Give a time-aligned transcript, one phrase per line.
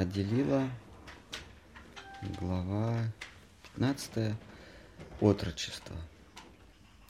[0.00, 0.68] отделила
[2.40, 2.96] глава
[3.74, 4.34] 15
[5.20, 5.96] отрочество.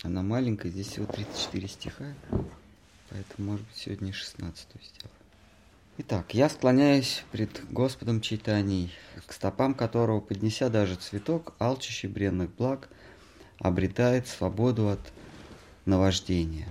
[0.02, 2.14] Она маленькая, здесь всего 34 стиха,
[3.10, 5.14] поэтому, может быть, сегодня 16 сделаю.
[5.98, 8.92] Итак, я склоняюсь пред Господом читаний,
[9.26, 12.88] к стопам которого, поднеся даже цветок, алчущий бренных благ,
[13.58, 15.12] обретает свободу от
[15.84, 16.68] наваждения.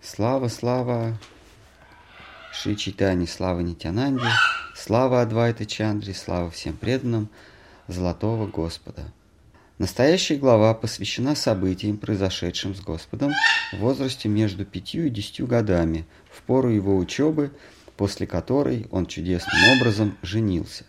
[0.00, 1.18] Слава, слава
[2.52, 4.30] Ши Читани, слава Нитянанде,
[4.76, 7.28] слава Адвайта Чандри, слава всем преданным
[7.88, 9.04] Золотого Господа.
[9.78, 13.32] Настоящая глава посвящена событиям, произошедшим с Господом
[13.72, 17.52] в возрасте между пятью и десятью годами, в пору его учебы,
[17.96, 20.84] после которой он чудесным образом женился.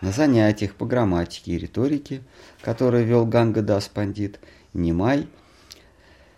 [0.00, 2.22] На занятиях по грамматике и риторике,
[2.62, 4.40] которые вел Гангадас Пандит,
[4.72, 5.28] Нимай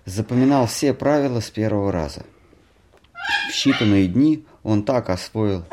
[0.05, 2.25] запоминал все правила с первого раза.
[3.51, 5.65] В считанные дни он так освоил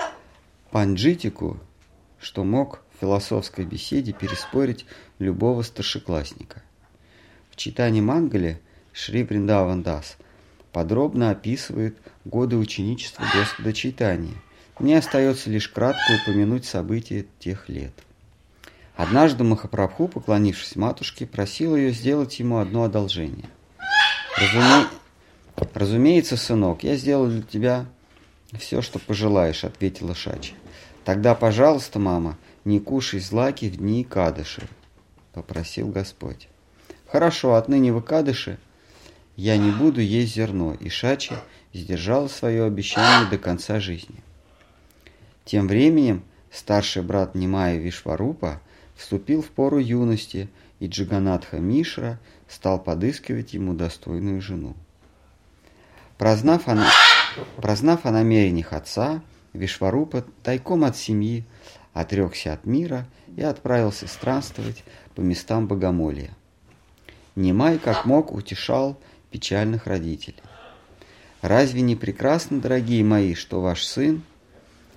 [0.70, 1.58] панджитику,
[2.20, 4.86] что мог философской беседе переспорить
[5.18, 6.62] любого старшеклассника.
[7.50, 8.60] В читании Мангале
[8.94, 10.18] Шри Бриндаван Дас
[10.72, 14.36] подробно описывает годы ученичества Господа Чайтания.
[14.78, 17.94] Мне остается лишь кратко упомянуть события тех лет.
[18.96, 23.50] Однажды Махапрабху, поклонившись матушке, просил ее сделать ему одно одолжение.
[24.38, 24.88] Разуме...
[25.74, 27.86] «Разумеется, сынок, я сделаю для тебя
[28.58, 30.54] все, что пожелаешь»,— ответила Шачи.
[31.06, 34.68] «Тогда, пожалуйста, мама, не кушай злаки в дни кадыши,
[35.34, 36.48] попросил Господь.
[37.08, 38.58] Хорошо, отныне вы кадыши,
[39.36, 41.36] я не буду есть зерно, и Шачи
[41.74, 44.24] сдержал свое обещание до конца жизни.
[45.46, 48.62] Тем временем старший брат Нимая Вишварупа
[48.96, 50.50] вступил в пору юности,
[50.80, 54.76] и Джиганатха Мишра стал подыскивать ему достойную жену.
[56.18, 56.78] Прознав о,
[57.58, 59.22] прознав о намерениях отца,
[59.54, 61.44] Вишварупа тайком от семьи
[61.94, 64.84] отрекся от мира и отправился странствовать
[65.16, 66.32] по местам богомолия.
[67.36, 68.98] Немай, как мог, утешал
[69.30, 70.42] печальных родителей.
[71.42, 74.22] «Разве не прекрасно, дорогие мои, что ваш сын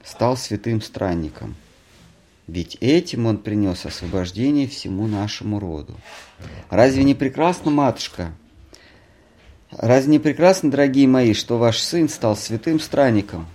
[0.05, 1.57] стал святым странником?
[2.47, 5.95] Ведь этим он принес освобождение всему нашему роду.
[6.69, 8.33] Разве не прекрасно, матушка?
[9.79, 13.47] Разве не прекрасно, дорогие мои, что ваш сын стал святым странником?»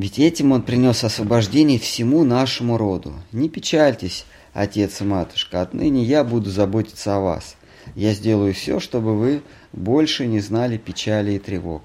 [0.00, 3.12] Ведь этим он принес освобождение всему нашему роду.
[3.32, 7.56] Не печальтесь, отец и матушка, отныне я буду заботиться о вас.
[7.94, 9.42] Я сделаю все, чтобы вы
[9.74, 11.82] больше не знали печали и тревог.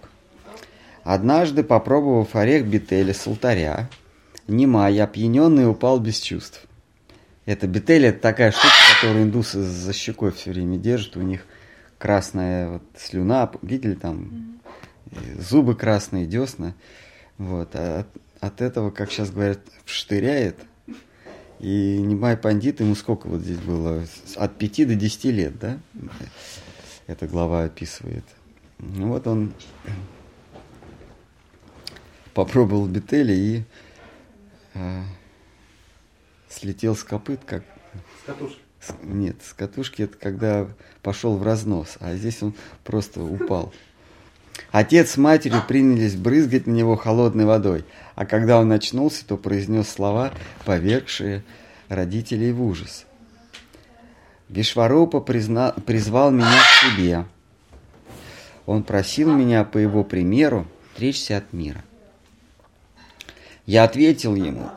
[1.04, 3.90] Однажды, попробовав орех бетеля с алтаря,
[4.48, 6.66] Немай, опьяненный, упал без чувств.
[7.46, 11.18] Это бетель, это такая штука, которую индусы за щекой все время держат.
[11.18, 11.46] У них
[11.98, 14.60] красная вот слюна, видели там,
[15.38, 16.74] зубы красные, десна.
[17.38, 17.70] Вот.
[17.74, 18.08] А от,
[18.40, 20.58] от этого, как сейчас говорят, вштыряет.
[21.60, 24.06] И Немай Пандит, ему сколько вот здесь было?
[24.36, 25.80] От 5 до 10 лет, да?
[27.08, 28.26] Эта глава описывает.
[28.80, 29.54] Ну вот он
[32.34, 33.64] попробовал бетели и
[34.74, 35.04] а,
[36.50, 37.64] слетел с копыт, как...
[38.22, 38.60] С катушки?
[39.02, 40.68] Нет, с катушки это когда
[41.06, 43.72] пошел в разнос, а здесь он просто упал.
[44.72, 47.86] Отец с матерью принялись брызгать на него холодной водой,
[48.16, 50.34] а когда он очнулся, то произнес слова,
[50.66, 51.44] повергшие
[51.90, 53.06] родителей в ужас.
[54.50, 55.76] Вишварупа призна...
[55.86, 57.26] призвал меня к себе.
[58.66, 61.84] Он просил меня, по его примеру, отречься от мира.
[63.68, 64.72] Я ответил ему,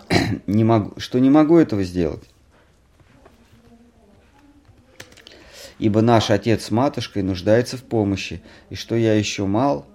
[0.47, 2.23] не могу, что не могу этого сделать.
[5.79, 9.87] Ибо наш отец с матушкой нуждается в помощи, и что я еще мал,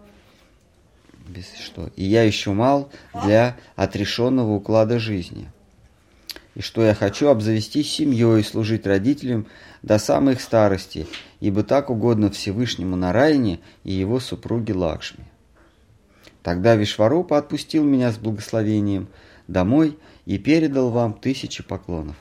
[1.28, 2.92] без что, и я еще мал
[3.24, 5.50] для отрешенного уклада жизни,
[6.56, 9.48] и что я хочу обзавестись семьей и служить родителям
[9.82, 11.08] до самой их старости,
[11.40, 15.26] ибо так угодно Всевышнему Нараяне и его супруге Лакшми.
[16.42, 19.08] Тогда Вишварупа отпустил меня с благословением
[19.48, 22.18] домой и передал вам тысячи поклонов.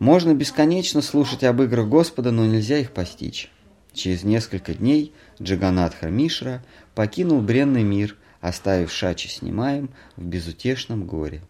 [0.00, 3.50] Можно бесконечно слушать об играх Господа, но нельзя их постичь.
[3.92, 6.64] Через несколько дней Джаганатха Мишра
[6.94, 11.42] покинул бренный мир, оставив Шачи снимаем в безутешном горе.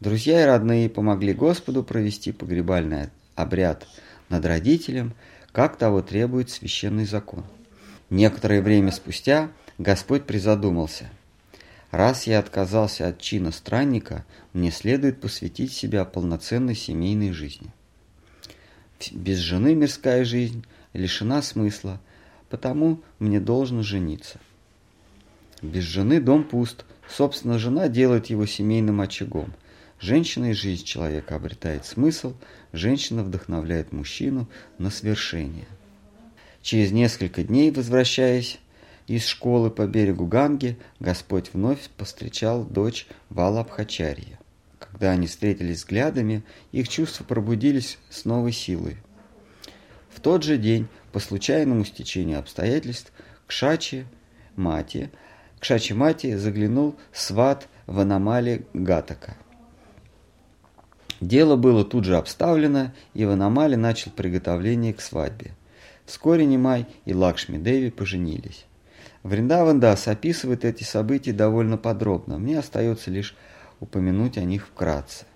[0.00, 3.86] Друзья и родные помогли Господу провести погребальный обряд
[4.28, 5.14] над родителем,
[5.52, 7.44] как того требует священный закон.
[8.10, 11.08] Некоторое время спустя Господь призадумался–
[11.96, 17.72] Раз я отказался от чина странника, мне следует посвятить себя полноценной семейной жизни.
[19.12, 21.98] Без жены мирская жизнь лишена смысла,
[22.50, 24.38] потому мне должно жениться.
[25.62, 29.54] Без жены дом пуст, Собственно, жена делает его семейным очагом.
[29.98, 32.34] Женщина и жизнь человека обретает смысл,
[32.74, 35.66] женщина вдохновляет мужчину на свершение.
[36.60, 38.58] Через несколько дней, возвращаясь
[39.06, 44.38] из школы по берегу Ганги, Господь вновь повстречал дочь Валабхачарья.
[44.78, 46.42] Когда они встретились взглядами,
[46.72, 48.96] их чувства пробудились с новой силой.
[50.10, 53.12] В тот же день, по случайному стечению обстоятельств,
[53.46, 54.06] к Шаче
[54.56, 55.10] Мати,
[55.60, 59.36] к Шаче Мати заглянул сват в аномалии Гатака.
[61.20, 65.52] Дело было тут же обставлено, и Ванамали начал приготовление к свадьбе.
[66.04, 68.66] Вскоре Нимай и Лакшми Деви поженились.
[69.26, 72.38] Вриндаван Дас описывает эти события довольно подробно.
[72.38, 73.36] Мне остается лишь
[73.80, 75.26] упомянуть о них вкратце.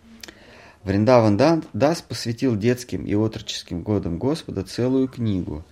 [0.85, 1.37] Вриндаван
[1.73, 5.65] Дас посвятил детским и отроческим годам Господа целую книгу,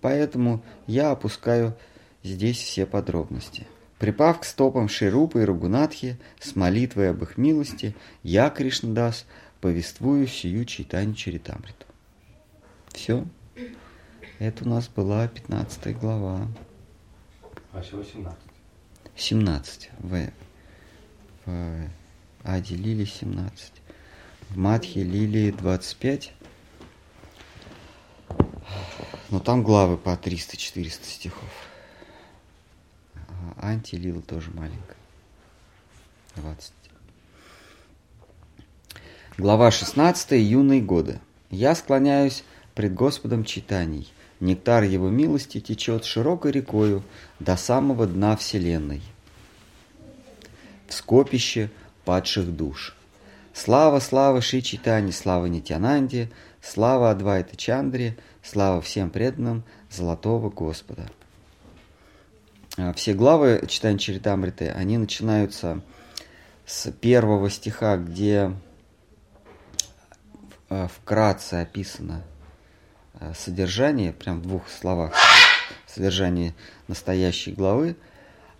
[0.00, 1.76] поэтому я опускаю
[2.22, 3.66] здесь все подробности.
[3.98, 9.26] Припав к стопам Ширупы и Ругунатхи с молитвой об их милости, я, Кришнадас,
[9.60, 11.86] повествую сию читание Чаритамриту.
[12.88, 13.26] Все.
[14.38, 16.48] Это у нас была 15 глава.
[17.76, 18.38] А всего 17.
[19.16, 19.90] 17.
[19.98, 20.32] В,
[21.44, 21.90] в
[22.42, 23.72] Аде Лили 17.
[24.48, 26.32] В Матхе Лили 25.
[29.28, 31.50] Но там главы по 300-400 стихов.
[33.58, 34.96] А Антилила тоже маленькая.
[36.36, 36.72] 20.
[39.36, 40.30] Глава 16.
[40.32, 41.20] Юные годы.
[41.50, 42.42] Я склоняюсь
[42.74, 44.10] пред Господом читаний.
[44.40, 47.02] Нектар Его милости течет широкой рекою
[47.40, 49.02] до самого дна Вселенной.
[50.86, 51.70] В скопище
[52.04, 52.94] падших душ.
[53.54, 56.30] Слава, слава Ши Читани, слава Нитянанде,
[56.60, 61.08] слава Адвайта Чандре, слава всем преданным Золотого Господа.
[62.76, 65.80] А, все главы читания Чаритамриты, они начинаются
[66.66, 68.52] с первого стиха, где
[70.68, 72.22] а, вкратце описано
[73.34, 75.12] содержание, прям в двух словах,
[75.86, 76.54] содержание
[76.88, 77.96] настоящей главы,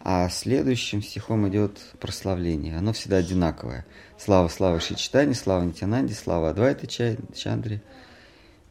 [0.01, 2.79] а следующим стихом идет прославление.
[2.79, 3.85] Оно всегда одинаковое.
[4.19, 7.83] Слава, слава Шичтани, слава Нитянанде, слава Адвайта Чандре,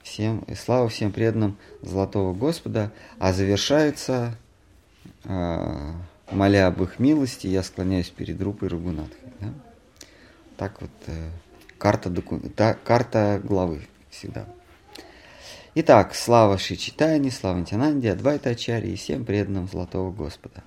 [0.01, 4.37] всем, и слава всем преданным Золотого Господа, а завершается,
[5.25, 5.91] э,
[6.31, 9.33] моля об их милости, я склоняюсь перед Рупой Рагунатхой.
[9.41, 9.47] Да?
[10.57, 11.29] Так вот, э,
[11.77, 12.39] карта, доку...
[12.55, 14.45] та, карта главы всегда.
[15.77, 20.63] Итак, слава Шичитани, слава Нитянанде, Адвайта Ачари и всем преданным Золотого Господа.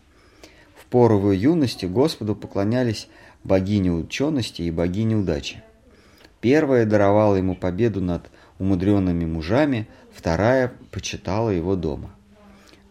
[0.76, 3.08] В пору его юности Господу поклонялись
[3.43, 5.62] богине учености и богине удачи.
[6.43, 12.10] Первая даровала ему победу над умудренными мужами, вторая почитала его дома.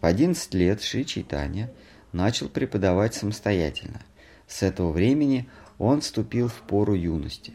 [0.00, 1.70] В 11 лет Ши Чайтанья
[2.10, 4.02] начал преподавать самостоятельно.
[4.48, 5.48] С этого времени
[5.78, 7.52] он вступил в пору юности.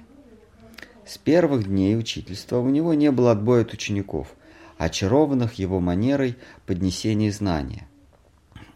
[1.05, 4.29] С первых дней учительства у него не было отбоя от учеников–
[4.77, 7.87] очарованных его манерой поднесения знания.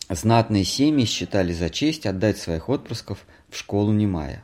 [0.09, 4.44] Знатные семьи считали за честь отдать своих отпрысков в школу Немая.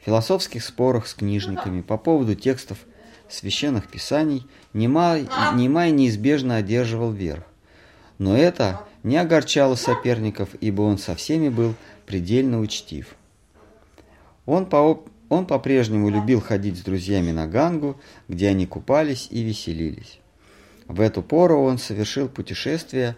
[0.00, 2.78] В философских спорах с книжниками по поводу текстов
[3.28, 7.44] священных писаний Немай, Немай неизбежно одерживал верх.
[8.18, 11.74] Но это не огорчало соперников, ибо он со всеми был
[12.06, 13.14] предельно учтив.
[14.46, 20.20] Он по он по-прежнему любил ходить с друзьями на Гангу, где они купались и веселились.
[20.86, 23.16] В эту пору он совершил путешествие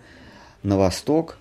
[0.63, 1.39] на восток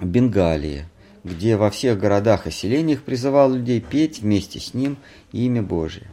[0.00, 0.86] Бенгалии,
[1.24, 4.96] где во всех городах и селениях призывал людей петь вместе с ним
[5.32, 6.06] имя Божье.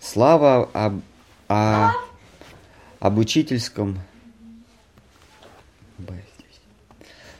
[0.00, 1.00] Слава об,
[1.48, 1.92] о,
[2.98, 3.98] об учительском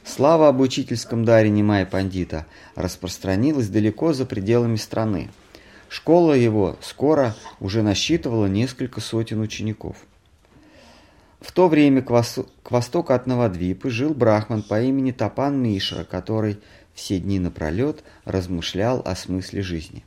[0.04, 5.30] Слава об учительском даре Немая Пандита распространилась далеко за пределами страны.
[5.88, 9.96] Школа его скоро уже насчитывала несколько сотен учеников.
[11.40, 12.38] В то время к, вос...
[12.62, 16.58] к востоку от Навадвипы жил брахман по имени Тапан Мишра, который
[16.94, 20.04] все дни напролет размышлял о смысле жизни.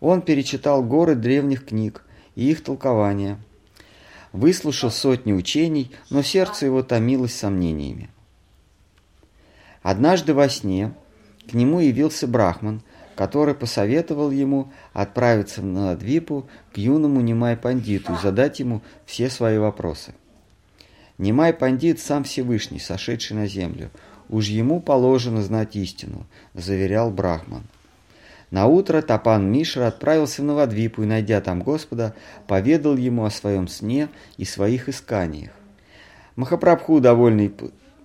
[0.00, 2.02] Он перечитал горы древних книг
[2.34, 3.38] и их толкования,
[4.32, 8.10] выслушал сотни учений, но сердце его томилось сомнениями.
[9.86, 10.92] Однажды во сне
[11.48, 12.82] к нему явился Брахман,
[13.14, 19.58] который посоветовал ему отправиться на Двипу к юному Немай Пандиту и задать ему все свои
[19.58, 20.12] вопросы.
[21.18, 23.92] Немай Пандит сам Всевышний, сошедший на землю.
[24.28, 27.62] Уж ему положено знать истину, заверял Брахман.
[28.50, 32.12] На утро Тапан Мишра отправился в Новодвипу и, найдя там Господа,
[32.48, 35.52] поведал ему о своем сне и своих исканиях.
[36.34, 37.52] Махапрабху, довольный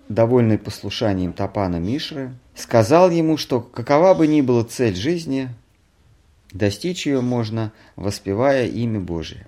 [0.08, 5.48] довольный послушанием Тапана Мишры, сказал ему, что какова бы ни была цель жизни,
[6.52, 9.46] достичь ее можно, воспевая имя Божие.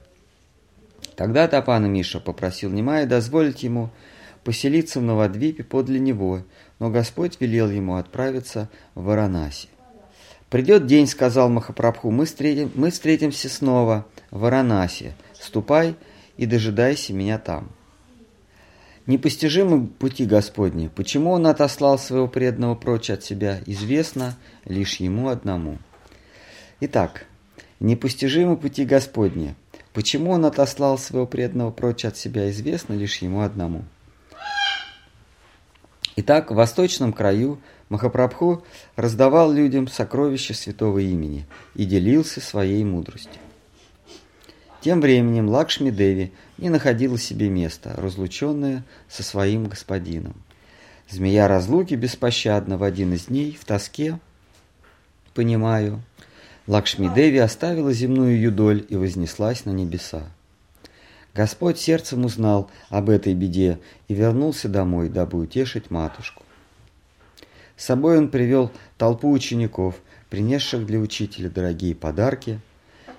[1.16, 3.90] Тогда Тапана Миша попросил Немая дозволить ему
[4.42, 6.42] поселиться в Новодвипе подле него,
[6.78, 9.68] но Господь велел ему отправиться в Варанаси.
[10.50, 15.14] «Придет день,— сказал Махапрабху,— мы, встретим, мы встретимся снова в Варанаси.
[15.40, 15.96] Ступай
[16.36, 17.70] и дожидайся меня там».
[19.06, 20.88] Непостижимы пути Господни.
[20.88, 24.34] Почему Он отослал своего преданного прочь от себя, известно
[24.64, 25.76] лишь Ему одному.
[26.80, 27.26] Итак,
[27.80, 29.54] непостижимы пути Господни.
[29.92, 33.84] Почему Он отослал своего преданного прочь от себя, известно лишь Ему одному.
[36.16, 38.64] Итак, в восточном краю Махапрабху
[38.96, 41.44] раздавал людям сокровища святого имени
[41.74, 43.43] и делился своей мудростью.
[44.84, 50.34] Тем временем Лакшми Деви не находила себе места, разлученная со своим господином.
[51.08, 54.20] Змея разлуки беспощадна в один из дней, в тоске,
[55.32, 56.02] понимаю,
[56.66, 60.24] Лакшми Деви оставила земную юдоль и вознеслась на небеса.
[61.32, 66.42] Господь сердцем узнал об этой беде и вернулся домой, дабы утешить матушку.
[67.78, 69.94] С собой он привел толпу учеников,
[70.28, 72.60] принесших для учителя дорогие подарки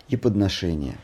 [0.10, 1.00] и подношения.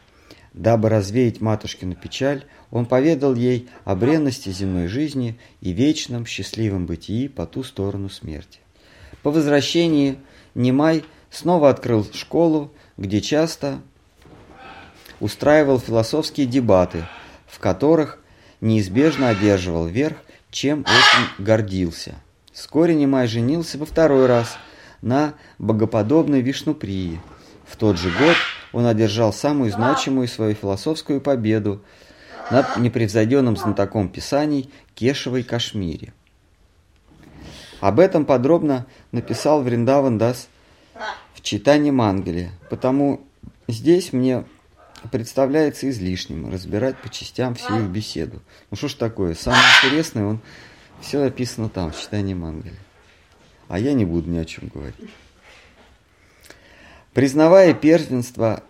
[0.54, 7.30] Дабы развеять матушкину печаль, он поведал ей о бренности земной жизни и вечном счастливом бытии
[7.30, 8.60] по ту сторону смерти.
[9.24, 10.18] По возвращении
[10.54, 13.80] Немай снова открыл школу, где часто
[15.22, 17.06] устраивал философские дебаты,
[17.48, 18.20] в которых
[18.60, 20.18] неизбежно одерживал верх,
[20.50, 22.16] чем очень гордился.
[22.52, 24.58] Вскоре Немай женился во второй раз
[25.02, 27.22] на богоподобной Вишнуприи.
[27.66, 28.36] В тот же год
[28.74, 31.84] он одержал самую значимую свою философскую победу
[32.50, 36.14] над непревзойденным знатоком писаний Кешевой Кашмире.
[37.80, 40.48] Об этом подробно написал Вриндаван Дас
[41.34, 43.22] в читании Мангеле, потому
[43.68, 44.46] здесь мне
[45.12, 48.42] представляется излишним разбирать по частям всю их беседу.
[48.70, 50.40] Ну что ж такое, самое интересное, он
[51.02, 52.78] все описано там, в читании Мангеле.
[53.68, 55.10] А я не буду ни о чем говорить.
[57.14, 58.64] Признавая первенство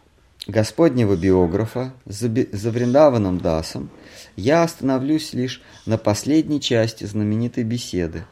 [0.47, 3.91] Господнего биографа за, за Вриндаваном Дасом,
[4.35, 8.23] я остановлюсь лишь на последней части знаменитой беседы,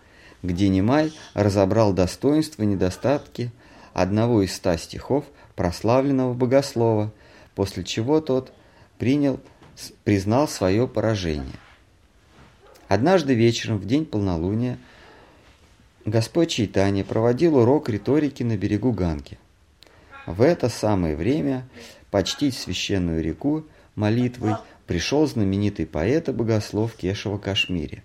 [0.41, 3.51] где Немай разобрал достоинства и недостатки
[3.93, 5.25] одного из ста стихов
[5.55, 7.13] прославленного богослова,
[7.53, 8.51] после чего тот
[8.97, 9.39] принял,
[10.05, 11.45] признал свое поражение.
[12.87, 14.79] Однажды вечером, в день полнолуния,
[16.05, 19.37] Господь Чайтанья проводил урок риторики на берегу Ганги–
[20.29, 21.67] в это самое время
[22.12, 28.03] почтить священную реку молитвой пришел знаменитый поэт и богослов Кешева Кашмире.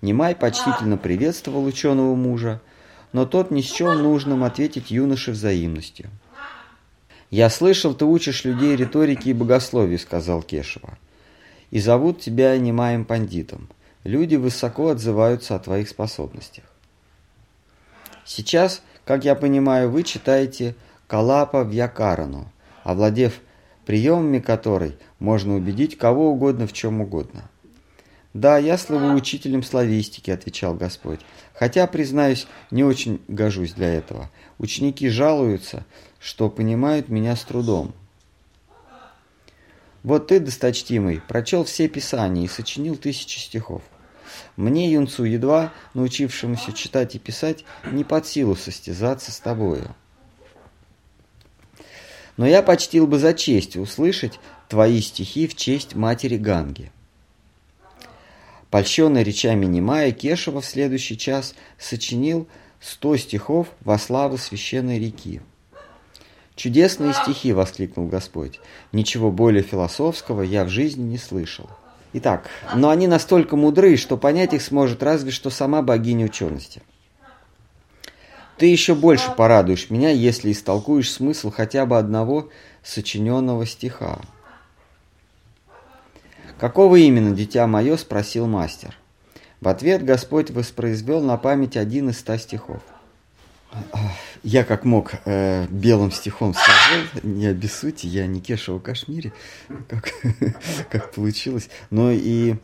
[0.00, 2.62] Немай почтительно приветствовал ученого мужа,
[3.12, 6.08] но тот не счел нужным ответить юноше взаимностью.
[7.30, 10.96] «Я слышал, ты учишь людей риторики и богословию»,— сказал Кешева.
[11.70, 13.68] «И зовут тебя Немаем пандитом.
[14.02, 16.64] Люди высоко отзываются о твоих способностях.
[18.24, 20.74] Сейчас, как я понимаю, вы читаете
[21.14, 22.50] Калапа Вьякарану,
[22.82, 23.34] овладев
[23.86, 27.48] приемами которой можно убедить кого угодно в чем угодно.
[28.32, 31.20] «Да, я слыву учителем славистики»,— отвечал Господь.
[31.54, 34.28] «Хотя, признаюсь, не очень гожусь для этого.
[34.58, 35.86] Ученики жалуются,
[36.18, 37.94] что понимают меня с трудом».
[40.02, 43.82] «Вот ты, досточтимый, прочел все писания и сочинил тысячи стихов.
[44.56, 49.94] Мне, юнцу, едва научившемуся читать и писать, не под силу состязаться с тобою»
[52.36, 56.90] но я почтил бы за честь услышать твои стихи в честь матери Ганги.
[58.70, 62.48] Польщенный речами Немая, Кешева в следующий час сочинил
[62.80, 65.40] сто стихов во славу священной реки.
[66.56, 68.60] «Чудесные стихи!»— воскликнул Господь.
[68.92, 71.68] «Ничего более философского я в жизни не слышал».
[72.12, 76.82] Итак, но они настолько мудры, что понять их сможет разве что сама богиня учености–
[78.56, 82.50] ты еще больше порадуешь меня, если истолкуешь смысл хотя бы одного
[82.82, 84.20] сочиненного стиха.
[86.58, 88.96] «Какого именно, дитя мое?»– спросил мастер.
[89.60, 92.82] В ответ Господь воспроизвел на память один из ста стихов.
[94.44, 99.32] Я как мог э, белым стихом сложил, не обессудьте, я не Кешева Кашмире,
[99.88, 100.12] как,
[100.90, 102.54] как получилось, но и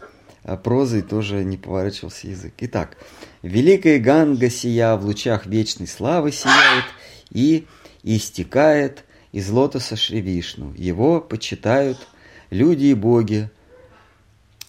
[0.45, 2.55] а прозой тоже не поворачивался язык.
[2.59, 2.97] Итак,
[3.43, 6.85] великая Ганга сия в лучах вечной славы сияет
[7.31, 7.67] и
[8.03, 10.75] истекает из лотоса Шривишну.
[10.77, 11.99] Его почитают
[12.51, 13.51] люди и боги.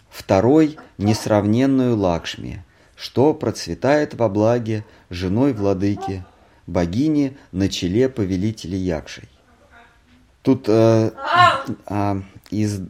[0.09, 2.63] Второй– несравненную Лакшми.
[3.01, 6.23] что процветает во благе женой владыки,
[6.67, 9.27] богини на челе повелителя Якшей.
[10.43, 11.09] Тут э,
[11.87, 12.81] э, из,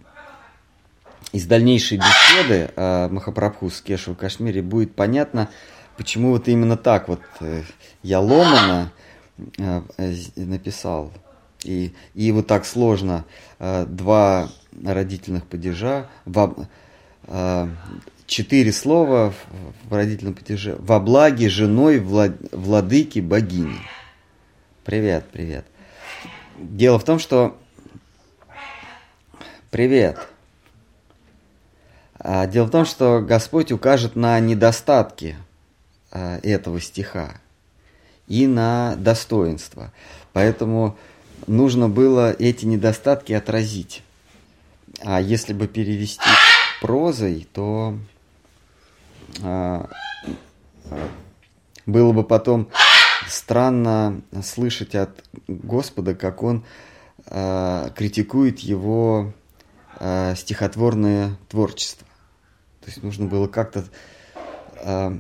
[1.32, 5.50] из дальнейшей беседы э, Махапрабху с Кешем в Кашмире будет понятно,
[5.98, 7.64] почему вот именно так вот э,
[8.04, 8.92] я ломано
[9.58, 11.12] э, э, написал.
[11.64, 13.26] И, и вот так сложно
[13.60, 14.50] э, два
[14.84, 16.10] родительных падежа,
[17.28, 17.68] э,
[18.26, 19.34] четыре слова
[19.90, 20.76] в родительном падеже.
[20.80, 23.80] Во благе женой влад, владыки богини.
[24.84, 25.66] Привет, привет.
[26.58, 27.58] Дело в том, что...
[29.70, 30.31] Привет.
[32.24, 35.36] А, дело в том, что Господь укажет на недостатки
[36.12, 37.42] а, этого стиха
[38.28, 39.92] и на достоинство.
[40.32, 40.98] Поэтому
[41.48, 44.04] нужно было эти недостатки отразить.
[45.04, 46.30] А если бы перевести
[46.80, 47.98] прозой, то
[49.42, 49.90] а,
[51.88, 52.70] было бы потом
[53.28, 56.64] странно слышать от Господа, как он
[57.26, 59.32] критикует его
[60.36, 62.08] стихотворное творчество.
[62.82, 63.86] То есть нужно было как-то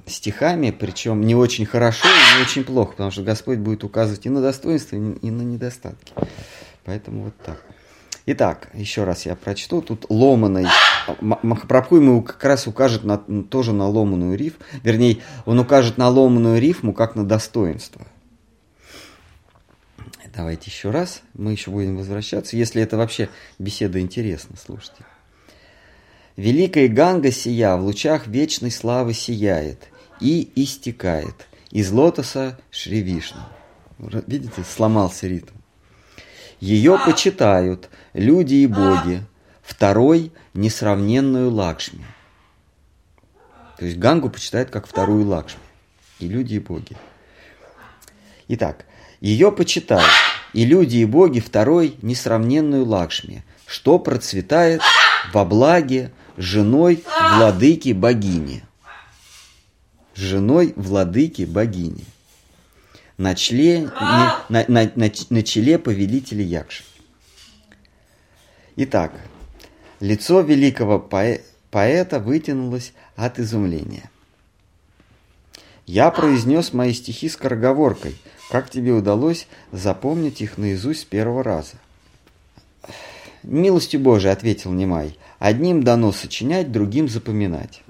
[0.08, 4.30] стихами, причем не очень хорошо и не очень плохо, потому что Господь будет указывать и
[4.30, 6.14] на достоинства, и на недостатки.
[6.84, 7.64] Поэтому вот так.
[8.26, 9.82] Итак, еще раз я прочту.
[9.82, 10.68] Тут ломаный.
[11.20, 14.56] Махапрабху ему как раз укажет на, тоже на ломаную риф.
[14.84, 18.06] Вернее, он укажет на ломаную рифму как на достоинство.
[20.34, 21.22] Давайте еще раз.
[21.34, 25.04] Мы еще будем возвращаться, если это вообще беседа интересна, слушайте.
[26.42, 33.42] Великая Ганга сия в лучах вечной славы сияет и истекает из лотоса Шри Вишну.
[34.26, 35.54] Видите, сломался ритм.
[36.60, 39.24] Ее почитают люди и боги.
[39.62, 42.04] Второй– несравненную Лакшми.
[43.78, 45.62] То есть Гангу почитают как вторую Лакшми.
[46.18, 46.98] И люди, и боги.
[48.48, 48.86] Итак,
[49.20, 50.10] ее почитают
[50.54, 54.82] и люди, и боги второй несравненную Лакшми, что процветает
[55.34, 57.04] во благе женой
[57.38, 58.64] владыки богини.
[60.16, 62.06] Женой владыки богини
[63.18, 66.84] на, чле, на, на, на, на челе повелителя Якши.
[68.76, 69.14] Итак,
[70.00, 74.10] лицо великого поэта вытянулось от изумления.
[75.86, 78.16] Я произнес мои стихи скороговоркой.
[78.50, 81.76] Как тебе удалось запомнить их наизусть с первого раза?
[83.44, 85.18] Милостью Божией, ответил Немай.
[85.42, 87.82] Одним дано сочинять, другим запоминать.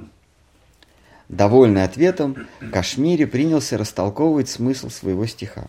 [1.27, 5.67] Довольный ответом, Кашмири принялся растолковывать смысл своего стиха.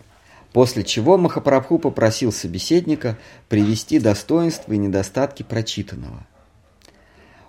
[0.53, 3.17] После чего Махапрабху попросил собеседника
[3.49, 6.25] привести достоинства и недостатки прочитанного.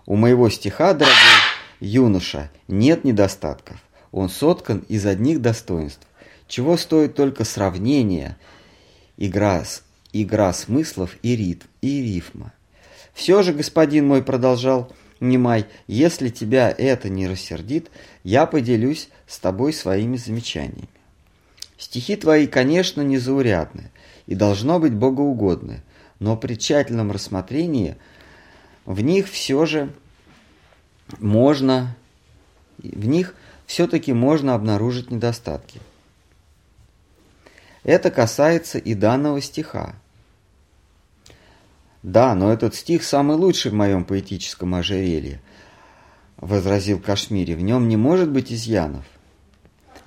[0.05, 1.15] У моего стиха, дорогой
[1.79, 3.77] юноша, нет недостатков.
[4.11, 6.09] Он соткан из одних достоинств.
[6.49, 8.37] Чего стоит только сравнение,
[9.17, 9.63] игра,
[10.13, 12.53] игра смыслов и ритм, и рифма.
[13.15, 17.91] Все же, господин мой продолжал, Немай, если тебя это не рассердит,
[18.25, 20.89] я поделюсь с тобой своими замечаниями.
[21.79, 23.91] Стихи твои, конечно, незаурядны
[24.27, 25.83] и должно быть богоугодны,
[26.19, 27.97] но при тщательном рассмотрении
[28.85, 29.93] в них все же
[31.19, 31.97] можно,
[32.79, 33.35] в них
[33.67, 35.81] все-таки можно обнаружить недостатки.
[37.83, 39.95] Это касается и данного стиха.
[42.05, 45.41] «Да, но этот стих самый лучший в моем поэтическом ожерелье»,—
[46.37, 47.55] возразил Кашмири.
[47.55, 49.07] «В нем не может быть изъянов.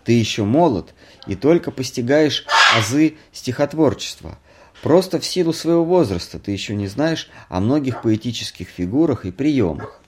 [0.03, 0.93] Ты еще молод
[1.25, 2.45] и только постигаешь
[2.77, 4.37] азы стихотворчества.
[4.83, 9.99] Просто в силу своего возраста ты еще не знаешь о многих поэтических фигурах и приемах».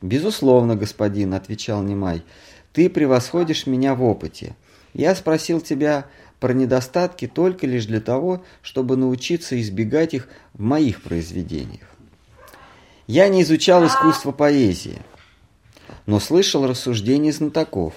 [0.00, 2.22] «Безусловно, господин»,— отвечал Немай,—
[2.72, 4.54] «ты превосходишь меня в опыте.
[4.94, 6.06] Я спросил тебя
[6.40, 11.88] про недостатки только лишь для того, чтобы научиться избегать их в моих произведениях.
[13.06, 14.98] Я не изучал искусство поэзии,
[16.06, 17.94] но слышал рассуждения знатоков.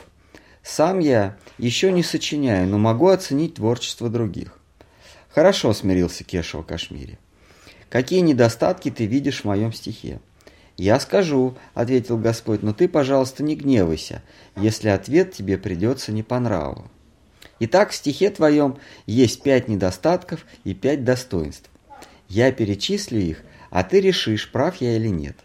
[0.64, 4.58] Сам я еще не сочиняю, но могу оценить творчество других.
[5.30, 7.18] Хорошо смирился Кешева Кашмире.
[7.90, 10.20] Какие недостатки ты видишь в моем стихе?
[10.78, 14.24] Я скажу, ответил Господь, но ты, пожалуйста, не гневайся,
[14.56, 16.91] если ответ тебе придется не по нраву.
[17.64, 21.70] Итак, в стихе твоем есть пять недостатков и пять достоинств.
[22.28, 25.38] Я перечислю их, а ты решишь, прав я или нет.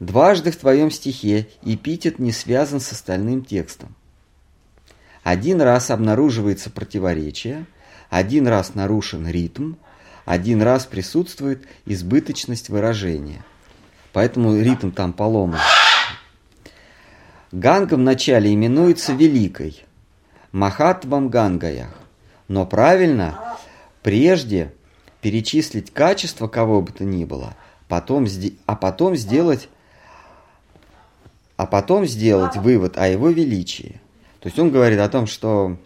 [0.00, 3.94] Дважды в твоем стихе эпитет не связан с остальным текстом.
[5.22, 7.66] Один раз обнаруживается противоречие,
[8.10, 9.74] один раз нарушен ритм,
[10.24, 13.44] один раз присутствует избыточность выражения.
[14.12, 15.60] Поэтому ритм там поломан.
[17.52, 19.85] Ганга вначале именуется Великой,
[20.52, 21.94] Махатвам Гангаях.
[22.48, 23.56] Но правильно
[24.02, 24.72] прежде
[25.20, 27.56] перечислить качество кого бы то ни было,
[27.88, 28.26] потом,
[28.66, 29.68] а потом сделать
[31.56, 34.00] а потом сделать вывод о его величии.
[34.40, 35.76] То есть он говорит о том, что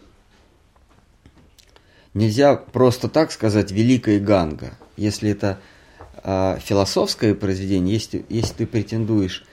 [2.12, 4.74] нельзя просто так сказать «великая Ганга».
[4.96, 5.60] Если это
[6.22, 9.44] э, философское произведение, если, если ты претендуешь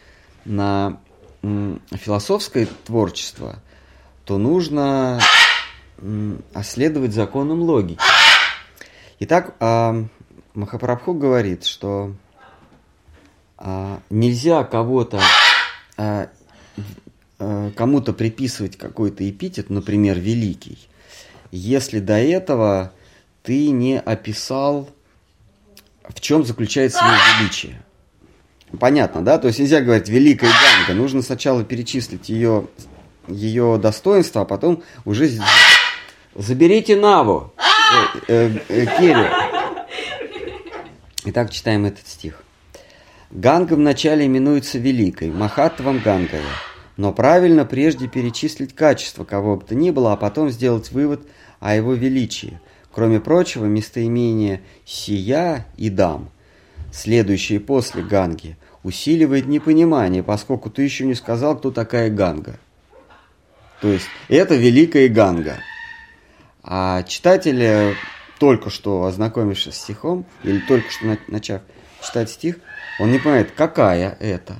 [0.43, 0.99] на
[1.43, 3.61] м, философское творчество,
[4.27, 5.21] то нужно
[6.61, 7.99] следовать законам логики.
[9.19, 10.03] Итак, э,
[10.53, 12.13] Махапрабху говорит, что
[13.57, 15.21] э, нельзя кого-то
[15.97, 16.27] э,
[17.39, 20.77] кому-то приписывать какой-то эпитет, например, великий,
[21.51, 22.91] если до этого
[23.43, 24.89] ты не описал,
[26.03, 27.81] в чем заключается его величие.
[28.79, 29.37] Понятно, да?
[29.37, 31.01] То есть нельзя говорить «великая Ганга».
[31.01, 32.67] Нужно сначала перечислить ее,
[33.27, 35.29] ее достоинства, а потом уже...
[36.35, 37.51] Заберите Наву,
[38.27, 39.25] э, э, э, Керри.
[41.25, 42.43] Итак, читаем этот стих.
[43.31, 46.43] Ганга вначале именуется Великой, Махатвам Гангая.
[46.95, 51.27] Но правильно прежде перечислить качество кого бы то ни было, а потом сделать вывод
[51.59, 52.59] о его величии.
[52.91, 56.29] Кроме прочего, местоимение «сия» и «дам»,
[56.91, 62.59] следующие после Ганги, усиливает непонимание, поскольку ты еще не сказал, кто такая Ганга.
[63.81, 65.57] То есть это Великая Ганга.
[66.63, 67.95] А читатели,
[68.39, 71.61] только что ознакомившись с стихом, или только что начав
[72.03, 72.57] читать стих,
[72.99, 74.57] он не понимает, какая это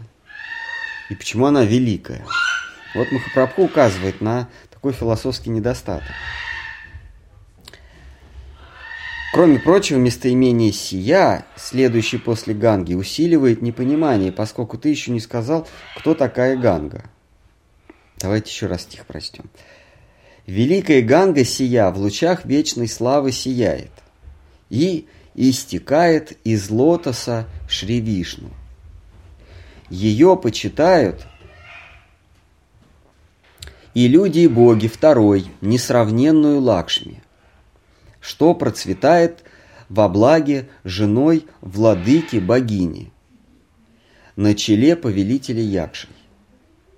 [1.10, 2.26] и почему она великая.
[2.96, 6.08] Вот Махапрабху указывает на такой философский недостаток.
[9.34, 16.16] Кроме прочего, местоимение «сия», следующий после Ганги, усиливает непонимание, поскольку ты еще не сказал, кто
[16.16, 17.04] такая Ганга.
[18.20, 19.50] Давайте еще раз стих прочтем.
[20.46, 23.92] «Великая Ганга сия в лучах вечной славы сияет
[24.70, 28.50] и истекает из лотоса Шри Вишну.
[29.90, 31.28] Ее почитают
[33.94, 37.24] и люди, и боги второй, несравненную Лакшми,
[38.20, 39.44] что процветает
[39.90, 43.12] во благе женой владыки богини,
[44.36, 46.10] на челе повелителя Якши.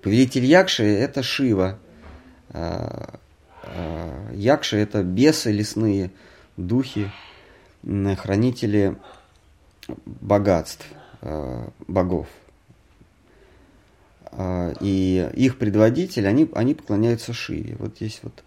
[0.02, 1.78] Повелитель Якши– это Шива.
[2.50, 3.18] А,
[3.62, 6.10] а, Якши– это бесы лесные,
[6.56, 7.10] духи,
[7.82, 8.96] хранители
[10.06, 10.86] богатств,
[11.22, 12.28] э, богов.
[14.32, 17.76] А, и их предводитель, они, они поклоняются Шиве.
[17.78, 18.44] Вот здесь вот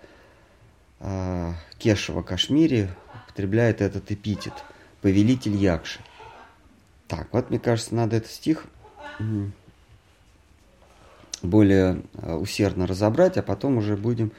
[0.99, 2.89] а, Кешева Кашмире
[3.25, 4.53] употребляет этот эпитет
[5.01, 5.99] «повелитель Якши».
[7.07, 8.65] Так, вот мне кажется, надо этот стих
[11.43, 14.31] более э, усердно разобрать, а потом уже будем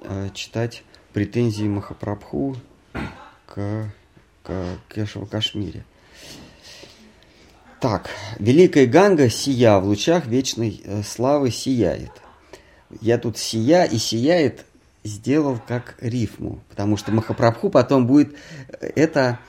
[0.00, 2.56] э, читать претензии Махапрабху
[3.46, 3.90] к
[4.88, 5.84] Кешева Кашмире.
[7.80, 12.10] Так, Великая Ганга, сия в лучах вечной э, славы сияет.
[13.00, 14.66] Я тут сия и сияет
[15.04, 18.36] сделал как рифму, потому что Махапрабху потом будет
[18.80, 19.40] это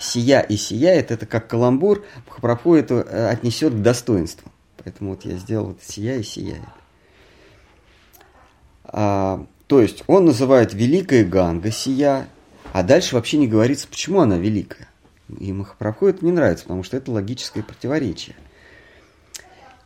[0.00, 4.50] сия и сияет, это как каламбур, Махапрабху это отнесет к достоинству.
[4.84, 6.62] Поэтому вот я сделал вот сия и сияет.
[8.84, 12.28] А, то есть он называет Великая Ганга сия,
[12.72, 14.88] а дальше вообще не говорится, почему она великая.
[15.40, 18.36] И Махапрабху это не нравится, потому что это логическое противоречие.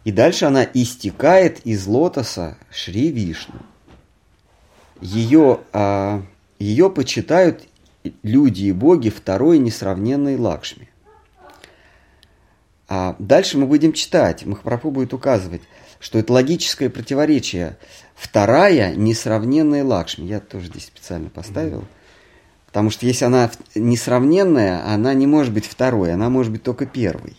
[0.05, 3.61] И дальше она истекает из лотоса Шри Вишну.
[5.01, 6.23] Ее, а,
[6.59, 7.69] ее почитают
[8.23, 10.89] люди и боги второй несравненной Лакшми.
[12.89, 15.63] А дальше мы будем читать, Махапрабху будет указывать,
[16.01, 17.77] что это логическое противоречие.
[18.15, 20.25] Вторая несравненная Лакшми.
[20.27, 21.81] Я тоже здесь специально поставил.
[21.81, 21.99] Mm-hmm
[22.69, 27.35] Потому что если она несравненная, она не может быть второй, она может быть только первой.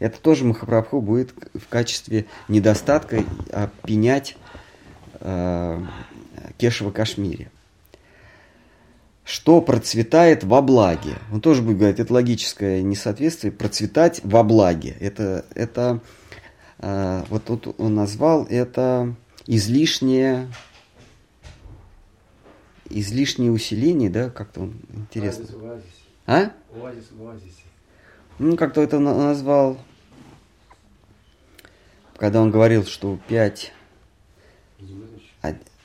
[0.00, 4.36] Это тоже Махапрабху будет в качестве недостатка опенять
[5.20, 5.80] э,
[6.56, 7.50] Кешева Кашмире.
[9.28, 11.18] Что процветает во благе?
[11.30, 14.96] Он тоже будет говорить, это логическое несоответствие, процветать во благе.
[15.00, 16.00] Это, это
[16.78, 19.14] э, вот тут он назвал это
[19.46, 20.48] излишнее
[22.88, 25.44] излишнее усиление, да, как-то он интересно.
[25.44, 25.88] Оазис в оазисе.
[26.26, 26.52] А?
[26.80, 27.62] Оазис в оазисе.
[28.38, 29.76] Ну, как-то это назвал,
[32.16, 33.74] когда он говорил, что пять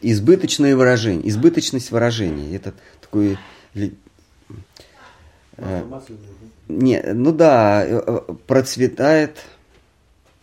[0.04, 2.56] избыточное выражение, избыточность выражения.
[2.56, 2.74] Это
[3.14, 3.38] такой
[5.58, 5.84] э,
[6.68, 9.38] не, ну да, э, э, процветает.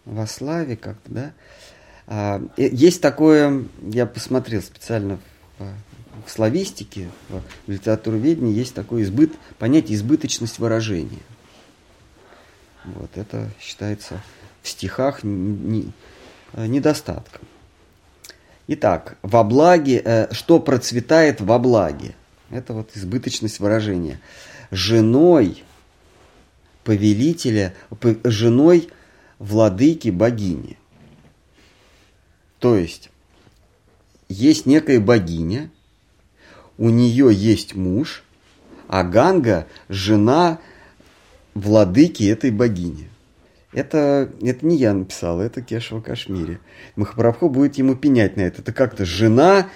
[0.04, 1.32] во славе как-то, да.
[2.06, 5.18] А, есть такое, я посмотрел специально
[5.58, 5.64] в,
[6.26, 11.22] в славистике, в, литературоведении, есть такое избыт, понятие избыточность выражения.
[12.84, 14.20] Вот, это считается
[14.62, 15.92] в стихах не,
[16.54, 17.42] не, недостатком.
[18.68, 22.14] Итак, во благе, что процветает во благе?
[22.50, 24.20] Это вот избыточность выражения.
[24.70, 25.62] Женой
[26.84, 27.74] повелителя,
[28.24, 28.90] женой
[29.38, 30.76] владыки богини.
[32.58, 33.10] То есть,
[34.28, 35.70] есть некая богиня,
[36.76, 38.24] у нее есть муж,
[38.88, 40.58] а Ганга– жена
[41.54, 43.08] владыки этой богини.
[43.72, 46.58] Это, это не я написал, это Кешева Кашмире.
[46.96, 48.62] Махапрабху будет ему пенять на это.
[48.62, 49.68] Это как-то жена,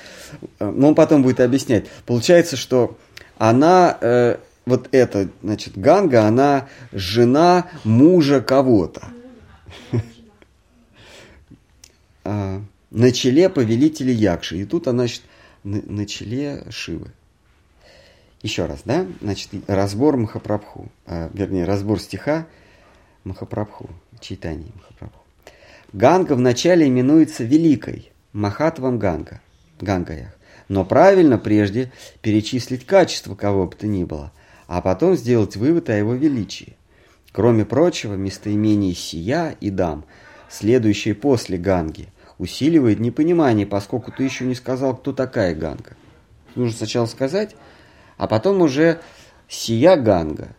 [0.58, 1.86] э, но он потом будет объяснять.
[2.04, 2.98] Получается, что
[3.38, 9.02] она, э, вот эта, значит, Ганга, она жена мужа кого-то.
[12.26, 14.56] А, на челе повелителя Якши.
[14.56, 15.24] И тут она, значит,
[15.62, 17.10] на челе Шивы.
[18.40, 19.04] Еще раз, да?
[19.20, 22.46] Значит, разбор Махапрабху, а, вернее, разбор стиха–
[23.24, 23.88] Махапрабху,
[24.20, 25.24] читание Махапрабху.
[25.94, 29.40] Ганга вначале именуется Великой, Махатвам Ганга,
[29.80, 30.36] Гангаях.
[30.68, 34.32] Но правильно прежде перечислить качество кого бы то ни было,
[34.66, 36.76] а потом сделать вывод о его величии.
[37.32, 40.04] Кроме прочего, местоимение «сия» и «дам»,
[40.48, 42.08] следующее после Ганги,
[42.38, 45.96] усиливает непонимание, поскольку ты еще не сказал, кто такая Ганга.
[46.54, 47.56] Нужно сначала сказать,
[48.16, 49.00] а потом уже
[49.48, 50.54] «сия Ганга»,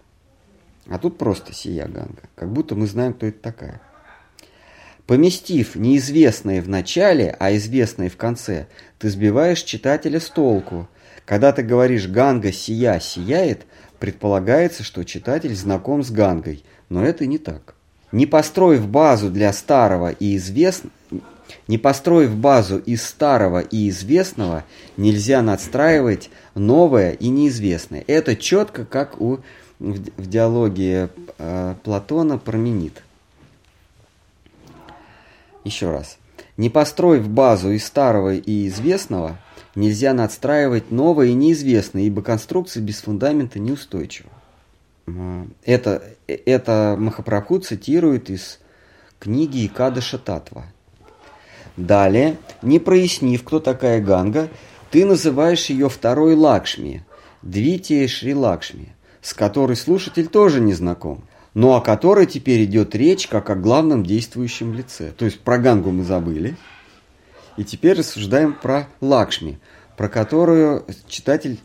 [0.88, 3.82] а тут просто сия ганга, как будто мы знаем, кто это такая.
[5.08, 8.68] Поместив неизвестное в начале, а известное в конце,
[8.98, 10.88] ты сбиваешь читателя с толку.
[11.26, 13.66] Когда ты говоришь «ганга сия сияет»,
[14.00, 17.76] предполагается, что читатель знаком с гангой, но это не так.
[18.12, 20.94] Не построив базу для старого и известного,
[21.68, 24.64] не построив базу из старого и известного,
[24.98, 28.04] нельзя надстраивать новое и неизвестное.
[28.08, 29.40] Это четко как у
[29.80, 33.04] в, в диалоге э, Платона променит.
[35.64, 36.18] Еще раз.
[36.58, 39.38] Не построив базу из старого и известного,
[39.76, 44.30] нельзя надстраивать новое и неизвестное, ибо конструкция без фундамента неустойчива.
[45.64, 48.60] Это, это Махапрабху цитирует из
[49.20, 50.66] книги Икадаша Татва.
[51.78, 54.50] Далее, не прояснив, кто такая Ганга,
[54.92, 57.04] ты называешь ее второй Лакшми,
[57.42, 61.24] Двития Шри Лакшми с которой слушатель тоже не знаком,
[61.56, 65.14] но о которой теперь идет речь как о главном действующем лице.
[65.18, 66.56] То есть про Гангу мы забыли,
[67.58, 69.60] и теперь рассуждаем про Лакшми,
[69.98, 71.60] про которую читатель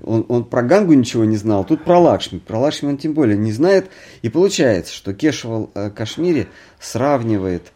[0.00, 2.38] он, он про Гангу ничего не знал, тут про Лакшми.
[2.38, 3.90] Про Лакшми он тем более не знает.
[4.22, 6.46] И получается, что Кешава э, Кашмири
[6.78, 7.72] сравнивает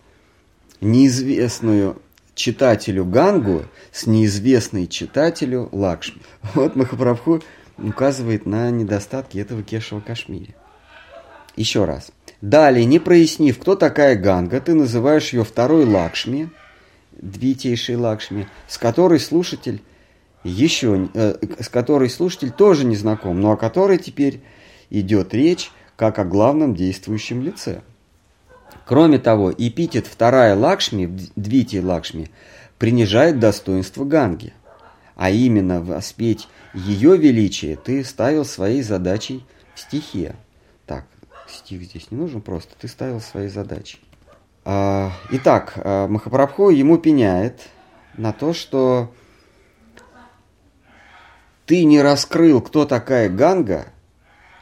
[0.81, 2.01] неизвестную
[2.37, 6.23] читателю Гангу с неизвестной читателю Лакшми.
[6.55, 7.43] Вот Махапрабху
[7.79, 10.55] указывает на недостатки этого Кешава Кашмири.
[11.57, 12.11] Еще раз.
[12.41, 16.51] Далее, не прояснив, кто такая Ганга, ты называешь ее второй Лакшми,
[17.13, 19.83] Двитейшей Лакшми, с которой слушатель
[20.43, 24.43] еще, э, с которой слушатель тоже не знаком, но о которой теперь
[24.91, 27.83] идет речь как о главном действующем лице.
[28.85, 32.31] Кроме того, эпитет вторая Лакшми, Двитей Лакшми,
[32.79, 34.53] принижает достоинство Ганги,
[35.17, 40.37] а именно воспеть ее величие ты ставил своей задачей в стихе.
[40.87, 41.07] Так,
[41.49, 44.01] стих здесь не нужен просто, ты ставил своей задачей.
[44.65, 47.69] А, итак, а, Махапрабху ему пеняет
[48.17, 49.13] на то, что
[51.67, 53.87] ты не раскрыл, кто такая Ганга,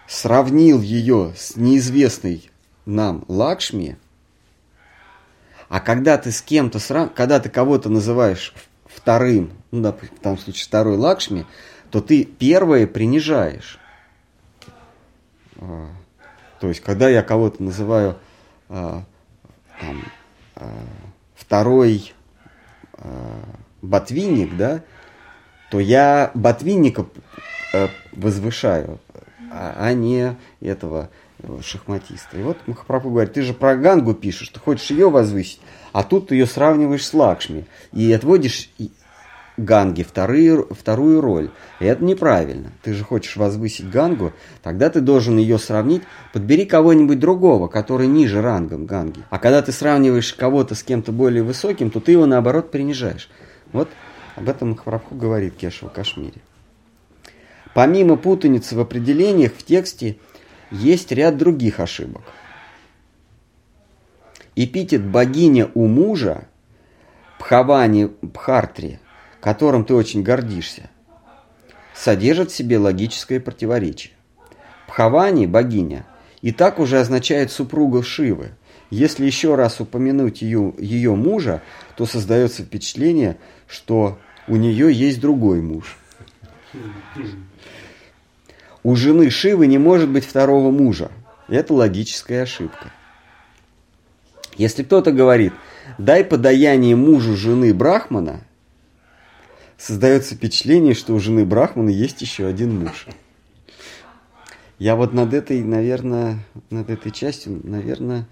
[0.06, 2.50] сравнил ее с неизвестной
[2.84, 3.96] нам Лакшми,
[5.68, 7.14] а когда ты с кем-то срав...
[7.14, 8.52] когда ты кого-то называешь
[8.84, 11.46] вторым, ну, допустим, в том случае второй Лакшми,
[11.92, 13.78] то ты первое принижаешь.
[15.58, 15.88] А,
[16.58, 18.16] то есть, когда я кого-то называю
[18.70, 19.04] а,
[19.80, 20.04] там,
[20.56, 20.72] а,
[21.36, 22.12] второй
[23.82, 24.82] ботвинник, да,
[25.70, 27.06] то я ботвинника
[28.12, 29.00] возвышаю,
[29.50, 31.10] а не этого
[31.62, 32.38] шахматиста.
[32.38, 35.60] И вот Махапрабху говорит, ты же про Гангу пишешь, ты хочешь ее возвысить,
[35.92, 38.70] а тут ты ее сравниваешь с Лакшми и отводишь
[39.56, 41.50] Ганге вторые, вторую роль.
[41.80, 42.72] И это неправильно.
[42.82, 46.02] Ты же хочешь возвысить Гангу, тогда ты должен ее сравнить.
[46.32, 49.20] Подбери кого-нибудь другого, который ниже рангом Ганги.
[49.30, 53.28] А когда ты сравниваешь кого-то с кем-то более высоким, то ты его наоборот принижаешь.
[53.72, 53.88] Вот
[54.36, 56.40] об этом Махапрабху говорит Кешева Кашмире.
[57.74, 60.16] Помимо путаницы в определениях в тексте
[60.70, 62.22] есть ряд других ошибок.
[64.54, 66.46] Эпитет богиня у мужа,
[67.38, 69.00] Пхавани Бхартри,
[69.42, 70.88] которым ты очень гордишься,
[71.94, 74.12] содержит в себе логическое противоречие.
[74.86, 76.06] Пхавани, богиня,
[76.42, 78.52] и так уже означает супруга Шивы.
[78.90, 81.60] Если еще раз упомянуть ее, ее мужа,
[81.96, 85.98] то создается впечатление, что у нее есть другой муж.
[88.84, 91.10] У жены Шивы не может быть второго мужа.
[91.48, 92.92] Это логическая ошибка.
[94.56, 95.52] Если кто-то говорит,
[95.98, 98.42] дай подаяние мужу жены Брахмана,
[99.82, 103.06] создается впечатление, что у жены Брахмана есть еще один муж.
[104.78, 106.38] Я вот над этой, наверное,
[106.70, 108.28] над этой частью, наверное,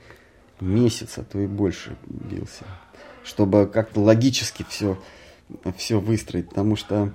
[0.60, 2.64] месяц, а то и больше бился,
[3.24, 5.00] чтобы как-то логически все,
[5.76, 7.12] все выстроить, потому что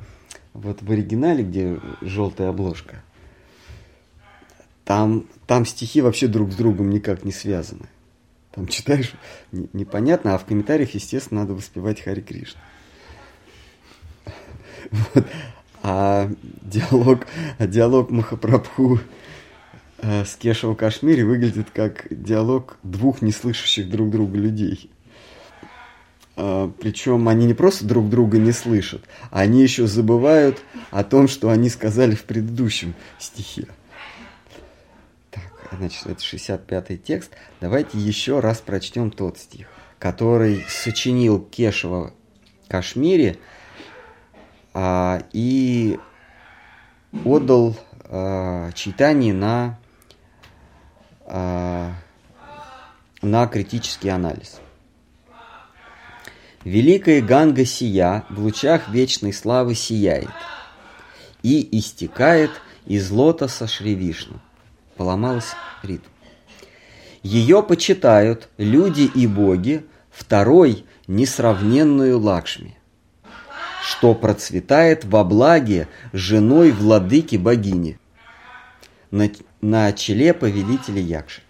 [0.53, 3.03] вот в оригинале, где желтая обложка,
[4.83, 7.87] там, там стихи вообще друг с другом никак не связаны.
[8.51, 9.13] Там читаешь,
[9.51, 12.59] не, непонятно, а в комментариях, естественно, надо воспевать Хари Кришна.
[14.91, 15.25] Вот.
[15.87, 16.31] А
[16.63, 17.27] диалог,
[17.59, 18.99] диалог Махапрабху
[19.99, 24.89] э, с Кешева Кашмире выглядит как диалог двух неслышащих друг друга людей.
[26.37, 31.27] А, причем они не просто друг друга не слышат, а они еще забывают о том,
[31.27, 33.67] что они сказали в предыдущем стихе
[35.75, 37.31] значит, это 65-й текст.
[37.61, 39.67] Давайте еще раз прочтем тот стих,
[39.99, 42.13] который сочинил Кешева
[42.67, 43.54] Кашмире а,
[45.31, 45.99] и
[47.23, 49.79] отдал а, читание на,
[51.25, 51.93] а,
[53.21, 54.59] на критический анализ.
[56.63, 60.29] Великая Ганга сия в лучах вечной славы сияет
[61.41, 62.51] и истекает
[62.85, 64.39] из лотоса Шри Вишну
[64.95, 66.09] поломалась ритм.
[67.21, 72.77] Ее почитают люди и боги второй несравненную Лакшми,
[73.85, 77.99] что процветает во благе женой владыки богини
[79.11, 79.29] на,
[79.61, 81.41] на челе повелителя Якши.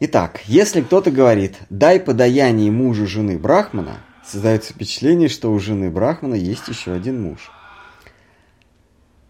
[0.00, 6.34] Итак, если кто-то говорит «дай подаяние мужу жены Брахмана», создается впечатление, что у жены Брахмана
[6.34, 7.50] есть еще один муж–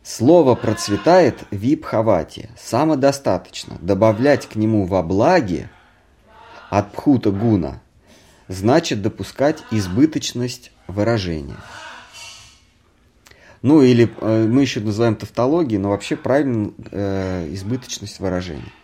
[0.07, 3.79] Слово процветает в ипхавате, самодостаточно.
[3.81, 5.71] Добавлять к нему во благе
[6.69, 7.81] от пхута гуна
[8.49, 11.57] значит допускать избыточность выражения.
[13.65, 18.75] Ну или э, мы еще называем тавтологией, но вообще правильно э, избыточность выражения.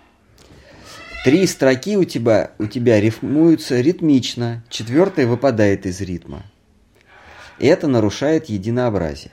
[1.22, 6.44] Три строки у тебя, у тебя рифмуются ритмично, четвертая выпадает из ритма.
[7.58, 9.32] Это нарушает единообразие.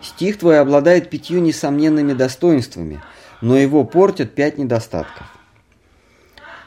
[0.00, 3.02] Стих твой обладает пятью несомненными достоинствами,
[3.42, 5.26] но его портят пять недостатков.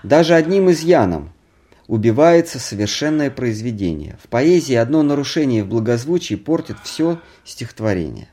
[0.03, 1.33] Даже одним изъяном
[1.87, 4.17] убивается совершенное произведение.
[4.23, 8.29] В поэзии одно нарушение в благозвучии портит все стихотворение.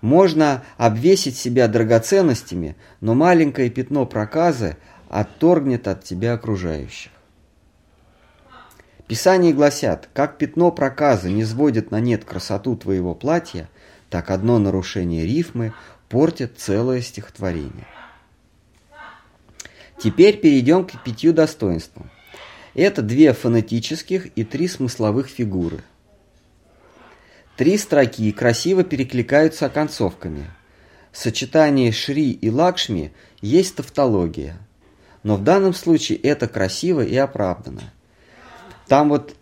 [0.00, 4.76] Можно обвесить себя драгоценностями, но маленькое пятно проказы
[5.08, 7.10] отторгнет от тебя окружающих.
[9.06, 13.68] Писания гласят, как пятно проказа не сводит на нет красоту твоего платья,
[14.10, 15.72] так одно нарушение рифмы
[16.08, 17.86] портит целое стихотворение.
[19.98, 22.10] Теперь перейдем к пятью достоинствам.
[22.74, 25.82] Это две фонетических и три смысловых фигуры.
[27.56, 30.50] Три строки красиво перекликаются оконцовками.
[31.12, 34.58] Сочетание Шри и Лакшми есть тавтология.
[35.22, 37.82] Но в данном случае это красиво и оправдано.
[38.88, 39.36] Там вот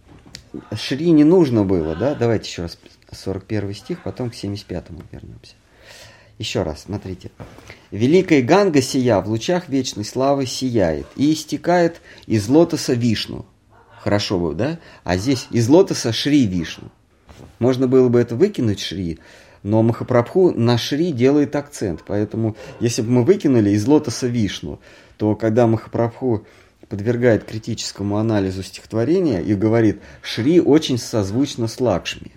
[0.75, 2.15] Шри не нужно было, да?
[2.15, 2.79] Давайте еще раз
[3.11, 5.55] 41 стих, потом к 75 вернемся.
[6.39, 7.31] Еще раз, смотрите.
[7.93, 13.45] Великая Ганга сия в лучах вечной славы сияет и истекает из лотоса Вишну.
[14.01, 14.79] Хорошо бы, да?
[15.05, 16.91] А здесь из лотоса Шри Вишну.
[17.59, 19.19] Можно было бы это выкинуть Шри,
[19.63, 22.03] но Махапрабху на Шри делает акцент.
[22.07, 24.81] Поэтому, если бы мы выкинули из лотоса Вишну,
[25.19, 26.47] то когда Махапрабху
[26.89, 32.33] подвергает критическому анализу стихотворения и говорит, Шри очень созвучно с Лакшми.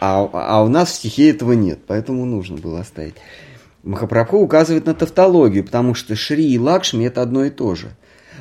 [0.00, 3.14] А, а у нас в стихе этого нет, поэтому нужно было оставить.
[3.88, 7.96] Махапрабху указывает на тавтологию, потому что Шри и Лакшми это одно и то же.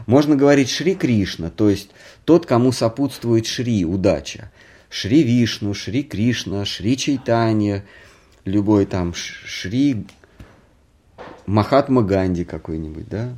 [0.06, 1.92] Можно говорить Шри Кришна, то есть
[2.26, 4.52] тот, кому сопутствует Шри, удача.
[4.90, 7.86] Шри Вишну, Шри Кришна, Шри Чайтанья,
[8.44, 10.06] любой там Шри
[11.46, 13.30] Махатма Ганди какой-нибудь, да?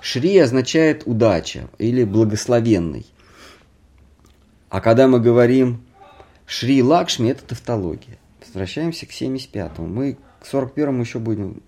[0.00, 3.06] Шри означает удача или благословенный.
[4.70, 5.84] А когда мы говорим
[6.46, 8.18] Шри Лакшми, это тавтология.
[8.44, 9.86] Возвращаемся к 75-му.
[9.86, 11.62] Мы к 41-му еще будем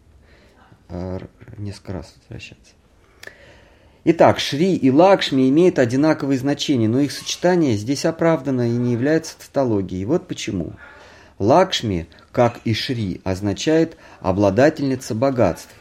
[0.88, 1.20] э,
[1.56, 2.74] несколько раз возвращаться.
[4.04, 9.38] Итак, Шри и Лакшми имеют одинаковые значения, но их сочетание здесь оправдано и не является
[9.38, 10.04] тавтологией.
[10.04, 10.74] Вот почему.
[11.38, 15.74] Лакшми, как и Шри, означает обладательница богатств.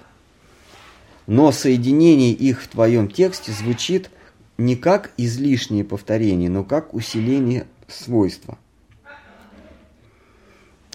[1.27, 4.09] Но соединение их в твоем тексте звучит
[4.57, 8.57] не как излишнее повторение, но как усиление свойства.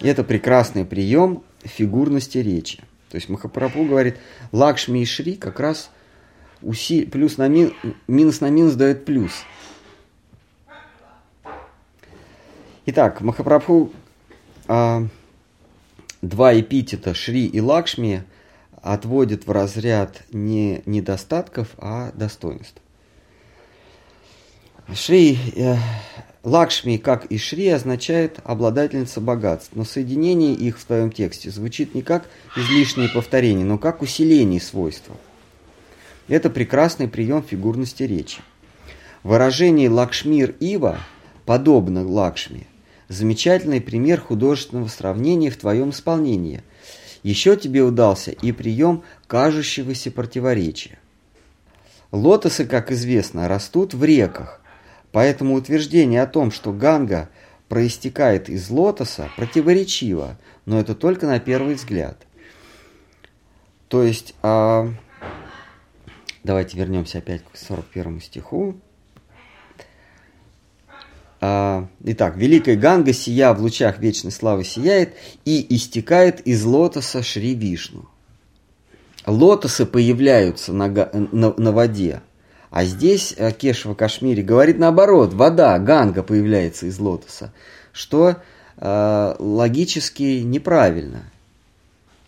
[0.01, 2.79] Это прекрасный прием фигурности речи.
[3.09, 4.17] То есть Махапрабху говорит,
[4.51, 5.89] Лакшми и Шри как раз
[6.61, 7.73] уси, плюс на мин,
[8.07, 9.31] минус на минус дает плюс.
[12.85, 13.91] Итак, Махапрабху
[14.67, 15.07] а,
[16.21, 18.23] два эпитета Шри и Лакшми
[18.81, 22.81] отводит в разряд не недостатков, а достоинств.
[24.93, 25.75] Шри, э,
[26.43, 32.01] Лакшми, как и Шри, означает обладательница богатств, но соединение их в твоем тексте звучит не
[32.01, 35.15] как излишнее повторение, но как усиление свойства.
[36.27, 38.41] Это прекрасный прием фигурности речи.
[39.23, 40.97] Выражение «Лакшмир Ива»
[41.45, 42.67] подобно Лакшми–
[43.11, 46.63] замечательный пример художественного сравнения в твоем исполнении.
[47.23, 50.97] Еще тебе удался и прием кажущегося противоречия.
[52.11, 54.60] Лотосы, как известно, растут в реках,
[55.11, 57.29] Поэтому утверждение о том, что Ганга
[57.67, 62.17] проистекает из лотоса, противоречиво, но это только на первый взгляд.
[63.87, 64.89] То есть, а,
[66.43, 68.75] давайте вернемся опять к 41 стиху.
[71.41, 77.55] А, итак, великая Ганга, сия в лучах вечной славы сияет и истекает из лотоса Шри
[77.55, 78.07] Вишну.
[79.25, 82.21] Лотосы появляются на, на, на воде,
[82.71, 87.51] а здесь э, Кешева Кашмире говорит наоборот, вода, ганга появляется из лотоса,
[87.91, 88.37] что
[88.77, 91.23] э, логически неправильно.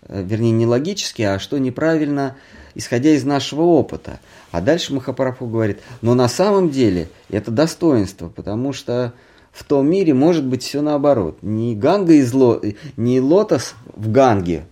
[0.02, 2.36] Э, вернее, не логически, а что неправильно,
[2.76, 4.20] исходя из нашего опыта.
[4.52, 9.14] А дальше Махапрабху говорит, но на самом деле это достоинство, потому что
[9.54, 11.38] в том мире может быть все наоборот.
[11.42, 12.62] Не ганга из ло...
[12.98, 14.66] не лотос в ганге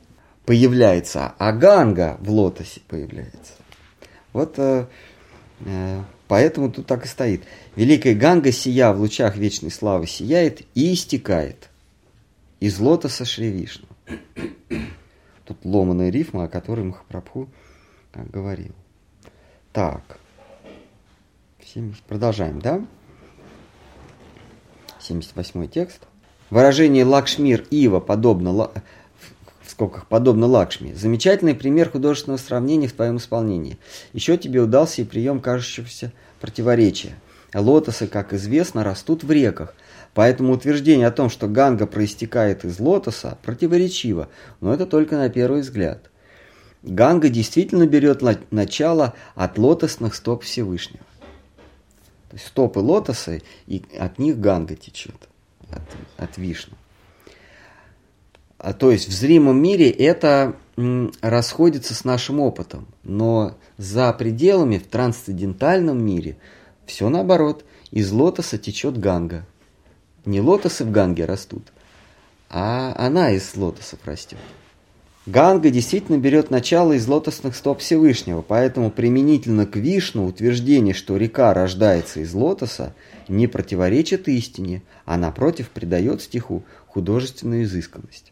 [0.46, 3.54] появляется, а ганга в лотосе появляется.
[4.34, 4.86] Вот Э,
[6.28, 7.44] поэтому тут так и стоит.
[7.76, 11.70] Великая Ганга, сия в лучах вечной славы, сияет и истекает
[12.60, 13.88] из лотоса Шри Вишну.
[15.46, 17.50] Тут ломаная рифма, о которой Махапрабху
[18.14, 18.74] говорил.
[19.74, 20.18] Так.
[22.08, 22.86] Продолжаем, да?
[25.00, 26.02] 78 текст.
[26.50, 28.72] Выражение Лакшмир Ива подобно
[29.72, 30.94] скобках, подобно Лакшми.
[30.94, 33.78] Замечательный пример художественного сравнения в твоем исполнении.
[34.14, 37.16] Еще тебе удался и прием кажущегося противоречия.
[37.54, 39.74] Лотосы, как известно, растут в реках,
[40.14, 44.30] поэтому утверждение о том, что Ганга проистекает из лотоса, противоречиво,
[44.62, 46.10] но это только на первый взгляд.
[46.84, 51.04] Ганга действительно берет начало от лотосных стоп Всевышнего.
[52.30, 55.28] То есть стопы лотоса, и от них Ганга течет,
[55.70, 55.82] от,
[56.18, 56.78] от Вишну.
[58.64, 60.56] А, то есть в зримом мире это
[61.22, 66.38] расходится с нашим опытом, но за пределами, в трансцендентальном мире,
[66.86, 67.66] все наоборот.
[67.90, 69.48] Из лотоса течет ганга.
[70.26, 71.74] Не лотосы в ганге растут,
[72.52, 74.38] а она из лотосов растет.
[75.26, 81.54] Ганга действительно берет начало из лотосных стоп Всевышнего, поэтому применительно к Вишну утверждение, что река
[81.56, 82.94] рождается из лотоса,
[83.28, 88.31] не противоречит истине, а напротив придает стиху художественную изысканность.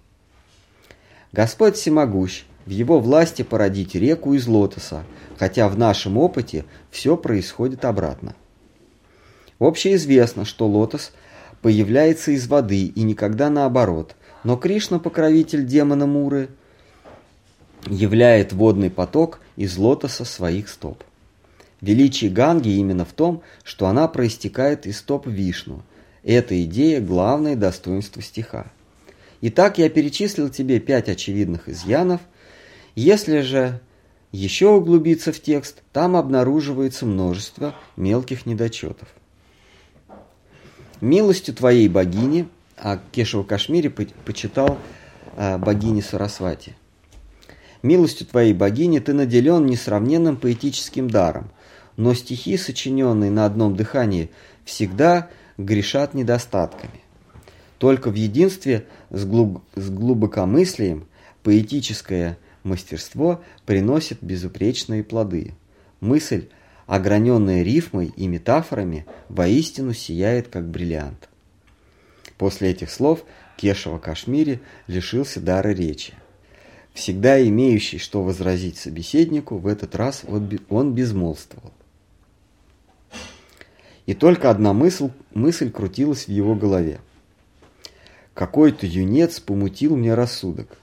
[1.32, 5.04] Господь всемогущ, в его власти породить реку из лотоса,
[5.38, 8.36] хотя в нашем опыте все происходит обратно.
[9.60, 11.12] Общеизвестно, что лотос
[11.62, 16.50] появляется из воды и никогда наоборот, но Кришна, покровитель демона Муры,
[17.88, 21.04] являет водный поток из лотоса своих стоп.
[21.82, 25.82] Величие Ганги именно в том, что она проистекает из стоп Вишну.
[26.24, 28.72] Эта идея– главное достоинство стиха.
[29.42, 32.22] Итак, я перечислил тебе пять очевидных изъянов.
[32.96, 33.80] Если же
[34.32, 39.08] еще углубиться в текст, там обнаруживается множество мелких недочетов.
[41.00, 44.78] Милостью твоей богини, а Кешева Кашмире почитал
[45.38, 46.76] а, богини Сарасвати.
[47.82, 51.50] Милостью твоей богини ты наделен несравненным поэтическим даром,
[51.96, 54.32] но стихи, сочиненные на одном дыхании,
[54.66, 57.02] всегда грешат недостатками.
[57.78, 59.62] Только в единстве с, глуб...
[59.76, 61.08] с глубокомыслием
[61.44, 65.54] поэтическое мастерство приносит безупречные плоды.
[66.02, 66.48] Мысль,
[66.88, 71.30] ограненная рифмой и метафорами, воистину сияет, как бриллиант.
[72.38, 73.24] После этих слов
[73.58, 76.14] Кешева Кашмири лишился дара речи.
[76.94, 80.24] Всегда имеющий что возразить собеседнику, в этот раз
[80.70, 81.72] он безмолвствовал.
[84.06, 87.00] И только одна мысль, мысль крутилась в его голове.
[88.40, 90.78] Какой-то юнец помутил мне рассудок.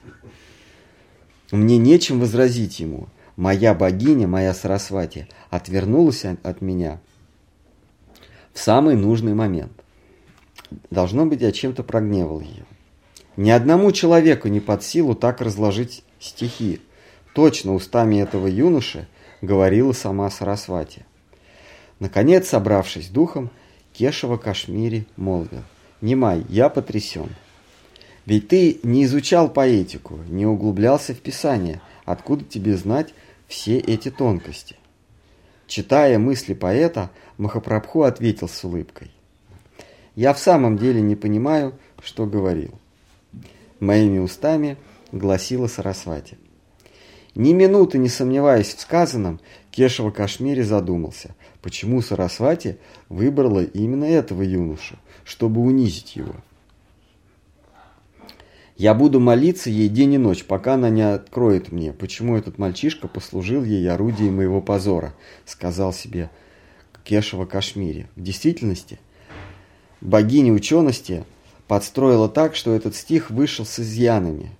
[1.49, 3.07] Мне нечем возразить ему.
[3.35, 6.99] Моя богиня, моя Сарасвати, отвернулась от меня
[8.53, 9.71] в самый нужный момент.
[10.91, 12.63] Должно быть, я чем-то прогневал ее.
[13.37, 16.79] Ни одному человеку не под силу так разложить стихи.
[17.33, 19.07] Точно устами этого юноши
[19.41, 21.07] говорила сама Сарасвати.
[21.97, 23.49] Наконец, собравшись духом,
[23.93, 25.63] Кешева Кашмири молвил.
[26.01, 27.29] «Немай, я потрясен.
[28.27, 31.79] Ведь ты не изучал поэтику, не углублялся в писание.
[32.03, 33.13] Откуда тебе знать
[33.47, 34.75] все эти тонкости?»
[35.65, 39.11] Читая мысли поэта, Махапрабху ответил с улыбкой.
[40.15, 41.73] «Я в самом деле не понимаю,
[42.03, 42.77] что говорил».
[43.79, 44.75] Моими устами
[45.13, 46.37] гласила Сарасвати.
[47.33, 49.39] Ни минуты не сомневаясь в сказанном,
[49.71, 56.35] Кешева Кашмире задумался, почему Сарасвати выбрала именно этого юношу, чтобы унизить его.
[58.77, 63.07] Я буду молиться ей день и ночь, пока она не откроет мне, почему этот мальчишка
[63.07, 65.15] послужил ей орудием моего позора,
[65.45, 66.29] сказал себе
[67.03, 68.07] Кешева Кашмире.
[68.15, 68.99] В действительности,
[69.99, 71.25] богиня учености
[71.67, 74.51] подстроила так, что этот стих вышел с изъянами,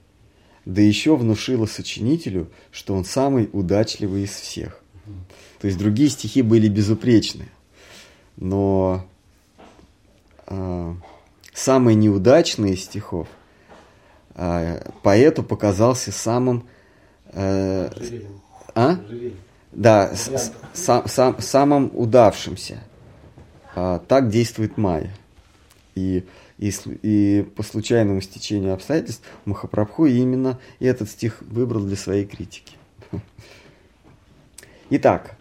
[0.66, 4.82] да еще внушила сочинителю, что он самый удачливый из всех.
[5.60, 7.50] То есть другие стихи были безупречны,
[8.36, 9.06] но
[10.48, 10.96] э,
[11.54, 13.28] самый неудачный из стихов
[15.02, 16.68] поэту показался самым...
[17.34, 17.90] Э,
[18.76, 19.00] а?
[19.72, 22.84] Да, с, сам, сам, самым удавшимся.
[23.76, 25.12] А, так действует Майя.
[25.96, 26.26] И,
[26.58, 26.72] и,
[27.02, 32.76] и по случайному стечению обстоятельств Махапрабху именно этот стих выбрал для своей критики.
[34.92, 35.37] Итак,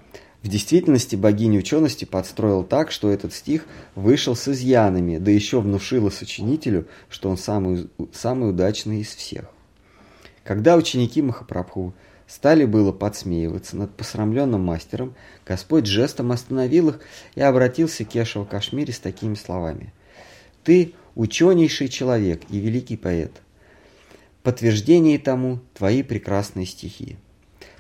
[0.47, 3.67] в действительности богиня учености подстроил так, что этот стих
[3.97, 9.47] вышел с изъянами, да еще внушила сочинителю, что он самый, самый удачный из всех.
[10.45, 11.95] Когда ученики Махапрабху
[12.29, 17.01] стали было подсмеиваться над посрамленным мастером, Господь жестом остановил их
[17.35, 19.93] и обратился к Кешеву Кашмире с такими словами.
[20.63, 23.33] «Ты ученейший человек и великий поэт.
[24.45, 27.17] Подтверждение тому твои прекрасные стихи.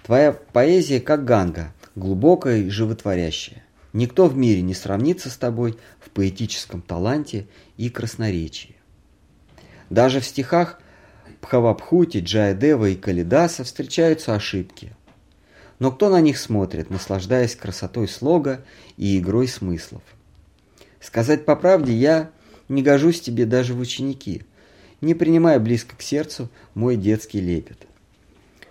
[0.02, 3.62] Твоя поэзия как ганга, глубокое и животворящее.
[3.92, 8.76] Никто в мире не сравнится с тобой в поэтическом таланте и красноречии.
[9.90, 10.80] Даже в стихах
[11.40, 14.92] Пхавабхути, Джаядева и Калидаса встречаются ошибки.
[15.78, 18.64] Но кто на них смотрит, наслаждаясь красотой слога
[18.96, 20.02] и игрой смыслов?
[21.00, 22.30] Сказать по правде, я
[22.68, 24.42] не гожусь тебе даже в ученики,
[25.00, 27.86] не принимая близко к сердцу мой детский лепет.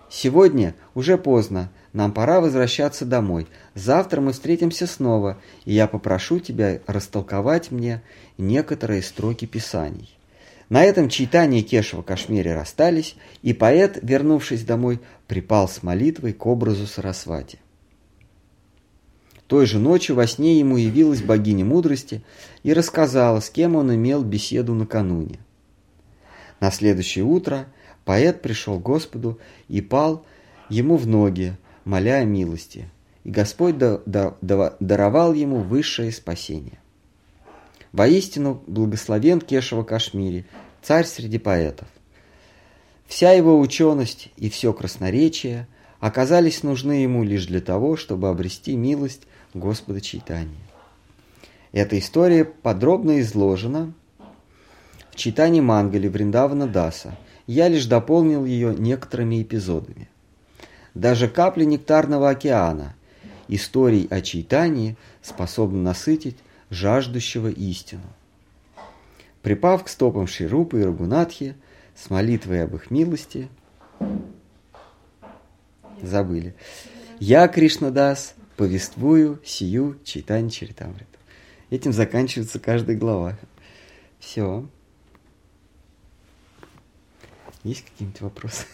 [0.10, 3.48] Сегодня уже поздно, нам пора возвращаться домой.
[3.74, 8.04] Завтра мы встретимся снова, и я попрошу тебя растолковать мне
[8.38, 10.14] некоторые строки писаний.
[10.68, 16.86] На этом читание Кешева Кашмире расстались, и поэт, вернувшись домой, припал с молитвой к образу
[16.86, 17.60] Сарасвати.
[19.48, 22.26] Той же ночью во сне ему явилась богиня мудрости
[22.64, 25.40] и рассказала, с кем он имел беседу накануне.
[26.60, 27.68] На следующее утро
[28.04, 29.40] поэт пришел к Господу
[29.70, 30.26] и пал
[30.68, 32.90] ему в ноги, моля о милости,
[33.24, 36.80] и Господь даровал ему высшее спасение.
[37.94, 40.46] Воистину благословен Кешева Кашмире,
[40.82, 41.88] царь среди поэтов.
[43.08, 45.68] Вся его ученость и все красноречие
[46.00, 49.22] оказались нужны ему лишь для того, чтобы обрести милость
[49.54, 50.58] Господа Чайтани.
[51.72, 53.94] Эта история подробно изложена
[55.12, 57.18] в читании Мангали Вриндавана Даса.
[57.48, 60.10] Я лишь дополнил ее некоторыми эпизодами.
[60.96, 62.96] Даже капли нектарного океана
[63.48, 66.38] историй о читании способны насытить
[66.70, 68.08] жаждущего истину.
[69.42, 71.56] Припав к стопам Ширупы и Рагунатхи
[71.96, 73.50] с молитвой об их милости,
[76.02, 76.56] забыли.
[77.20, 81.06] Я, Кришнадас, повествую сию читань Чаритамриту.
[81.70, 83.38] Этим заканчивается каждая глава.
[84.20, 84.68] Все.
[87.64, 88.66] Есть какие-нибудь вопросы?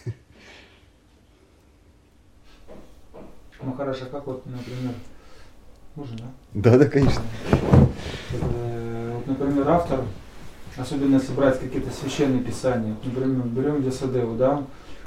[3.64, 4.94] Махараша, как вот, например,
[5.94, 6.24] можно, да?
[6.54, 7.22] Да, да, конечно.
[8.32, 10.00] Э, вот, например, автор,
[10.76, 14.64] особенно если брать какие-то священные писания, например, берем Десадеву, да,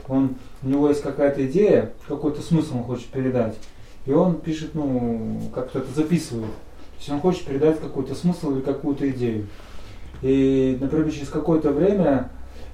[0.07, 3.57] он, у него есть какая-то идея, какой-то смысл он хочет передать,
[4.05, 6.51] и он пишет, ну, как кто-то записывает.
[6.51, 9.47] То есть он хочет передать какой-то смысл или какую-то идею.
[10.21, 12.29] И, например, через какое-то время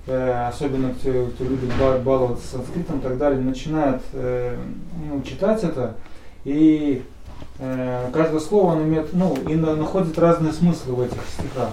[0.08, 1.70] Э, особенно кто, кто любит
[2.04, 4.58] баловаться санскритом и так далее, начинают э,
[5.08, 5.96] ну, читать это,
[6.44, 7.04] и
[7.60, 11.70] э, каждое слово он имеет, ну, и находит разные смыслы в этих стихах.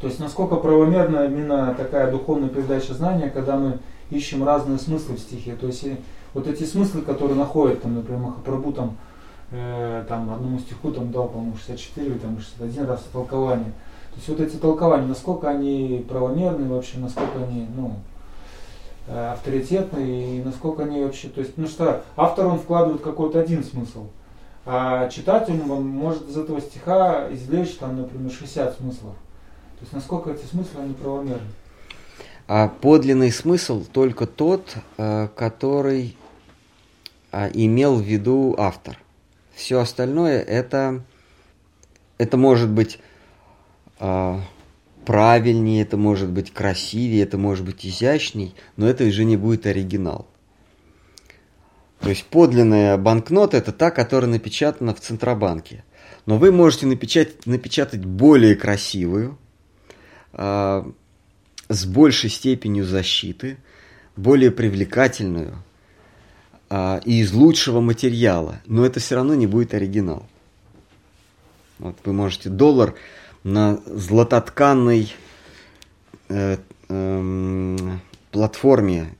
[0.00, 3.78] То есть насколько правомерна именно такая духовная передача знания, когда мы
[4.10, 5.54] ищем разные смыслы в стихе.
[5.54, 5.86] То есть
[6.34, 8.96] вот эти смыслы, которые находят, там, например, Махапрабху там,
[9.52, 13.72] э, там одному стиху там дал, по-моему, 64 или там 61 раз толкование.
[14.12, 17.96] То есть вот эти толкования, насколько они правомерны вообще, насколько они, ну,
[19.08, 23.64] э, авторитетны и насколько они вообще, то есть, ну что, автор он вкладывает какой-то один
[23.64, 24.06] смысл,
[24.66, 29.14] а читатель он может из этого стиха извлечь там, например, 60 смыслов.
[29.78, 31.48] То есть насколько эти смыслы, они правомерны?
[32.46, 36.16] А подлинный смысл только тот, э, который
[37.32, 38.98] а, имел в виду автор.
[39.54, 41.02] Все остальное это,
[42.18, 42.98] это может быть
[45.04, 50.26] правильнее, это может быть красивее, это может быть изящней, но это уже не будет оригинал.
[52.00, 55.84] То есть подлинная банкнота это та, которая напечатана в Центробанке.
[56.26, 59.38] Но вы можете напечатать, напечатать более красивую,
[60.32, 60.84] э,
[61.68, 63.56] с большей степенью защиты,
[64.16, 65.62] более привлекательную
[66.70, 70.26] э, и из лучшего материала, но это все равно не будет оригинал.
[71.78, 72.94] Вот вы можете доллар
[73.44, 75.12] на златотканной
[76.28, 76.56] э,
[76.88, 77.98] э,
[78.30, 79.14] платформе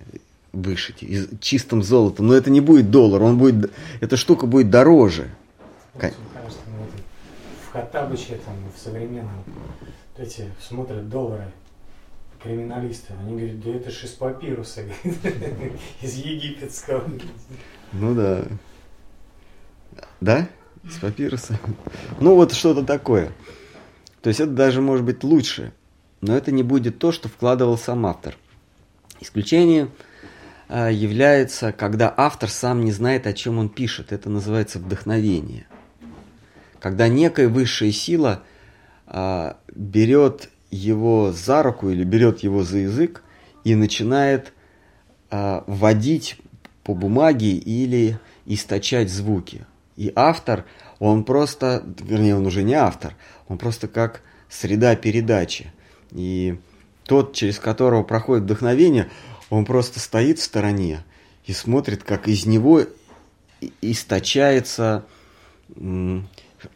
[0.53, 5.29] вышить, из, чистым золотом, но это не будет доллар, он будет, эта штука будет дороже.
[5.95, 6.13] Вот,
[7.69, 9.45] в Хаттабыче, там, в современном
[10.19, 11.51] эти смотрят доллары,
[12.43, 14.83] криминалисты, они говорят, да это же из папируса,
[16.03, 17.09] из египетского.
[17.93, 18.45] Ну да.
[20.21, 20.49] Да?
[20.85, 21.59] Из папируса?
[22.21, 23.33] Ну вот что-то такое.
[24.23, 25.73] То есть это даже может быть лучше,
[26.21, 28.37] но это не будет то, что вкладывал сам автор.
[29.21, 29.89] Исключение
[30.69, 34.13] а, является, когда автор сам не знает, о чем он пишет.
[34.13, 35.67] Это называется вдохновение.
[36.79, 38.43] Когда некая высшая сила
[39.07, 43.23] а, берет его за руку или берет его за язык
[43.65, 44.53] и начинает
[45.31, 46.39] а, вводить
[46.85, 49.67] по бумаге или источать звуки.
[49.97, 50.65] И автор,
[51.03, 53.17] он просто, вернее, он уже не автор,
[53.49, 55.73] он просто как среда передачи.
[56.13, 56.61] И
[57.03, 59.11] тот, через которого проходит вдохновение,
[59.51, 61.03] он просто стоит в стороне
[61.45, 62.83] и смотрит, как из него
[63.81, 65.05] источается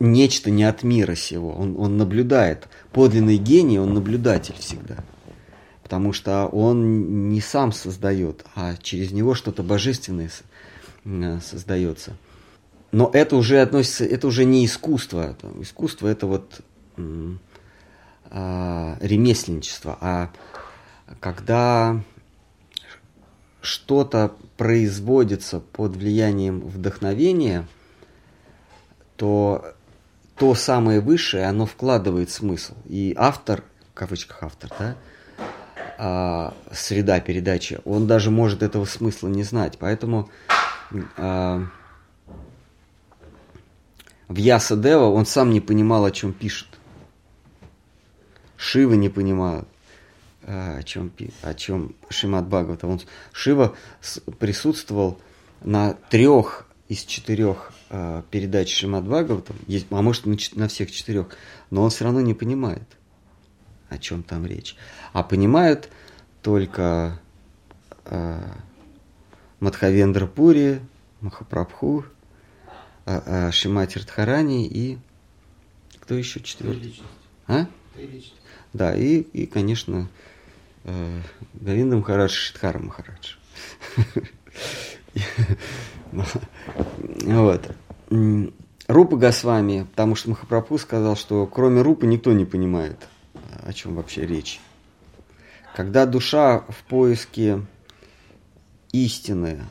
[0.00, 1.52] нечто не от мира сего.
[1.52, 2.66] Он, он наблюдает.
[2.90, 5.04] Подлинный гений, он наблюдатель всегда.
[5.84, 10.32] Потому что он не сам создает, а через него что-то божественное
[11.40, 12.16] создается.
[12.92, 15.36] Но это уже относится, это уже не искусство.
[15.60, 16.60] Искусство это вот
[18.30, 19.98] а, ремесленничество.
[20.00, 20.30] А
[21.20, 22.00] когда
[23.60, 27.66] что-то производится под влиянием вдохновения,
[29.16, 29.74] то
[30.36, 32.74] то самое высшее, оно вкладывает смысл.
[32.84, 34.96] И автор, в кавычках автор, да,
[35.98, 39.78] а, среда передачи, он даже может этого смысла не знать.
[39.78, 40.28] Поэтому
[41.16, 41.62] а,
[44.28, 46.68] в Яса Дева он сам не понимал, о чем пишет.
[48.56, 49.66] Шива не понимал,
[50.42, 51.12] а, о чем,
[51.42, 52.86] о чем Шимат Бхагавата.
[52.86, 53.00] Он,
[53.32, 53.76] Шива
[54.38, 55.20] присутствовал
[55.62, 61.28] на трех из четырех э, передач Шимат Бхагаватам, есть, а может на, на всех четырех,
[61.70, 62.86] но он все равно не понимает,
[63.88, 64.76] о чем там речь.
[65.12, 65.88] А понимают
[66.42, 67.20] только
[68.04, 68.40] э,
[69.58, 70.80] Мадхавендра Пури,
[71.20, 72.04] Махапрабху,
[73.06, 74.98] э, э, Шимати Радхарани и
[76.00, 77.02] кто еще четвертый?
[77.48, 77.66] А?
[78.72, 80.08] Да, и, и конечно,
[80.84, 81.20] э,
[81.54, 83.34] Гавинда Махарадж Шидхара Махарадж.
[87.24, 87.74] Вот.
[88.86, 92.96] Рупа Госвами, потому что Махапрабху сказал, что кроме Рупы никто не понимает,
[93.64, 94.60] о чем вообще речь.
[95.74, 97.60] Когда душа в поиске
[98.92, 99.64] истины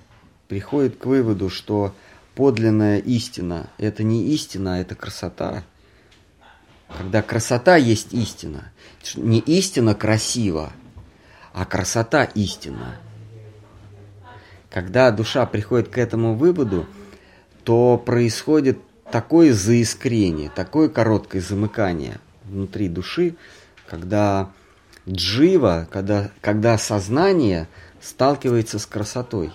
[0.48, 1.96] приходит к выводу, что
[2.36, 5.64] подлинная истина– это не истина, а это красота.
[6.88, 8.72] Когда красота есть истина.
[9.16, 10.72] Не истина красива,
[11.54, 12.98] а красота истина.
[14.70, 16.86] Когда душа приходит к этому выводу,
[17.64, 18.80] то происходит
[19.12, 23.36] такое заискрение, такое короткое замыкание внутри души,
[23.88, 24.52] когда
[25.08, 27.68] джива, когда, когда сознание
[28.02, 29.52] сталкивается с красотой,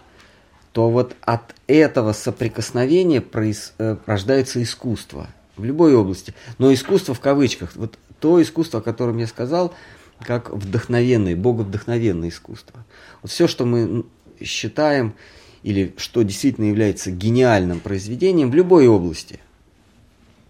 [0.73, 6.35] то вот от этого соприкосновения произ, э, рождается искусство в любой области.
[6.59, 9.75] Но искусство в кавычках, вот то искусство, о котором я сказал,
[10.21, 12.85] как вдохновенное, боговдохновенное искусство.
[13.23, 14.05] Вот все, что мы
[14.43, 15.15] считаем
[15.63, 19.41] или что действительно является гениальным произведением в любой области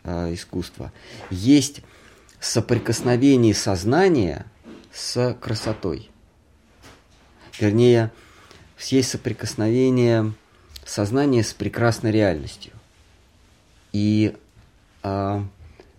[0.05, 0.93] э, искусства,
[1.31, 1.83] есть
[2.41, 4.47] соприкосновение сознания
[4.93, 6.11] с красотой.
[7.59, 8.13] Вернее,
[8.89, 10.33] есть соприкосновение
[10.85, 12.73] сознания с прекрасной реальностью.
[13.93, 14.37] И
[15.03, 15.43] э,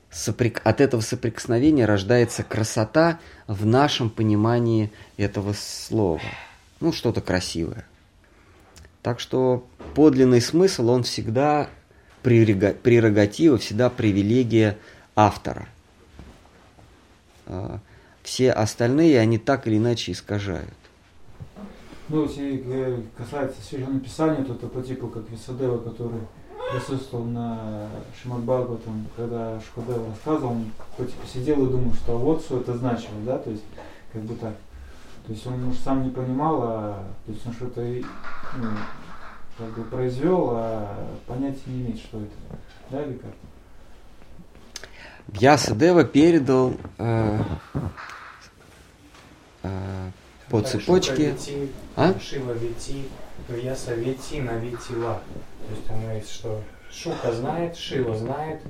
[0.10, 0.62] соприк...
[0.64, 6.22] от этого соприкосновения рождается красота в нашем понимании этого слова.
[6.80, 7.86] Ну, что-то красивое.
[9.02, 11.70] Так что подлинный смысл, он всегда
[12.22, 14.78] прерогатива, всегда привилегия
[15.16, 15.68] автора.
[17.48, 17.80] А,
[18.24, 20.74] все остальные, они так или иначе искажают.
[22.12, 26.20] Ну, если э, касается свежего написания, то это по типу как Висадева, который
[26.74, 27.88] присутствовал на
[28.22, 32.78] Шимадбагу, там, когда Шкудева рассказывал, он по типу сидел и думал, что вот что это
[32.78, 33.64] значило, да, то есть
[34.12, 34.56] как бы так.
[35.26, 38.68] То есть он может сам не понимал, а то есть он что-то ну,
[39.58, 40.94] как бы произвел, а
[41.28, 42.34] понятия не имеет, что это.
[42.90, 43.32] Да, или как?
[45.30, 47.40] Вьясадева передал э,
[49.64, 50.12] э,
[50.52, 51.36] по цепочке.
[51.96, 52.14] А?
[52.20, 53.04] Шива Вити,
[53.50, 55.22] Вьяса Вити на Витила.
[55.68, 58.62] То есть он говорит, что Шука знает, Шива знает,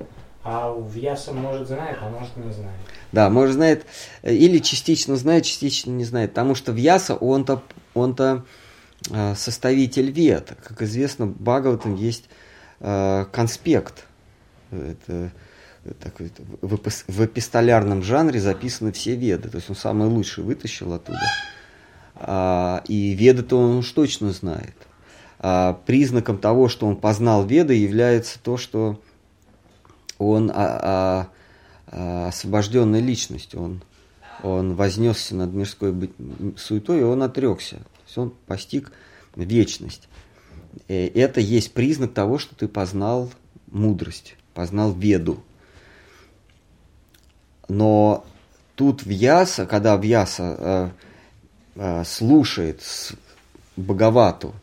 [0.44, 2.78] а Вьяса может знает, а может не знает.
[3.10, 3.84] Да, может знает,
[4.22, 6.30] или частично знает, частично не знает.
[6.30, 7.62] Потому что Вьяса, он-то
[7.94, 8.44] он-то
[9.10, 10.54] э, составитель вет.
[10.62, 12.24] Как известно, Бхагаватам есть
[12.80, 14.06] э, конспект.
[14.70, 15.30] Это,
[16.00, 16.30] такой,
[16.60, 16.78] в,
[17.08, 19.48] в эпистолярном жанре записаны все веды.
[19.48, 21.20] То есть он самый лучший вытащил оттуда.
[22.14, 24.74] А, и веды-то он уж точно знает.
[25.38, 29.00] А, признаком того, что он познал веды, является то, что
[30.18, 31.28] он а,
[31.86, 33.82] освобожденная личность, он,
[34.42, 36.10] он вознесся над мирской
[36.56, 37.76] суетой, и он отрекся.
[37.76, 38.92] То есть он постиг
[39.36, 40.08] вечность.
[40.88, 43.30] И э, это есть признак того, что ты познал
[43.70, 45.42] мудрость, познал веду.
[47.68, 48.24] Но
[48.74, 50.90] тут Вьяса, когда Вьяса э, э,
[52.04, 52.82] слушает
[53.76, 54.54] Боговату,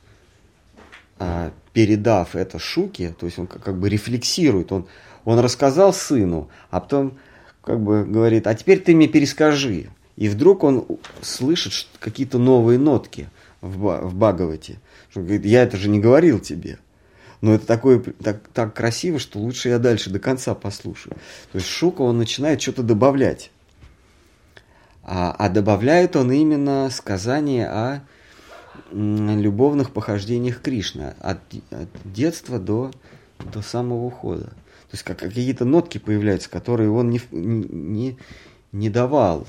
[1.19, 4.87] э, передав это Шуке, то есть он как, бы рефлексирует, он,
[5.25, 7.17] он рассказал сыну, а потом
[7.63, 9.89] как бы говорит, а теперь ты мне перескажи.
[10.15, 10.85] И вдруг он
[11.21, 13.29] слышит какие-то новые нотки
[13.61, 14.79] в, в Баговате.
[15.15, 16.77] Он говорит, я это же не говорил тебе.
[17.41, 21.15] Но это такое, так, так красиво, что лучше я дальше до конца послушаю.
[21.51, 23.51] То есть Шука, он начинает что-то добавлять.
[25.03, 28.01] А, а добавляет он именно сказание о
[28.91, 31.13] любовных похождениях Кришны.
[31.19, 31.39] От,
[31.71, 32.91] от детства до,
[33.53, 34.45] до самого ухода.
[34.45, 38.17] То есть как, какие-то нотки появляются, которые он не, не,
[38.71, 39.45] не давал.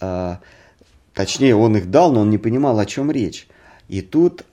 [0.00, 0.40] А,
[1.14, 3.48] точнее, он их дал, но он не понимал, о чем речь.
[3.88, 4.44] И тут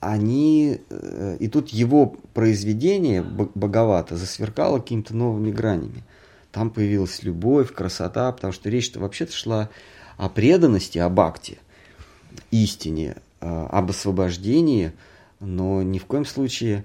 [0.00, 6.04] они, э, и тут его произведение Боговато засверкало какими-то новыми гранями.
[6.58, 9.70] Там появилась любовь, красота, потому что речь-то вообще-то шла
[10.16, 11.58] о преданности, об акте,
[12.50, 14.90] истине, э, об освобождении,
[15.38, 16.84] но ни в коем случае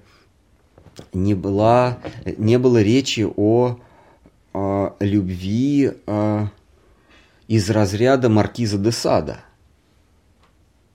[1.12, 3.80] не, была, не было речи о,
[4.52, 6.50] о любви о,
[7.48, 9.40] из разряда маркиза де Сада–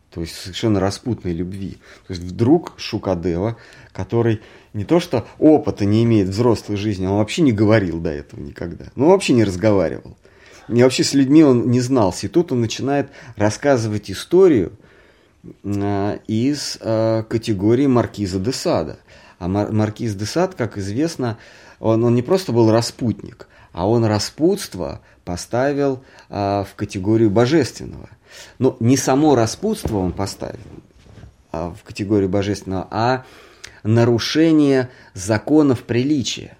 [0.10, 1.78] то есть совершенно распутной любви.
[2.08, 3.58] То есть вдруг Шукадева,
[3.92, 4.42] который
[4.74, 8.86] не то что опыта не имеет взрослой жизни, он вообще не говорил до этого никогда.
[8.96, 10.18] Ну, вообще не разговаривал.
[10.68, 12.28] И вообще с людьми он не знался.
[12.28, 14.74] И тут он начинает рассказывать историю
[15.64, 19.00] э, из э, категории Маркиза де Сада.
[19.40, 21.38] А Мар- Маркиз де Сад, как известно,
[21.80, 26.36] он, он не просто был распутник, а он распутство поставил э,
[26.70, 28.10] в категорию божественного.
[28.60, 30.60] Но не само распутство он поставил
[31.52, 33.26] а, в категорию божественного, а
[33.84, 36.58] нарушение законов приличия.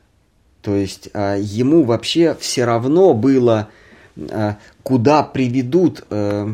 [0.62, 3.70] То есть а, ему вообще все равно было,
[4.18, 6.54] а, куда приведут, а,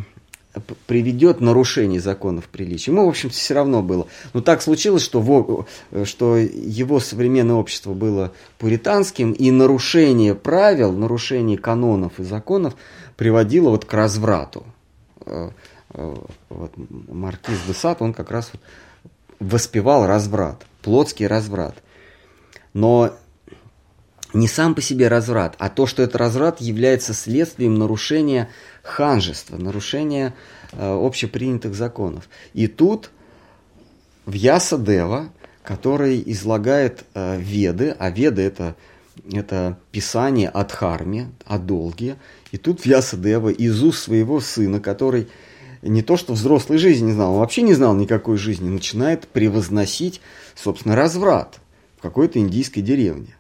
[0.86, 2.92] приведет нарушение законов приличия.
[2.92, 4.08] Ему, в общем, все равно было.
[4.34, 5.66] Но так случилось, что, в,
[6.06, 12.76] что его современное общество было пуританским, и нарушение правил, нарушение канонов и законов
[13.18, 14.66] приводило вот к разврату.
[15.26, 15.50] Э,
[15.94, 16.16] э,
[16.50, 16.72] вот,
[17.10, 18.62] маркиз де Сад, он как раз вот
[19.40, 21.76] воспевал разврат, плотский разврат.
[22.74, 23.16] Но
[24.34, 28.50] не сам по себе разврат, а то, что этот разврат является следствием нарушения
[28.84, 30.34] ханжества, нарушения
[30.74, 32.30] э, общепринятых законов.
[32.54, 33.12] И тут
[34.26, 35.30] в Яса Дева,
[35.64, 38.76] который излагает э, веды, а веды это,
[39.32, 42.18] это писание от харми, о долге,
[42.52, 45.28] и тут Вьясадева из уст своего сына, который
[45.88, 50.22] не то что взрослой жизни не знал, он вообще не знал никакой жизни, начинает превозносить,
[50.56, 51.60] собственно, разврат
[51.98, 53.36] в какой-то индийской деревне.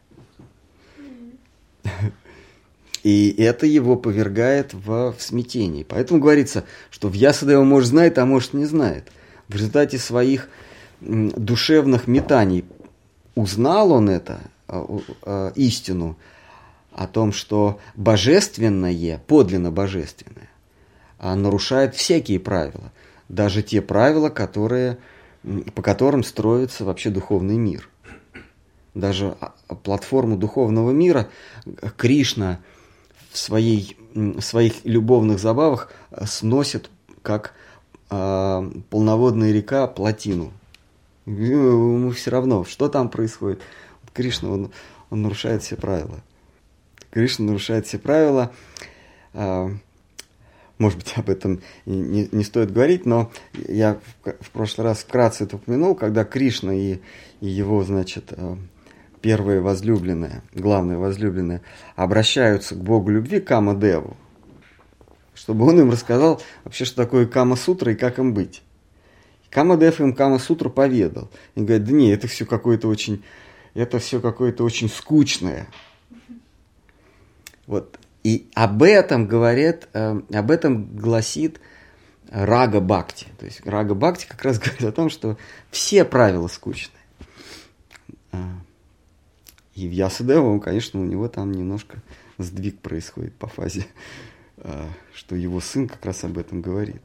[3.03, 5.85] И это его повергает в, в смятение.
[5.85, 9.11] Поэтому говорится, что в Ясадева может знает, а может не знает.
[9.47, 10.49] В результате своих
[11.01, 12.65] душевных метаний
[13.35, 14.87] узнал он это, а,
[15.21, 16.17] а, истину,
[16.91, 20.49] о том, что божественное, подлинно божественное,
[21.19, 22.91] нарушает всякие правила,
[23.29, 24.97] даже те правила, которые,
[25.73, 27.89] по которым строится вообще духовный мир.
[28.93, 29.37] Даже
[29.83, 31.29] платформу духовного мира
[31.97, 32.59] Кришна–
[33.35, 36.89] в, своей, в своих любовных забавах э, сносит,
[37.21, 37.53] как
[38.09, 40.53] э, полноводная река, плотину.
[41.25, 43.61] Ему все равно, что там происходит.
[44.13, 44.71] Кришна, он,
[45.09, 46.21] он нарушает все правила.
[47.11, 48.53] Кришна нарушает все правила.
[49.33, 49.69] Э,
[50.77, 53.31] может быть, об этом не, не стоит говорить, но
[53.67, 56.99] я в, в прошлый раз вкратце это упомянул, когда Кришна и,
[57.41, 58.55] и его, значит, э,
[59.21, 61.61] первые возлюбленные, главные возлюбленные,
[61.95, 64.17] обращаются к Богу любви, Кама-деву,
[65.33, 68.61] чтобы он им рассказал вообще, что такое Кама-сутра и как им быть.
[69.49, 71.29] Кама-дев им Кама-сутру поведал.
[71.55, 73.23] И говорит, да не, это все какое-то очень,
[73.73, 75.67] это все какое-то очень скучное.
[77.65, 77.97] Вот.
[78.25, 81.61] И об этом говорит, э, об этом гласит
[82.31, 83.27] Рага Бхакти.
[83.37, 85.37] То есть Рага Бхакти как раз говорит о том, что
[85.69, 87.03] все правила скучные.
[88.31, 88.53] А.
[89.75, 92.01] И в Ясадевом, конечно, у него там немножко
[92.39, 93.85] сдвиг происходит по фазе,
[94.57, 97.03] а, что его сын как раз об этом говорит.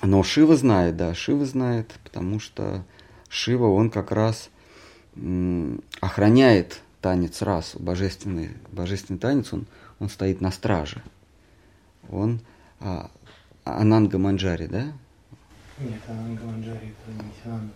[0.00, 2.82] Но Шива знает, да, Шива знает, потому что
[3.28, 4.48] Шива, он как раз
[6.00, 9.66] охраняет танец расу, божественный, божественный танец, он,
[9.98, 11.02] он стоит на страже.
[12.10, 12.40] Он
[12.80, 13.10] а,
[13.64, 14.92] Ананга Манджари, да?
[15.78, 17.72] Нет, Ананга Манджари это не Ананга.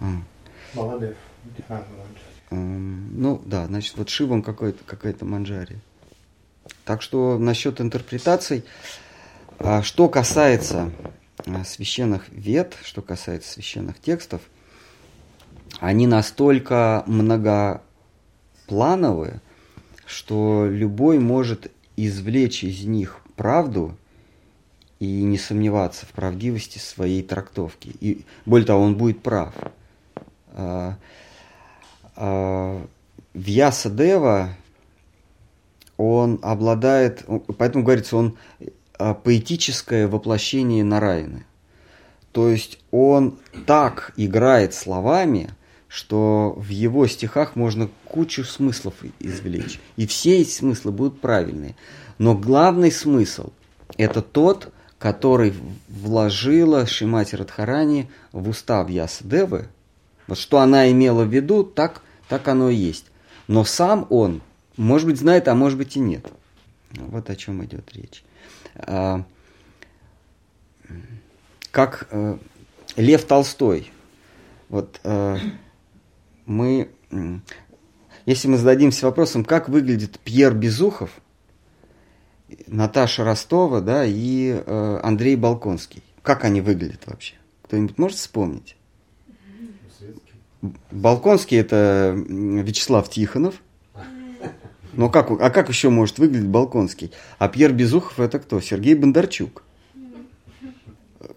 [0.00, 0.22] А.
[0.74, 1.16] Баладев.
[2.50, 5.78] Ну да, значит, вот Шивом какой-то, какая-то манджари.
[6.84, 8.64] Так что насчет интерпретаций,
[9.58, 10.90] а, что касается
[11.46, 14.42] а, священных вет, что касается священных текстов,
[15.80, 19.40] они настолько многоплановые,
[20.06, 23.96] что любой может извлечь из них правду
[24.98, 27.94] и не сомневаться в правдивости своей трактовки.
[28.00, 29.54] И более того, он будет прав.
[30.54, 30.96] А,
[33.34, 34.56] Вьяса Дева,
[35.98, 37.26] он обладает,
[37.58, 38.38] поэтому говорится, он
[38.98, 41.44] а, поэтическое воплощение Нараяны.
[42.36, 45.54] То есть он так играет словами,
[45.88, 49.80] что в его стихах можно кучу смыслов извлечь.
[49.96, 51.76] И все эти смыслы будут правильные.
[52.18, 53.52] Но главный смысл–
[53.96, 55.54] это тот, который
[55.88, 59.68] вложила Шимати Радхарани в устав Ясадевы.
[60.26, 63.06] Вот что она имела в виду, так так оно и есть.
[63.48, 64.42] Но сам он,
[64.76, 66.26] может быть, знает, а может быть и нет.
[66.96, 68.22] Вот о чем идет речь.
[71.76, 72.38] Как э,
[72.96, 73.92] Лев Толстой.
[74.70, 75.36] Вот э,
[76.46, 76.88] мы,
[78.24, 81.10] если мы зададимся вопросом, как выглядит Пьер Безухов,
[82.66, 86.02] Наташа Ростова, да, и э, Андрей Балконский.
[86.22, 87.34] Как они выглядят вообще?
[87.64, 88.74] Кто-нибудь может вспомнить?
[90.90, 93.56] Балконский это Вячеслав Тихонов.
[94.94, 97.12] Но как, а как еще может выглядеть Балконский?
[97.38, 98.62] А Пьер Безухов это кто?
[98.62, 99.65] Сергей Бондарчук.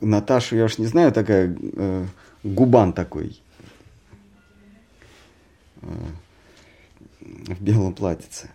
[0.02, 2.06] Наташу я уж не знаю, такая э,
[2.44, 3.42] губан такой.
[5.82, 5.88] Э,
[7.22, 8.50] в белом платьице.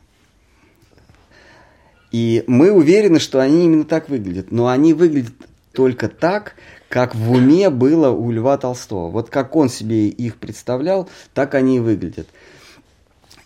[2.12, 4.52] И мы уверены, что они именно так выглядят.
[4.52, 5.34] Но они выглядят
[5.72, 6.54] только так,
[6.88, 9.10] как в уме было у Льва Толстого.
[9.10, 12.28] Вот как он себе их представлял, так они и выглядят.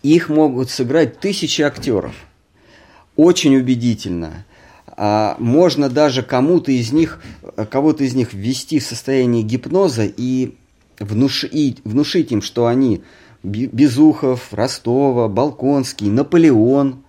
[0.03, 2.13] Их могут сыграть тысячи актеров.
[3.15, 4.45] Очень убедительно.
[5.01, 7.21] А можно даже кому-то из них,
[7.71, 10.57] кого-то из них ввести в состояние гипноза и
[10.99, 13.01] внушить, внушить им, что они
[13.41, 17.05] Безухов, Ростова, Балконский, Наполеон,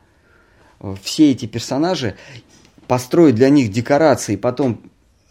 [1.02, 2.14] все эти персонажи,
[2.86, 4.82] построить для них декорации, потом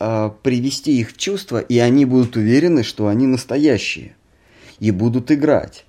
[0.01, 4.17] э, привести их в чувство, и они будут уверены, что они настоящие,
[4.79, 5.85] и будут играть,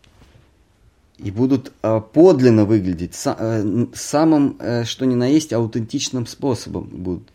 [1.22, 7.28] и будут э, подлинно выглядеть, э, самым, э, что ни на есть, аутентичным способом будут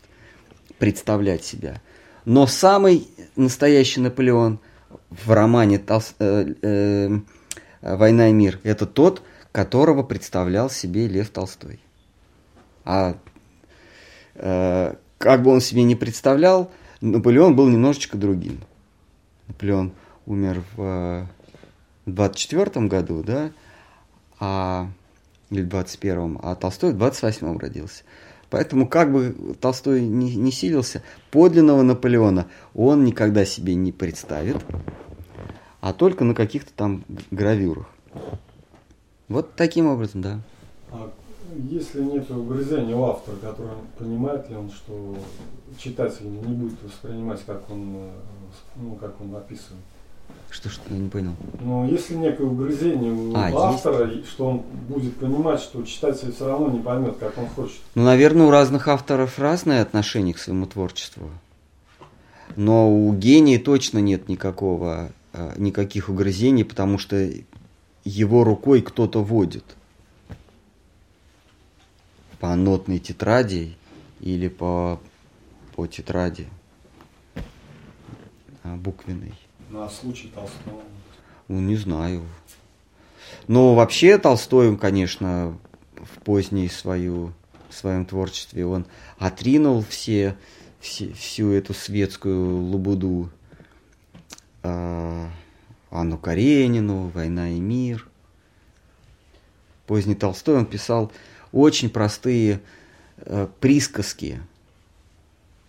[0.78, 1.80] представлять себя.
[2.24, 3.06] Но самый
[3.36, 4.58] настоящий Наполеон
[5.10, 5.80] в романе
[7.80, 9.22] «Война и мир»– это тот,
[9.52, 11.78] которого представлял себе Лев Толстой.
[12.84, 13.16] А
[14.34, 16.70] как бы он себе не представлял,
[17.00, 18.60] Наполеон был немножечко другим.
[19.46, 19.92] Наполеон
[20.26, 21.28] умер в
[22.06, 23.52] 24 году, да,
[24.40, 24.88] а,
[25.50, 28.04] или в 21 а Толстой в 28 родился.
[28.50, 34.64] Поэтому как бы Толстой не, не силился, подлинного Наполеона он никогда себе не представит,
[35.80, 37.86] а только на каких-то там гравюрах.
[39.28, 40.40] Вот таким образом, да.
[40.92, 41.10] А
[41.68, 45.16] если нет угрызения у автора, который понимает ли он, что
[45.78, 48.10] читатель не будет воспринимать, как он, э,
[48.76, 49.82] ну, как он описывает?
[50.50, 51.32] Что, что, я не понял.
[51.60, 56.46] Ну, если некое угрызение у А, автора, и что он будет понимать, что читатель все
[56.46, 57.78] равно не поймет, как он хочет.
[57.94, 61.30] Ну, наверное, у разных авторов разное отношение к своему творчеству.
[62.54, 67.28] Но у гения точно нет никакого, э, никаких угрызений, потому что
[68.04, 69.64] его рукой кто-то водит.
[72.38, 73.76] По нотной тетради
[74.20, 75.00] или по,
[75.74, 76.46] по тетради
[78.62, 79.34] а, буквенной.
[79.76, 80.80] На случай Толстого.
[81.48, 82.22] Ну, не знаю.
[83.46, 85.58] Но вообще Толстой, он, конечно,
[85.96, 87.34] в поздней свою,
[87.68, 88.86] в своем творчестве, он
[89.18, 90.34] отринул все,
[90.80, 93.30] все всю эту светскую лабуду.
[94.62, 95.28] А,
[95.90, 98.08] Анну Каренину, «Война и мир».
[99.86, 101.12] Поздний Толстой, он писал
[101.52, 102.62] очень простые
[103.18, 104.40] э, присказки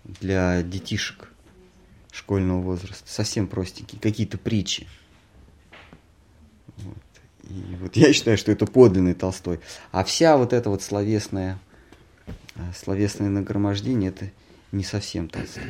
[0.05, 1.34] для детишек
[2.18, 4.88] школьного возраста, совсем простенькие, какие-то притчи.
[6.78, 6.97] Вот.
[7.43, 9.59] И вот я считаю, что это подлинный Толстой.
[9.91, 11.59] А вся вот эта вот словесная,
[12.55, 14.32] э, словесное нагромождение, это
[14.72, 15.63] не совсем Толстой.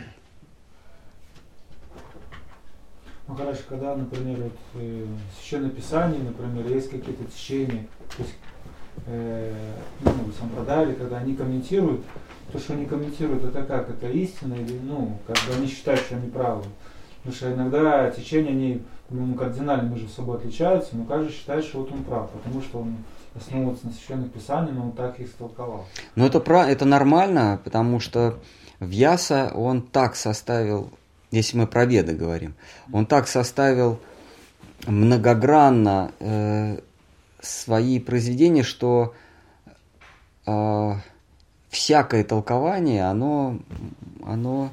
[3.28, 7.86] Ну хорошо, когда, например, вот, э, в Священном Писании, например, есть какие-то течения,
[8.16, 8.36] то есть,
[9.06, 12.06] э, ну, сампрадали, когда они комментируют,
[12.52, 13.90] то, что они комментируют, это как?
[13.90, 16.64] Это истина или, ну, как бы они считают, что они правы.
[17.18, 21.92] Потому что иногда течения, они ну, кардинально между собой отличаются, но каждый считает, что вот
[21.92, 22.96] он прав, потому что он
[23.36, 25.86] основывается на священных писаниях, но он так их истолковал.
[26.16, 28.40] Ну это, про, это нормально, потому что
[28.80, 30.92] Вьяса, он так составил
[31.32, 32.56] если мы про Веды говорим,
[32.92, 34.00] он так составил
[34.86, 36.80] многогранно э,
[37.42, 39.14] свои произведения, что
[40.46, 40.94] э,
[41.70, 43.60] всякое толкование, оно,
[44.24, 44.72] оно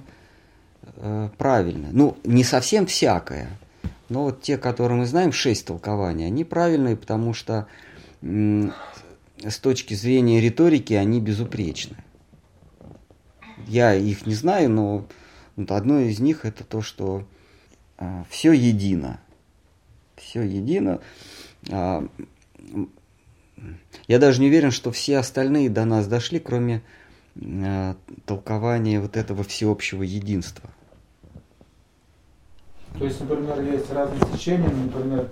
[0.96, 1.90] э, правильное.
[1.92, 3.48] Ну, не совсем всякое,
[4.08, 7.66] но вот те, которые мы знаем, шесть толкований, они правильные, потому что
[8.22, 8.70] э,
[9.42, 11.96] с точки зрения риторики они безупречны.
[13.66, 15.06] Я их не знаю, но
[15.56, 17.26] вот одно из них это то, что
[17.96, 19.20] а, все едино.
[20.16, 21.00] Все едино.
[21.70, 22.06] А,
[24.08, 26.82] я даже не уверен, что все остальные до нас дошли, кроме
[27.36, 27.96] а,
[28.26, 30.70] толкования вот этого всеобщего единства.
[32.98, 35.28] То есть, например, есть разные течения, например,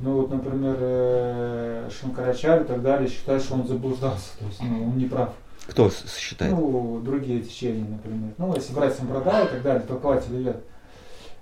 [0.00, 4.88] ну вот, например, э, Шанкарачарь и так далее считают, что он заблуждался, то есть ну,
[4.88, 5.34] он не прав.
[5.66, 6.52] Кто считает?
[6.52, 8.32] Ну, другие течения, например.
[8.38, 10.64] Ну, если брать Сампрадай и так далее, толкователи вет,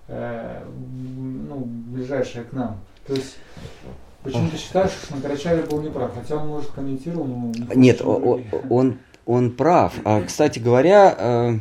[0.08, 2.80] э, ну, ближайшие к нам.
[3.06, 3.36] То есть,
[4.22, 6.14] почему ты считаешь, что Шанкарачарья был неправ?
[6.14, 7.52] Хотя он, может, комментировал, но...
[7.74, 9.94] Нет, он, он, он прав.
[10.04, 11.58] А, кстати говоря, э,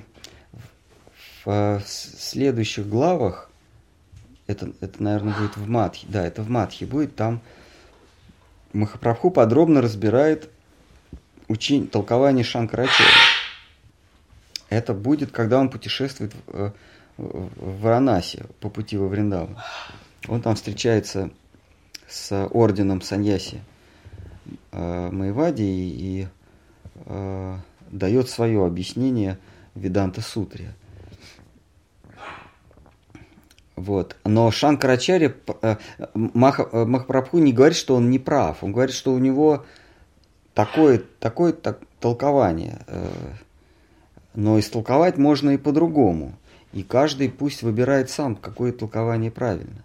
[1.45, 3.49] в э, следующих главах,
[4.47, 7.41] это, это, наверное, будет в Матхе, да, это в Матхе будет, там
[8.73, 10.49] Махапрабху подробно разбирает
[11.47, 13.11] учень, толкование Шанкарачарьи.
[14.69, 16.71] Это будет, когда он путешествует в, э,
[17.17, 19.55] в Варанаси по пути во Вриндаву.
[20.27, 21.31] Он там встречается
[22.09, 23.61] с орденом Саньяси
[24.71, 26.27] э, Майвади и,
[27.05, 27.57] э,
[27.91, 29.37] дает свое объяснение
[29.75, 30.73] Веданта Сутре.
[33.75, 34.17] Вот.
[34.25, 35.75] Но Шанкарачарья, э,
[36.13, 38.63] Махапрабху не говорит, что он не прав.
[38.63, 39.65] Он говорит, что у него
[40.53, 42.79] такое, такое так, толкование.
[42.87, 43.07] Э,
[44.35, 46.33] но истолковать можно и по-другому.
[46.73, 49.83] И каждый пусть выбирает сам, какое толкование правильно.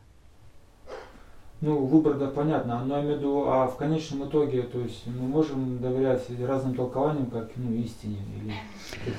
[1.65, 2.85] Ну, выбор, да, понятно.
[2.85, 6.75] Но я имею в виду, а в конечном итоге, то есть мы можем доверять разным
[6.75, 8.19] толкованиям, как ну, истине.
[8.37, 8.53] Или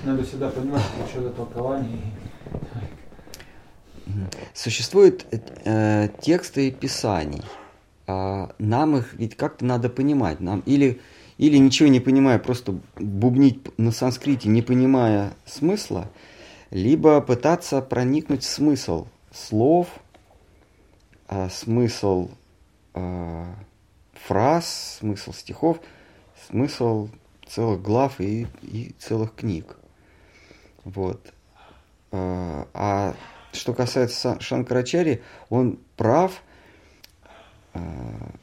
[0.03, 2.01] надо всегда понимать, что это толкование.
[4.53, 7.41] Существуют э, тексты писаний.
[8.05, 10.39] А нам их ведь как-то надо понимать.
[10.39, 11.01] Нам или
[11.39, 16.11] или ничего не понимая, просто бубнить на санскрите, не понимая смысла,
[16.69, 19.87] либо пытаться проникнуть в смысл слов,
[21.27, 22.29] а, смысл
[22.93, 23.55] а,
[24.13, 25.79] фраз, смысл стихов,
[26.47, 27.09] смысл
[27.47, 29.77] целых глав и, и целых книг.
[30.83, 31.33] Вот.
[32.11, 33.15] А, а
[33.53, 36.43] что касается Шанкарачари, он прав,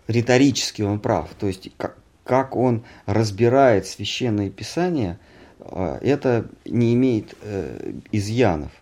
[0.09, 1.31] риторически он прав.
[1.39, 1.71] То есть,
[2.25, 5.19] как, он разбирает священные писания,
[5.61, 8.73] это не имеет э, изъянов.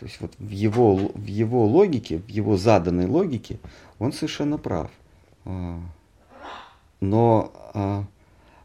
[0.00, 3.60] То есть вот в его, в его логике, в его заданной логике,
[3.98, 4.90] он совершенно прав.
[5.44, 5.78] А,
[7.00, 8.06] но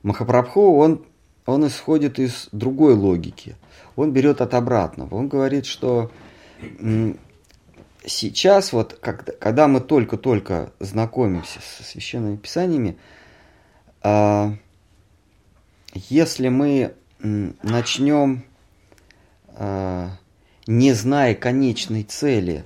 [0.02, 1.04] Махапрабху, он,
[1.46, 3.58] он исходит из другой логики.
[3.98, 5.16] Он берет от обратного.
[5.16, 6.10] Он говорит, что
[8.06, 12.98] сейчас, вот, когда, когда мы только-только знакомимся со священными писаниями,
[14.04, 14.52] э,
[15.96, 16.94] если мы
[17.62, 18.44] начнем,
[20.68, 22.66] не зная конечной цели,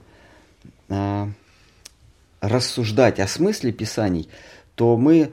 [0.89, 1.28] э,
[2.41, 4.30] рассуждать о смысле писаний,
[4.76, 5.32] то мы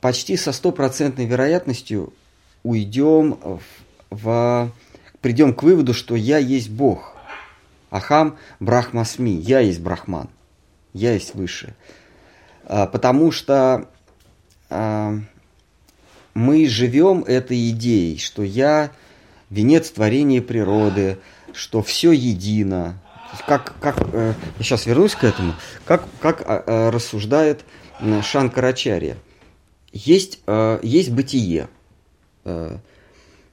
[0.00, 2.12] почти со стопроцентной вероятностью
[2.62, 3.60] уйдем в,
[4.10, 4.72] в
[5.20, 7.14] придем к выводу, что я есть Бог.
[7.90, 10.28] Ахам Брахмасми, я есть Брахман,
[10.92, 11.74] я есть Высшее.
[12.64, 13.88] А, потому что
[14.68, 15.14] а,
[16.34, 18.90] мы живем этой идеей, что я
[19.48, 21.18] венец творения природы,
[21.54, 23.00] что все едино.
[23.46, 27.64] Как, как, э, я сейчас вернусь к этому, как, как а, рассуждает
[28.22, 29.16] Шанкарачарья.
[29.92, 30.40] Есть,
[30.82, 31.68] есть бытие,
[32.44, 32.76] э,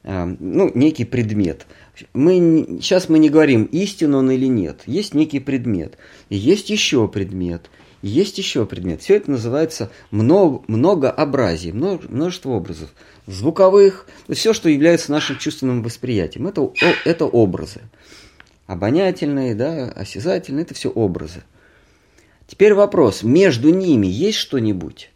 [0.03, 1.65] ну, некий предмет–
[2.13, 4.81] мы, сейчас мы не говорим, истин он или нет.
[4.85, 5.97] Есть некий предмет.
[6.29, 7.69] И есть еще предмет.
[8.01, 9.01] Есть еще предмет.
[9.01, 12.93] Все это называется много, многообразие, множество образов.
[13.27, 16.47] Звуковых, все, что является нашим чувственным восприятием.
[16.47, 16.71] Это,
[17.05, 17.81] это образы.
[18.67, 21.43] Обонятельные, да, осязательные, это все образы.
[22.47, 25.11] Теперь вопрос, между ними есть что-нибудь?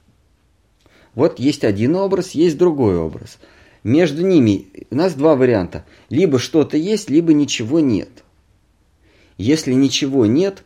[1.13, 3.37] Вот есть один образ, есть другой образ–
[3.83, 5.85] между ними у нас два варианта.
[6.09, 8.09] Либо что-то есть, либо ничего нет.
[9.37, 10.63] Если ничего нет,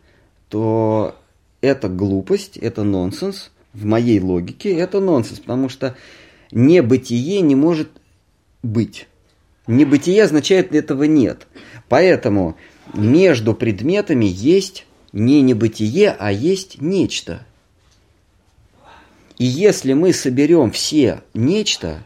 [0.49, 1.16] то
[1.64, 3.49] это глупость, это нонсенс.
[3.74, 5.95] В моей логике это нонсенс, потому что
[6.51, 7.89] небытие не может
[8.61, 9.07] быть.
[9.66, 11.47] Небытие означает этого нет.
[11.88, 12.57] Поэтому
[12.93, 17.45] между предметами есть не небытие, а есть нечто.
[19.38, 22.05] И если мы соберем все нечто,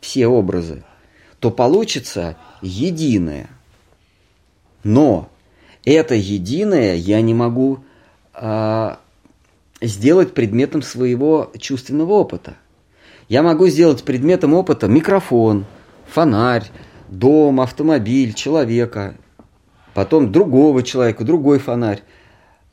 [0.00, 0.84] все образы,
[1.40, 3.50] то получится единое.
[4.84, 5.28] Но
[5.84, 7.80] это единое я не могу
[9.80, 12.56] сделать предметом своего чувственного опыта.
[13.28, 15.66] Я могу сделать предметом опыта микрофон,
[16.06, 16.70] фонарь,
[17.08, 19.16] дом, автомобиль, человека,
[19.94, 22.02] потом другого человека, другой фонарь.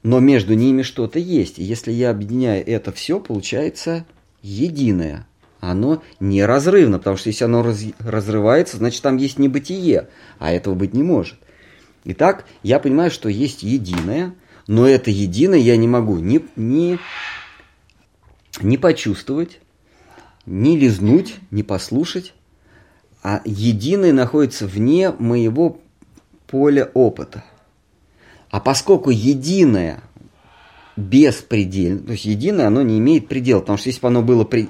[0.04, 1.60] Но между ними что-то есть.
[1.60, 4.06] И если я объединяю это все, получается
[4.42, 5.26] единое
[5.70, 10.94] оно неразрывно, потому что если оно раз, разрывается, значит там есть небытие, а этого быть
[10.94, 11.38] не может.
[12.04, 14.34] Итак, я понимаю, что есть единое,
[14.68, 17.00] но это единое я не могу ни, ни,
[18.62, 19.60] ни почувствовать,
[20.46, 22.34] ни лизнуть, ни послушать,
[23.22, 25.80] а единое находится вне моего
[26.48, 27.44] поля опыта.
[28.50, 30.04] А поскольку единое
[30.96, 34.70] беспредельно, то есть единое, оно не имеет предела, потому что если бы оно было при,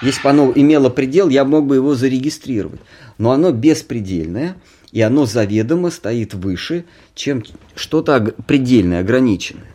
[0.00, 2.80] если бы оно имело предел, я мог бы его зарегистрировать.
[3.18, 4.56] Но оно беспредельное,
[4.94, 7.44] и оно заведомо стоит выше, чем
[7.74, 9.70] что-то предельное, ограниченное.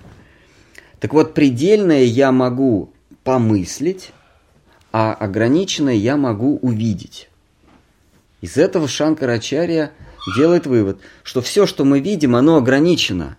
[1.00, 2.92] Так вот, предельное я могу
[3.24, 4.12] помыслить,
[4.92, 7.30] а ограниченное я могу увидеть.
[8.42, 9.92] Из этого Шанкарачарья
[10.36, 13.38] делает вывод, что все, что мы видим, оно ограничено.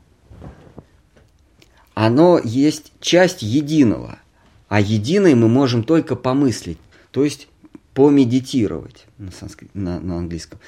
[1.94, 4.20] Оно есть часть единого–
[4.70, 6.78] а единое мы можем только помыслить,
[7.10, 7.48] то есть
[7.92, 10.60] помедитировать на, санскрит, на, на английском.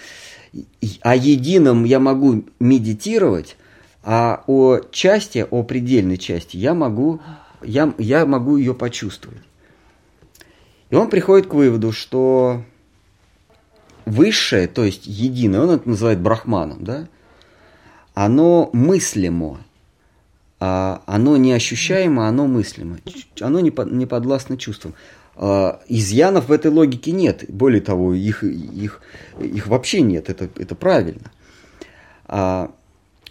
[1.00, 3.56] О едином я могу медитировать,
[4.02, 7.20] а о части, о предельной части я могу,
[7.62, 9.42] я, я могу ее почувствовать.
[10.90, 12.62] И он приходит к выводу, что
[14.04, 17.08] высшее, то есть единое, он это называет брахманом, да,
[18.14, 19.60] оно мыслимо,
[20.60, 22.98] а, оно не ощущаемо, оно мыслимо.
[23.40, 24.94] Оно не, по, не подвластно чувствам.
[25.34, 27.44] А, изъянов в этой логике нет.
[27.48, 29.00] Более того, их, их,
[29.40, 30.28] их вообще нет.
[30.28, 31.32] Это, это правильно.
[32.26, 32.72] А,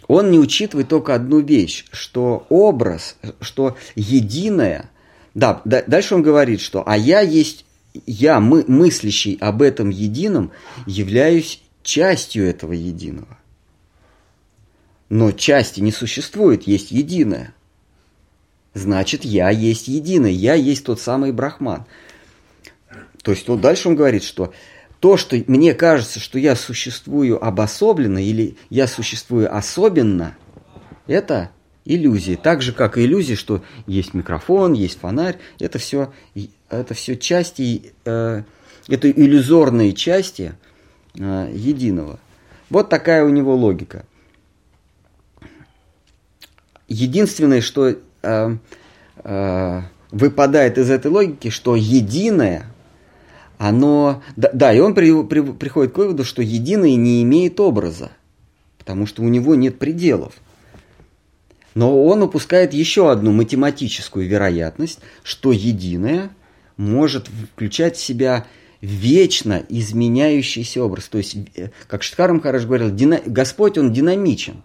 [0.08, 4.90] он не учитывает только одну вещь, что образ, что единое,
[5.34, 7.64] да, дальше он говорит, что а я есть,
[8.06, 10.50] я, мы, мыслящий об этом едином,
[10.86, 13.38] являюсь частью этого единого.
[15.08, 17.54] Но части не существует, есть единое.
[18.74, 21.84] Значит, я есть единое, я есть тот самый брахман.
[23.22, 24.52] То есть вот дальше он говорит, что
[25.00, 30.36] то, что мне кажется, что я существую обособленно или я существую особенно,
[31.06, 31.50] это
[31.84, 32.38] иллюзии.
[32.40, 35.38] Так же, как и иллюзии, что есть микрофон, есть фонарь.
[35.58, 36.12] Это все,
[36.68, 38.42] это все части, э,
[38.88, 40.54] это иллюзорные части
[41.18, 42.18] э, единого.
[42.70, 44.06] Вот такая у него логика.
[46.88, 48.56] Единственное, что э,
[49.24, 52.66] э, выпадает из этой логики, что единое,
[53.58, 54.22] оно...
[54.36, 58.12] Да, да и он при, при, приходит к выводу, что единое не имеет образа,
[58.78, 60.34] потому что у него нет пределов.
[61.74, 66.30] Но он упускает еще одну математическую вероятность, что единое
[66.76, 68.46] может включать в себя
[68.82, 71.08] вечно изменяющийся образ.
[71.08, 72.94] То есть, э, как Штхарам Хараш говорил.
[73.24, 74.62] Господь, Он динамичен.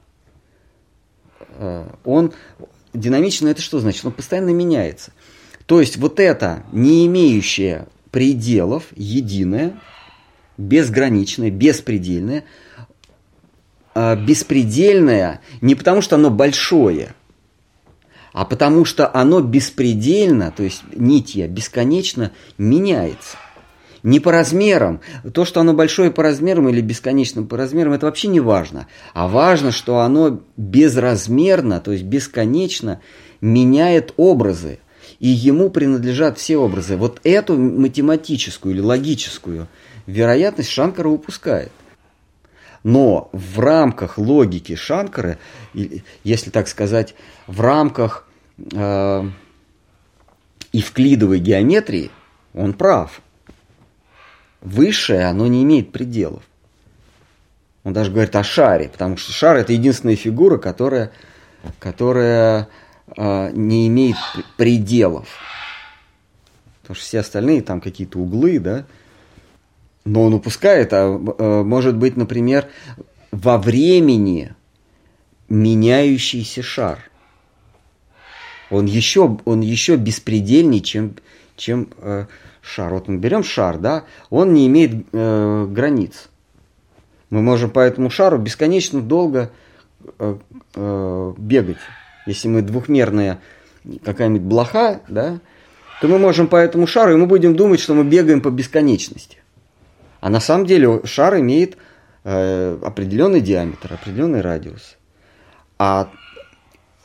[1.57, 2.33] Э, он
[2.99, 4.05] динамичен, это что значит?
[4.05, 5.11] Он постоянно меняется.
[5.65, 9.79] То есть, вот это не имеющее пределов, единое,
[10.57, 12.43] безграничное, беспредельное–
[13.97, 17.15] э, беспредельное не потому, что оно большое,
[18.31, 23.37] а потому что оно беспредельно, то есть нитья бесконечно меняется.
[24.03, 25.01] Не по размерам.
[25.33, 28.87] То, что оно большое по размерам или бесконечно по размерам, это вообще не важно.
[29.13, 33.01] А важно, что оно безразмерно, то есть бесконечно
[33.41, 34.79] меняет образы.
[35.19, 36.95] И ему принадлежат все образы.
[36.95, 39.67] Вот эту математическую или логическую
[40.05, 41.71] вероятность Шанкара упускает.
[42.83, 45.39] Но в рамках логики Шанкары,
[46.23, 47.15] если так сказать,
[47.47, 48.27] в рамках
[48.73, 49.29] э,
[50.71, 52.11] евклидовой геометрии,
[52.53, 53.21] он прав.
[54.67, 56.43] Высшее, оно не имеет пределов.
[57.85, 61.11] Он даже говорит о шаре, потому что шар это единственная фигура, которая,
[61.79, 62.67] которая
[63.15, 64.17] э, не имеет
[64.57, 65.29] пределов.
[66.81, 68.85] Потому что все остальные там какие-то углы, да,
[70.03, 72.67] но он упускает, а э, может быть, например,
[73.31, 74.53] во времени
[75.47, 77.09] меняющийся шар.
[78.69, 81.15] Он еще, он еще беспредельнее, чем,
[81.55, 82.25] чем э,
[82.67, 82.93] шар.
[82.93, 86.29] Вот мы берем шар, да, он не имеет э, границ.
[87.29, 89.51] Мы можем по этому шару бесконечно долго
[90.19, 90.37] э,
[90.75, 91.77] э, бегать.
[92.25, 93.39] Если мы двухмерная
[94.03, 95.39] какая-нибудь блоха, да,
[96.01, 99.37] то мы можем по этому шару, и мы будем думать, что мы бегаем по бесконечности.
[100.19, 101.77] А на самом деле шар имеет
[102.23, 104.97] э, определенный диаметр, определенный радиус.
[105.79, 106.09] А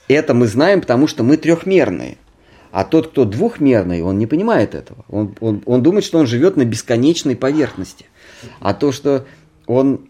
[0.08, 2.18] это мы знаем, потому что мы трехмерные.
[2.72, 5.04] А тот, кто двухмерный, он не понимает этого.
[5.08, 8.06] Он, он, он думает, что он живет на бесконечной поверхности.
[8.58, 9.26] А то, что
[9.66, 10.08] он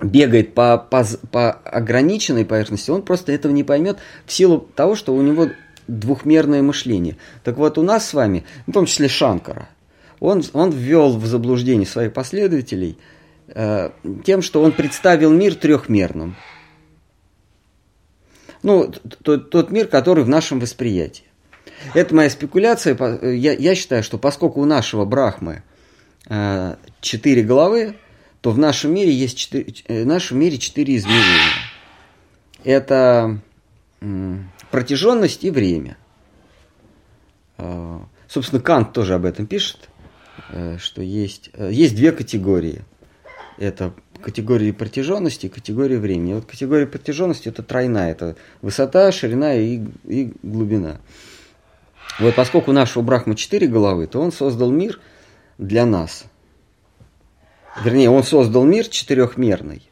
[0.00, 5.14] бегает по, по, по ограниченной поверхности, он просто этого не поймет в силу того, что
[5.14, 5.48] у него
[5.88, 7.18] двухмерное мышление.
[7.44, 9.68] Так вот, у нас с вами, в том числе Шанкара–
[10.20, 12.98] он, он ввел в заблуждение своих последователей
[13.48, 13.90] э,
[14.24, 16.36] тем, что он представил мир трехмерным.
[18.62, 21.24] Ну, тот, тот мир, который в нашем восприятии.
[21.94, 22.96] Это моя спекуляция.
[23.22, 25.62] Я, я считаю, что поскольку у нашего Брахмы
[26.28, 27.94] э, четыре головы,
[28.40, 31.52] то в нашем мире есть четыре, э, в нашем мире четыре измерения.
[32.64, 33.40] Это
[34.00, 34.36] э,
[34.70, 35.96] протяженность и время.
[37.58, 39.88] Э, собственно, Кант тоже об этом пишет.
[40.50, 42.82] Э, что есть, э, есть две категории.
[43.58, 43.92] Это
[44.22, 46.34] категории протяженности и категории времени.
[46.34, 51.00] Вот категория протяженности это тройная, это высота, ширина и, и глубина.
[52.18, 55.00] Вот поскольку нашего Брахма четыре головы, то он создал мир
[55.56, 56.24] для нас.
[57.84, 59.82] Вернее, он создал мир четырехмерный.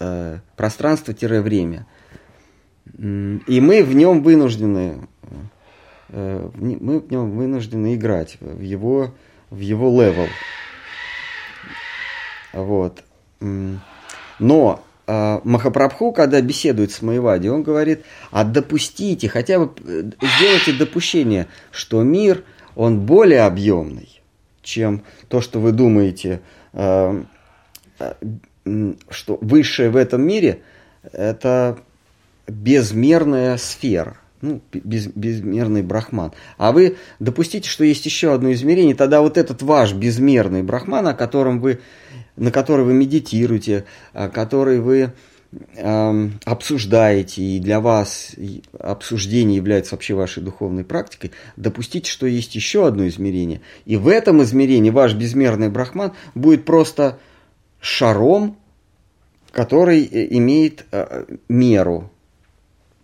[0.00, 1.86] Э, пространство-время.
[2.96, 5.08] И мы в нем вынуждены,
[6.08, 9.12] э, мы в нем вынуждены играть в его
[9.50, 10.28] в его level.
[12.52, 13.04] Вот.
[13.40, 20.72] Но э, Махапрабху, когда беседует с маявади, он говорит, а допустите, хотя бы э, сделайте
[20.72, 22.44] допущение, что мир,
[22.76, 24.20] он более объемный,
[24.62, 26.40] чем то, что вы думаете,
[26.72, 27.22] э,
[27.98, 28.14] э,
[29.08, 30.62] что высшее в этом мире,
[31.12, 31.78] это
[32.46, 36.32] безмерная сфера ну, без, безмерный брахман.
[36.56, 41.14] А вы допустите, что есть еще одно измерение, тогда вот этот ваш безмерный брахман, о
[41.14, 41.80] котором вы,
[42.38, 45.12] на который вы медитируете, который вы
[46.44, 48.32] обсуждаете, и для вас
[48.78, 53.62] обсуждение является вообще вашей духовной практикой, допустите, что есть еще одно измерение.
[53.86, 57.18] И в этом измерении ваш безмерный брахман будет просто
[57.80, 58.58] шаром,
[59.50, 62.10] который э, имеет э, меру,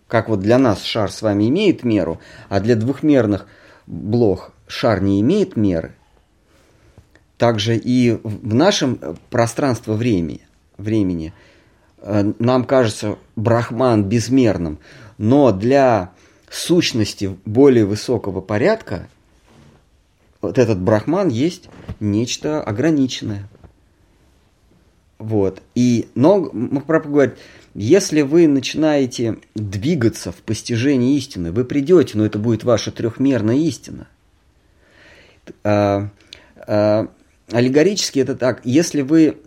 [0.07, 3.47] как вот для нас шар с вами имеет меру, а для двухмерных
[3.87, 5.95] блох шар не имеет меры,
[7.37, 8.99] также и в нашем
[9.29, 10.41] пространстве времени,
[10.77, 11.33] времени
[11.99, 14.79] э, нам кажется Брахман безмерным,
[15.17, 16.11] но для
[16.49, 19.07] сущности более высокого порядка
[20.41, 23.49] вот этот Брахман есть нечто ограниченное.
[25.17, 25.61] Вот.
[25.73, 27.37] И, но Махапрабху говорит,
[27.73, 34.07] если вы начинаете двигаться в постижении истины, вы придете, но это будет ваша трехмерная истина.
[35.63, 36.09] А,
[37.51, 39.37] аллегорически это так, если вы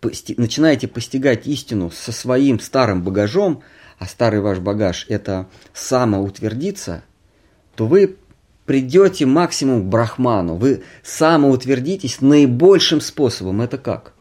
[0.00, 3.62] пости, начинаете постигать истину со своим старым багажом,
[3.98, 7.04] а старый ваш багаж это самоутвердиться,
[7.76, 8.16] то вы
[8.66, 13.60] придете максимум к брахману, вы самоутвердитесь наибольшим способом.
[13.60, 14.12] Это как?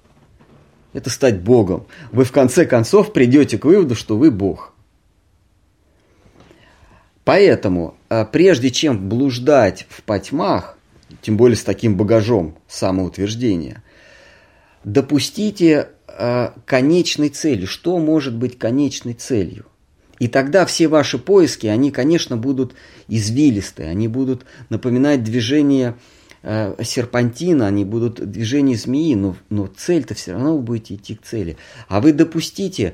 [0.93, 1.87] Это стать Богом.
[2.11, 4.73] Вы в конце концов придете к выводу, что вы Бог.
[7.23, 10.77] Поэтому, а, прежде чем блуждать в потьмах,
[11.21, 13.83] тем более с таким багажом самоутверждения,
[14.83, 17.65] допустите а, конечной цели.
[17.65, 19.65] Что может быть конечной целью?
[20.19, 22.75] И тогда все ваши поиски, они, конечно, будут
[23.07, 25.95] извилистые, они будут напоминать движение
[26.43, 31.23] э, серпантина, они будут движение змеи, но, но цель-то все равно вы будете идти к
[31.23, 31.57] цели.
[31.87, 32.93] А вы допустите,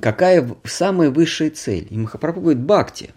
[0.00, 1.86] какая самая высшая цель.
[1.88, 3.10] И Махапрабху говорит, бхакти.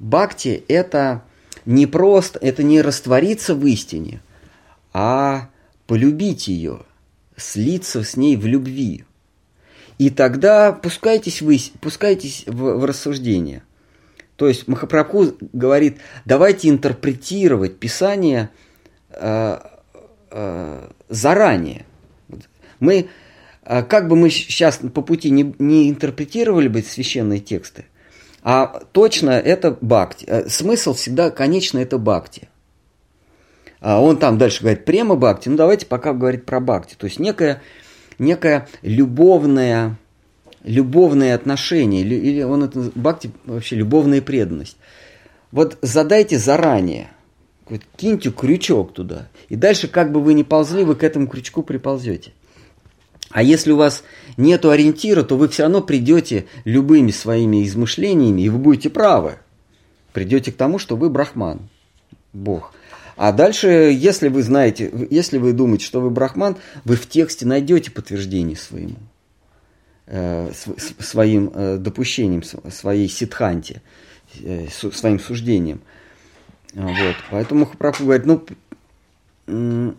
[0.00, 1.22] Бхакти– это
[1.66, 4.20] не просто, это не раствориться в истине,
[4.92, 5.50] а
[5.86, 6.80] полюбить ее,
[7.36, 9.04] слиться с ней в любви.
[9.98, 13.62] И тогда пускайтесь, вы, пускайтесь в, в рассуждение.
[14.36, 18.50] То есть Махапрабху говорит, давайте интерпретировать Писание
[19.10, 19.58] э,
[20.30, 21.86] э, заранее.
[22.78, 23.08] Мы,
[23.64, 27.86] э, как бы мы сейчас по пути не, не интерпретировали бы священные тексты,
[28.48, 30.24] а точно это бхакти.
[30.28, 32.48] Э, смысл всегда, конечно, это бхакти.
[33.80, 36.94] А он там дальше говорит према бхакти, ну давайте пока говорить про бхакти.
[36.94, 37.60] То есть некая
[38.20, 39.96] некое любовное,
[40.62, 44.76] любовное отношение, или он это, бхакти вообще любовная преданность.
[45.50, 47.08] Вот задайте заранее,
[47.96, 52.30] киньте крючок туда, и дальше как бы вы ни ползли, вы к этому крючку приползете.
[53.36, 54.02] А если у вас
[54.38, 59.34] нет ориентира, то вы все равно придете любыми своими измышлениями, и вы будете правы.
[60.14, 61.68] Придете к тому, что вы брахман,
[62.32, 62.72] Бог.
[63.14, 66.56] А дальше, если вы знаете, если вы думаете, что вы брахман,
[66.86, 68.96] вы в тексте найдете подтверждение своему,
[70.06, 70.50] э,
[70.98, 73.82] своим э, допущением, своей ситханте,
[74.40, 75.82] э, своим суждением.
[76.72, 77.16] Вот.
[77.30, 78.24] Поэтому Махапрабху говорит,
[79.46, 79.94] ну,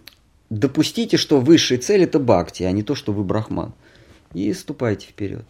[0.49, 3.73] допустите, что высшая цель это бхакти, а не то, что вы брахман.
[4.33, 5.45] И ступайте вперед.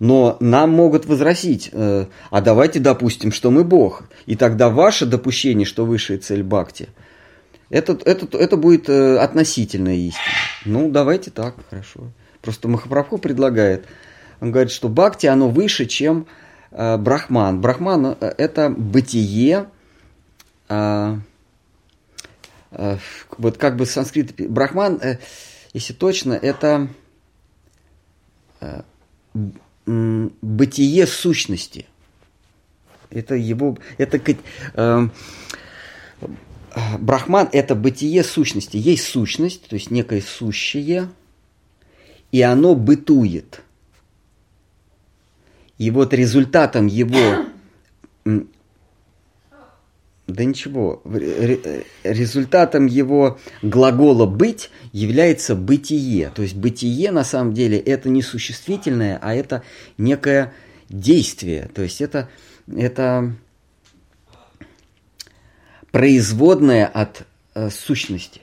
[0.00, 4.04] Но нам могут возразить, э, а давайте допустим, что мы Бог.
[4.26, 6.88] И тогда ваше допущение, что высшая цель бхакти–
[7.70, 10.22] это, это, это будет э, относительная истина.
[10.64, 12.12] Ну, давайте так, хорошо.
[12.40, 13.86] Просто Махапрабху предлагает.
[14.40, 16.26] Он говорит, что бхакти, оно выше, чем
[16.70, 17.60] э, брахман.
[17.60, 19.66] Брахман это бытие,
[20.68, 21.16] э,
[23.38, 25.18] вот как бы санскрит, брахман, э,
[25.72, 26.88] если точно, это
[28.60, 28.82] э,
[29.86, 31.86] бытие сущности.
[33.10, 35.08] Это его, это э,
[36.98, 38.76] Брахман– это бытие сущности.
[38.76, 41.08] Есть сущность, то есть некое сущее,
[42.32, 43.62] и оно бытует.
[45.78, 47.46] И вот результатом его...
[50.26, 51.02] Да ничего,
[52.02, 56.30] результатом его глагола «быть» является бытие.
[56.34, 59.62] То есть бытие на самом деле это не существительное, а это
[59.98, 60.54] некое
[60.88, 61.68] действие.
[61.74, 62.30] То есть это,
[62.74, 63.34] это
[65.90, 68.40] производная от э, сущности.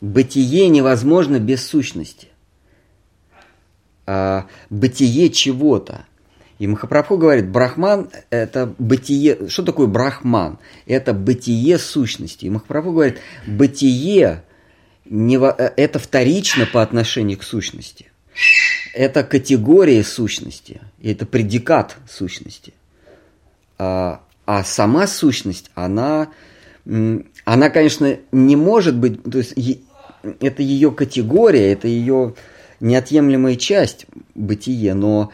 [0.00, 2.28] Бытие невозможно без сущности.
[4.06, 6.06] А, бытие чего-то.
[6.58, 9.48] И Махапрабху говорит, брахман– это бытие.
[9.48, 10.58] Что такое брахман?
[10.86, 12.46] Это бытие сущности.
[12.46, 14.42] И Махапрабху говорит, бытие
[15.04, 18.06] не, э, это вторично по отношению к сущности.
[18.94, 22.72] Это категория сущности, это предикат сущности.
[23.78, 26.28] А, а сама сущность, она
[27.44, 29.54] она, конечно, не может быть, то есть
[30.40, 32.34] это ее категория, это ее
[32.78, 35.32] неотъемлемая часть бытия, но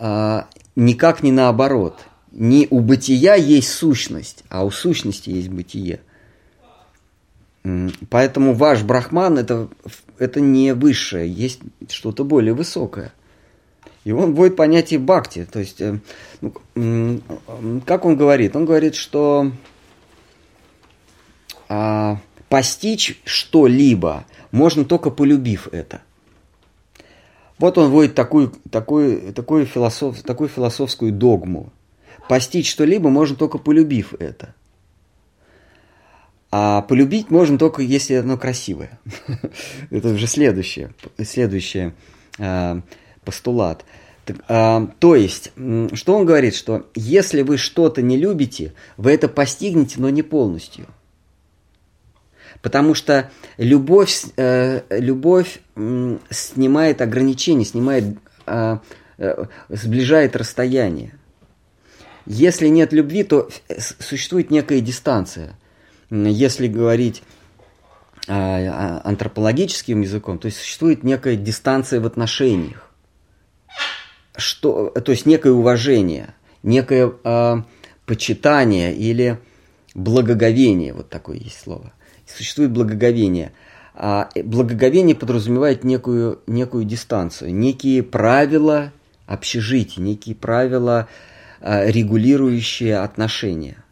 [0.00, 0.46] а,
[0.76, 1.98] никак не наоборот.
[2.32, 6.00] Не у бытия есть сущность, а у сущности есть бытие.
[8.08, 9.68] Поэтому ваш брахман это,
[10.18, 11.60] это не высшее, есть
[11.90, 13.12] что-то более высокое.
[14.04, 15.44] И он вводит понятие бхакти.
[15.44, 15.98] То есть, э,
[16.40, 17.20] ну,
[17.84, 18.56] как он говорит?
[18.56, 19.52] Он говорит, что
[21.68, 22.18] а,
[22.48, 26.00] постичь что-либо можно только полюбив это.
[27.60, 31.70] Вот он вводит такую, такую, такую, философ, такую философскую догму.
[32.26, 34.54] Постичь что-либо можно только полюбив это.
[36.50, 38.98] А полюбить можно только, если оно красивое.
[39.90, 41.92] это уже следующее, следующее
[42.38, 42.80] э,
[43.26, 43.84] постулат.
[44.48, 45.52] А, то есть,
[45.92, 50.86] что он говорит, что если вы что-то не любите, вы это постигнете, но не полностью.
[52.62, 55.60] Потому что любовь, э, любовь
[56.30, 58.80] снимает ограничения, снимает, а,
[59.18, 61.14] э, сближает расстояние.
[62.26, 63.48] Если нет любви, то
[63.98, 65.54] существует некая дистанция.
[66.10, 67.22] Если говорить
[68.28, 72.90] а, антропологическим языком, то есть существует некая дистанция в отношениях
[74.40, 77.56] что, то есть некое уважение, некое э,
[78.06, 79.38] почитание или
[79.94, 81.92] благоговение, вот такое есть слово.
[82.36, 83.52] Существует благоговение.
[83.94, 88.92] А благоговение подразумевает некую, некую дистанцию, некие правила
[89.26, 91.08] общежития, некие правила,
[91.60, 93.76] э, регулирующие отношения–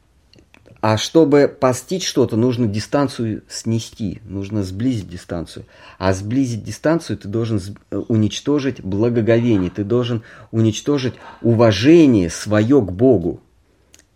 [0.81, 5.65] а чтобы постичь что-то, нужно дистанцию снести, нужно сблизить дистанцию.
[5.99, 7.61] А сблизить дистанцию ты должен
[7.91, 13.41] э, уничтожить благоговение, ты должен уничтожить уважение свое к Богу.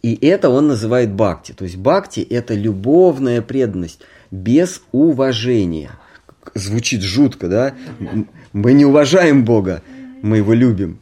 [0.02, 1.52] И это он называет бхакти.
[1.52, 4.00] То есть бхакти– это любовная преданность
[4.32, 5.92] без уважения.
[6.54, 7.74] Звучит жутко, да?
[8.52, 9.82] Мы не уважаем Бога,
[10.22, 10.98] мы его любим.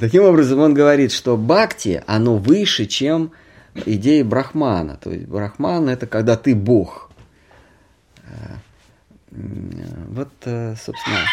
[0.00, 3.32] Таким образом, он говорит, что бхакти, оно выше, чем
[3.74, 4.96] идея брахмана.
[4.96, 7.10] То есть брахман– это когда ты бог.
[8.22, 8.56] Э,
[9.30, 11.24] вот, э, собственно,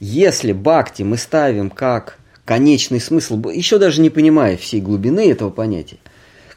[0.00, 2.18] если бхакти мы ставим как
[2.48, 5.98] конечный смысл, еще даже не понимая всей глубины этого понятия,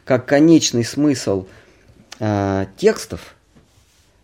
[0.06, 1.48] как конечный смысл
[2.22, 3.36] э, текстов,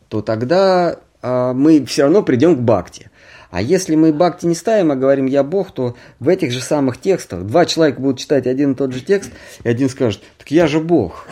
[0.07, 3.11] то тогда э, мы все равно придем к бхакти.
[3.51, 7.01] А если мы бхакти не ставим, а говорим «я Бог», то в этих же самых
[7.01, 9.31] текстах два человека будут читать один и тот же текст,
[9.65, 11.27] и один скажет «так я же Бог»,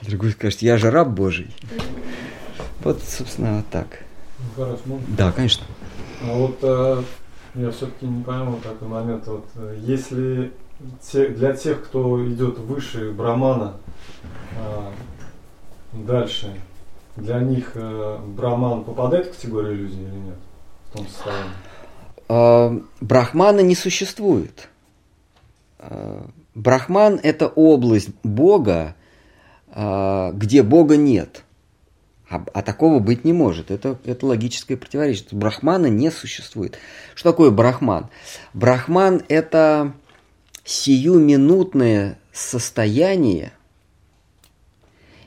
[0.00, 1.54] а другой скажет «я же раб Божий».
[2.82, 3.86] Вот, собственно, вот так.
[4.56, 5.00] Можно?
[5.16, 5.64] Да, конечно.
[6.24, 7.02] А вот э,
[7.58, 9.26] я все-таки не пойму такой момент.
[9.26, 10.52] Вот, э, если
[11.02, 13.74] те, для тех, кто идет выше Брамана,
[14.56, 14.90] э,
[15.92, 16.54] дальше,
[17.16, 20.38] для них э, Браман попадает в категорию иллюзии или нет?
[20.88, 21.50] в том состоянии?
[22.28, 24.68] А, брахмана не существует.
[25.78, 28.94] А, брахман– это область Бога,
[29.68, 31.44] а, где Бога нет.
[32.30, 33.70] А, а такого быть не может.
[33.70, 35.26] Это, это логическое противоречие.
[35.32, 36.78] Брахмана не существует.
[37.14, 38.08] Что такое брахман?
[38.52, 39.94] Брахман– это
[40.64, 43.52] сиюминутное состояние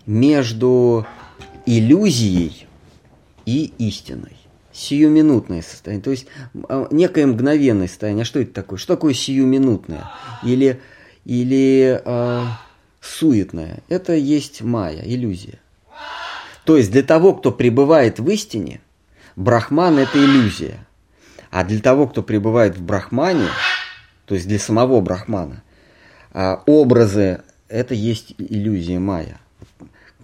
[0.05, 1.07] между
[1.65, 2.67] иллюзией
[3.45, 4.37] и истиной
[4.73, 6.27] сиюминутное состояние, то есть
[6.69, 8.23] а, некое мгновенное состояние.
[8.23, 8.79] А что это такое?
[8.79, 10.09] Что такое сиюминутное?
[10.43, 10.79] Или,
[11.25, 12.43] или э,
[13.01, 13.79] суетное?
[13.89, 15.59] Это есть майя, иллюзия.
[16.71, 18.79] То есть для того, кто пребывает в истине,
[19.35, 20.87] брахман– это иллюзия.
[21.49, 23.49] А для того, кто пребывает в брахмане,
[24.23, 25.63] то есть для самого брахмана,
[26.33, 29.41] образы– это есть иллюзия майя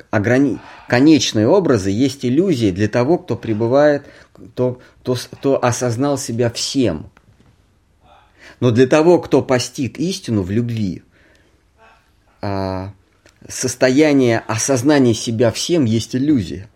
[0.09, 0.59] ограни...
[0.87, 7.09] конечные образы есть иллюзии для того, кто пребывает, кто, кто, кто осознал себя всем.
[8.61, 11.03] Но для того, кто постиг истину в любви,
[12.41, 12.93] а,
[13.47, 16.69] состояние осознания себя всем есть иллюзия.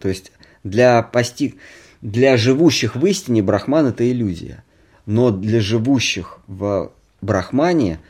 [0.00, 0.32] То есть
[0.64, 1.56] для, постиг...
[2.00, 4.62] для живущих в истине брахман это иллюзия.
[5.04, 8.00] Но для живущих в брахмане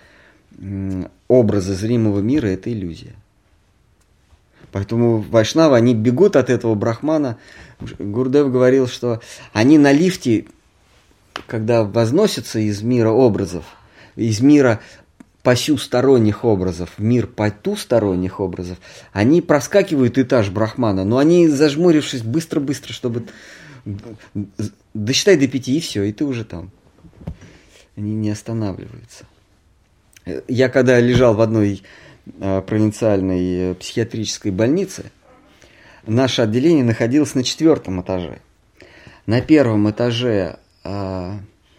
[1.29, 3.15] образы зримого мира– это иллюзия.
[4.73, 7.39] Поэтому вайшнавы, они бегут от этого брахмана.
[7.99, 9.21] Гурдев говорил, что
[9.53, 10.47] они на лифте,
[11.47, 13.65] когда возносятся из мира образов,
[14.17, 14.81] из мира
[15.47, 18.79] посюсторонних образов в мир потусторонних образов,
[19.13, 23.27] они проскакивают этаж брахмана, но они, зажмурившись быстро-быстро, чтобы
[24.93, 26.73] досчитай до пяти, и все, и ты уже там.
[27.97, 29.27] Они не останавливаются.
[30.49, 31.85] Я когда лежал в одной
[32.41, 35.13] э, провинциальной э, психиатрической больнице,
[36.09, 38.41] наше отделение находилось на четвертом этаже.
[39.27, 41.33] На первом этаже э,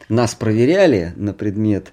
[0.07, 1.91] нас проверяли на предмет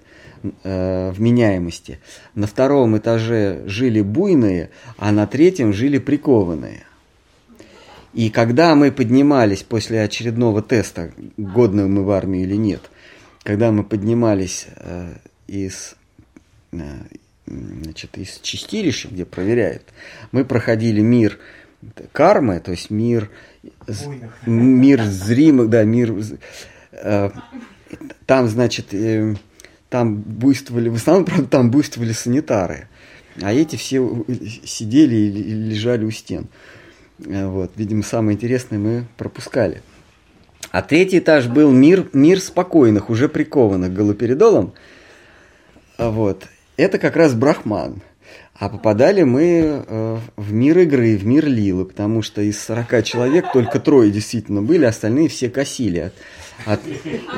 [0.63, 1.99] э, вменяемости.
[2.35, 6.83] На втором этаже жили буйные, а на третьем жили прикованные.
[8.13, 12.81] И когда мы поднимались после очередного теста, годны мы в армию или нет,
[13.43, 15.15] когда мы поднимались э,
[15.47, 15.95] из
[16.77, 17.03] Э,
[17.47, 19.83] значит, из чистилища, где проверяют,
[20.31, 21.37] мы проходили мир
[22.11, 23.29] кармы, то есть мир,
[24.47, 26.15] мир зримых, да, мир...
[26.91, 27.29] Э,
[28.25, 29.35] там, значит, э,
[29.95, 32.89] там буйствовали, в основном, правда, там буйствовали санитары,
[33.41, 34.25] а эти все
[34.65, 36.47] сидели и лежали у стен.
[37.17, 39.81] Вот, видимо, самое интересное мы пропускали.
[40.71, 44.73] А третий этаж был мир, мир спокойных, уже прикованных галоперидолом.
[45.97, 46.43] Вот.
[46.75, 48.01] Это как раз брахман.
[48.53, 53.45] А попадали мы э, в мир игры, в мир Лилы, потому что из 40 человек
[53.53, 56.11] только трое действительно были, остальные все косили.
[56.65, 56.81] От, от,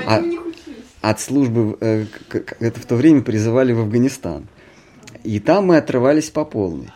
[0.07, 0.46] от,
[1.01, 2.05] от службы, э,
[2.59, 4.47] это в то время призывали в Афганистан.
[5.23, 6.89] И там мы отрывались по полной.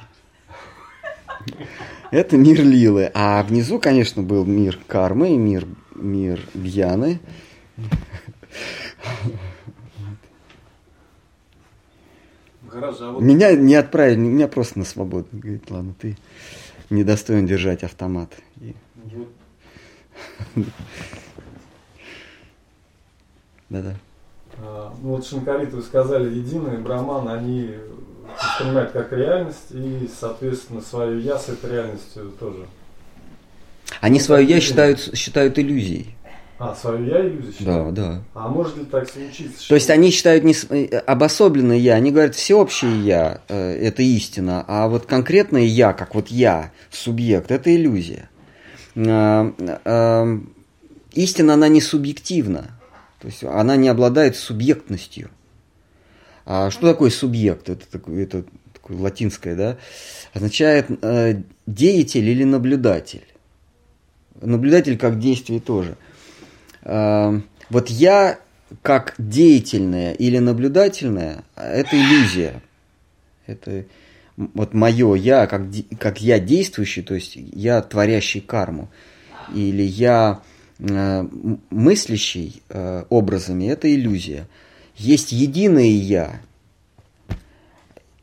[2.12, 3.10] Это мир Лилы.
[3.14, 5.66] А внизу, конечно, был мир кармы и мир,
[5.96, 6.42] мир.
[12.68, 13.22] Хорошо, вот...
[13.22, 15.28] Меня не отправили, меня просто на свободу.
[15.32, 16.18] Говорит, ладно, ты
[16.90, 18.34] недостоин держать автомат.
[18.60, 18.76] И...
[23.72, 23.96] Да-да.
[24.58, 27.70] А, ну вот Шинкарит, вы сказали, единые браман, они
[28.38, 32.66] воспринимают как реальность и, соответственно, свою я с этой реальностью тоже.
[34.02, 36.16] Они свою я считают, считают иллюзией.
[36.60, 37.94] А, свою я иллюзию считают?
[37.94, 38.22] Да, да.
[38.34, 39.70] А может ли так случиться?
[39.70, 44.66] То есть они считают не э, обособленное я, они говорят всеобщее я, э, это истина,
[44.68, 48.30] а вот конкретное я, как вот я, субъект, это иллюзия.
[48.96, 50.40] Э, э,
[51.14, 52.81] истина, она не субъективна,
[53.22, 55.30] то есть она не обладает субъектностью.
[56.46, 57.70] А что такое субъект?
[57.70, 58.44] Это, такое, это
[58.74, 59.78] такое латинское, да?
[60.34, 63.26] Означает э, деятель или наблюдатель.
[64.42, 65.98] Наблюдатель как действие тоже–
[66.84, 68.40] Эм, вот я
[68.82, 72.62] как деятельная или наблюдательная, это иллюзия.
[73.46, 73.86] Это
[74.38, 75.64] вот мое я, как,
[76.00, 78.90] как я действующий, то есть я творящий карму,
[79.54, 80.51] или я э,
[80.82, 84.48] мыслящий э, образами, это иллюзия.
[84.96, 86.42] Есть единое я.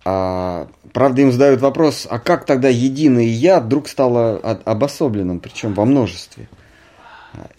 [0.04, 5.84] А, правда, им задают вопрос, а как тогда единое я вдруг стало обособленным, причем во
[5.84, 6.48] множестве?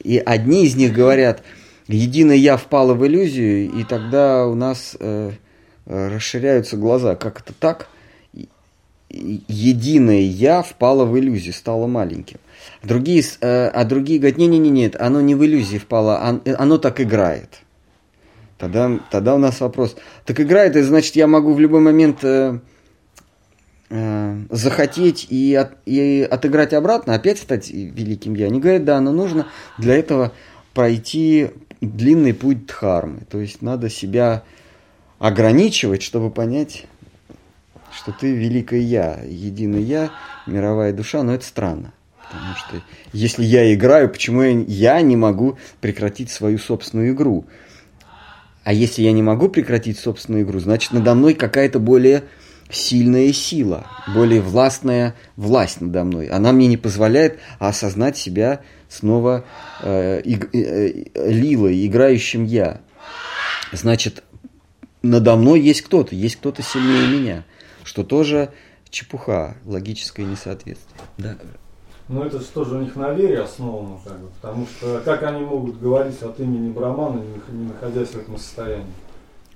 [0.03, 1.43] И одни из них говорят,
[1.88, 5.31] единое я впало в иллюзию, и тогда у нас э,
[5.85, 7.15] расширяются глаза.
[7.15, 7.88] Как это так?
[9.10, 12.38] Единое я впало в иллюзию, стало маленьким.
[12.84, 17.61] Другие, э, а другие говорят, не-не-не, нет, оно не в иллюзии впало, оно так играет.
[18.57, 19.95] Тогда, тогда у нас вопрос.
[20.26, 22.60] Так играет, это значит, я могу в любой момент э,
[23.91, 28.45] Э, захотеть и, от, и отыграть обратно, опять стать великим я.
[28.45, 29.48] Они говорят, да, но нужно
[29.80, 30.31] для этого
[30.76, 31.49] пройти
[31.81, 33.22] длинный путь дхармы.
[33.27, 34.44] То есть надо себя
[35.18, 36.86] ограничивать, чтобы понять,
[37.99, 40.11] что ты великое я, единое я,
[40.47, 41.93] мировая душа, но это странно.
[42.31, 42.81] Потому что
[43.11, 47.45] если я играю, почему я не могу прекратить свою собственную игру?
[48.63, 52.23] А если я не могу прекратить собственную игру, значит надо мной какая-то более
[52.71, 56.27] сильная сила, более властная власть надо мной.
[56.27, 59.43] Она мне не позволяет осознать себя снова
[59.81, 62.80] э, иг, э, лилой, играющим я.
[63.73, 64.23] Значит,
[65.01, 67.45] надо мной есть кто-то, есть кто-то сильнее меня,
[67.90, 68.52] что тоже
[68.91, 71.02] чепуха, логическое несоответствие.
[71.18, 71.36] Да.
[72.07, 75.41] Ну это же тоже у них на вере основано, как бы, потому что как они
[75.41, 78.94] могут говорить от имени Брамана, не находясь в этом состоянии?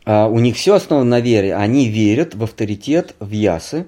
[0.06, 1.56] А, у них все основано на вере.
[1.56, 3.86] Они верят в авторитет, в ясы.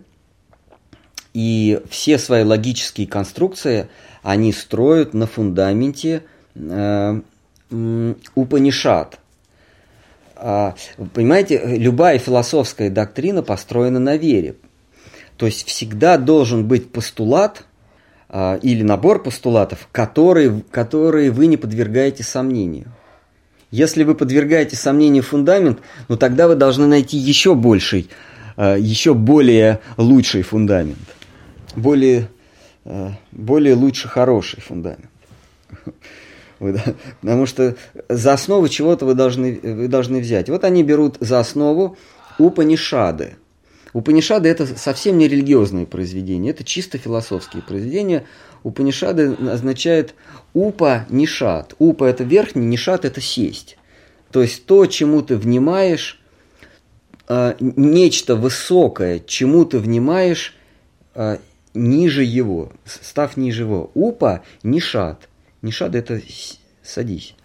[1.34, 3.90] И все свои логические конструкции
[4.22, 6.24] они строят на фундаменте
[6.56, 7.22] э,
[8.36, 9.20] Упанишат.
[10.46, 10.74] Э,
[11.16, 14.56] понимаете, любая философская доктрина построена на вере.
[15.38, 17.66] То есть всегда должен быть постулат
[18.30, 22.92] э, или набор постулатов, которые, которые вы не подвергаете сомнению.
[23.72, 28.08] Если вы подвергаете сомнению фундамент, ну тогда вы должны найти еще больший,
[28.56, 31.00] э, еще более лучший фундамент.
[31.76, 32.30] Более,
[33.32, 35.10] более лучше хороший фундамент.
[36.60, 37.76] Потому что
[38.08, 40.50] за основу чего-то вы должны, вы должны взять.
[40.50, 41.98] Вот они берут за основу
[42.38, 43.36] Упанишады.
[43.94, 48.26] Упанишады это совсем не религиозные произведения, это чисто философские произведения.
[48.64, 50.16] Упанишады означает
[50.54, 51.76] упа нишат.
[51.80, 53.78] Упа это верхний, нишат это сесть.
[54.32, 56.20] То есть то, чему ты внимаешь,
[57.30, 60.58] э, нечто высокое, чему ты внимаешь
[61.14, 61.38] э,
[61.74, 63.92] ниже его, став ниже его.
[63.94, 65.30] Упа нишат.
[65.66, 66.22] Нишат это
[66.84, 67.36] садись.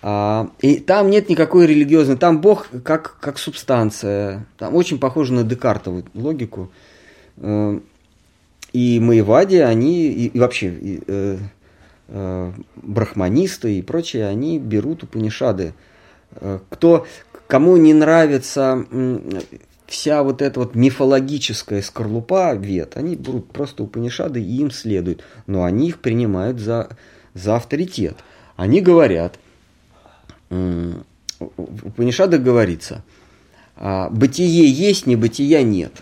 [0.00, 5.44] А, и там нет никакой религиозной, там Бог как, как субстанция, там очень похоже на
[5.44, 6.70] Декартову логику.
[7.36, 7.78] Э,
[8.72, 11.38] и Маевади, они, и, и вообще и, э,
[12.08, 15.74] э, брахманисты и прочие, они берут Упанишады.
[16.32, 17.06] Э, кто,
[17.46, 18.84] кому не нравится
[19.86, 25.22] вся вот эта вот мифологическая скорлупа вет, они берут просто Упанишады и им следуют.
[25.46, 26.96] Но они их принимают за,
[27.34, 28.16] за авторитет.
[28.56, 29.38] Они говорят,
[30.50, 33.02] в Панишадах говорится,
[33.76, 35.92] «А, бытие есть, небытия нет.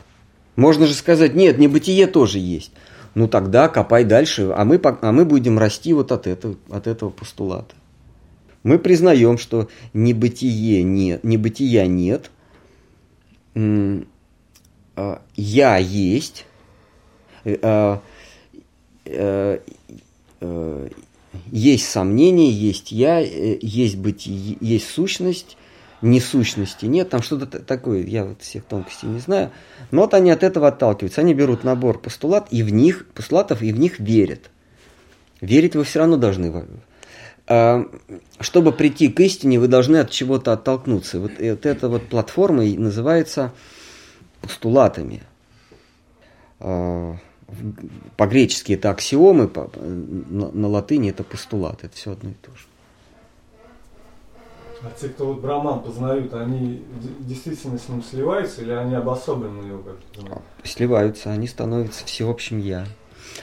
[0.57, 2.73] Можно же сказать, нет, небытие тоже есть.
[3.15, 7.11] Ну тогда копай дальше, а мы, а мы будем расти вот от этого, от этого
[7.11, 7.75] постулата.
[8.63, 12.31] Мы признаем, что небытие нет, небытия нет,
[13.55, 14.05] я
[15.77, 16.47] есть,
[17.45, 18.01] э, а,
[19.05, 19.59] э,
[20.41, 20.89] э,
[21.51, 25.57] есть сомнение, есть я, есть бытие, есть сущность,
[26.03, 29.53] несущности нет, там что-то такое, я вот всех тонкостей не знаю.
[29.91, 31.21] Но вот они от этого отталкиваются.
[31.21, 34.51] Они берут набор постулат и в них, постулатов и в них верят.
[35.41, 36.53] Верить вы все равно должны.
[37.55, 37.87] А,
[38.41, 41.21] чтобы прийти к истине, вы должны от чего-то оттолкнуться.
[41.21, 43.53] Вот, вот эта вот платформа называется
[44.41, 45.23] постулатами.
[46.61, 47.17] А,
[48.17, 52.65] по-гречески это аксиомы, на, латыни это постулат, это все одно и то же.
[54.83, 56.83] А те, кто вот браман познают, они
[57.21, 62.87] действительно с ним сливаются или они обособленно его как-то Сливаются, они становятся всеобщим я.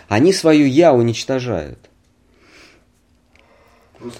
[0.08, 1.90] Они свое я уничтожают.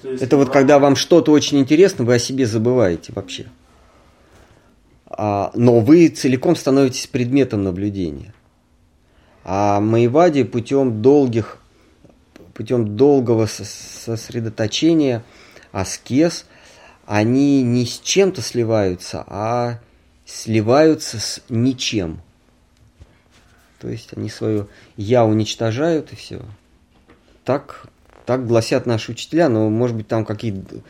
[0.04, 3.48] Это вот когда вам что-то очень интересно, вы о себе забываете вообще.
[5.06, 8.34] А, но вы целиком становитесь предметом наблюдения.
[9.44, 11.58] А Маевади путем долгих,
[12.54, 15.24] путем долгого сосредоточения,
[15.72, 16.46] аскез,
[17.06, 19.80] они не с чем-то сливаются, а
[20.26, 22.22] сливаются с ничем.
[23.80, 26.42] То есть они свое я уничтожают и все.
[27.46, 27.88] Так,
[28.30, 30.82] так гласят наши учителя, но может быть там какие-то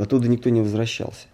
[0.00, 1.26] оттуда никто не возвращался.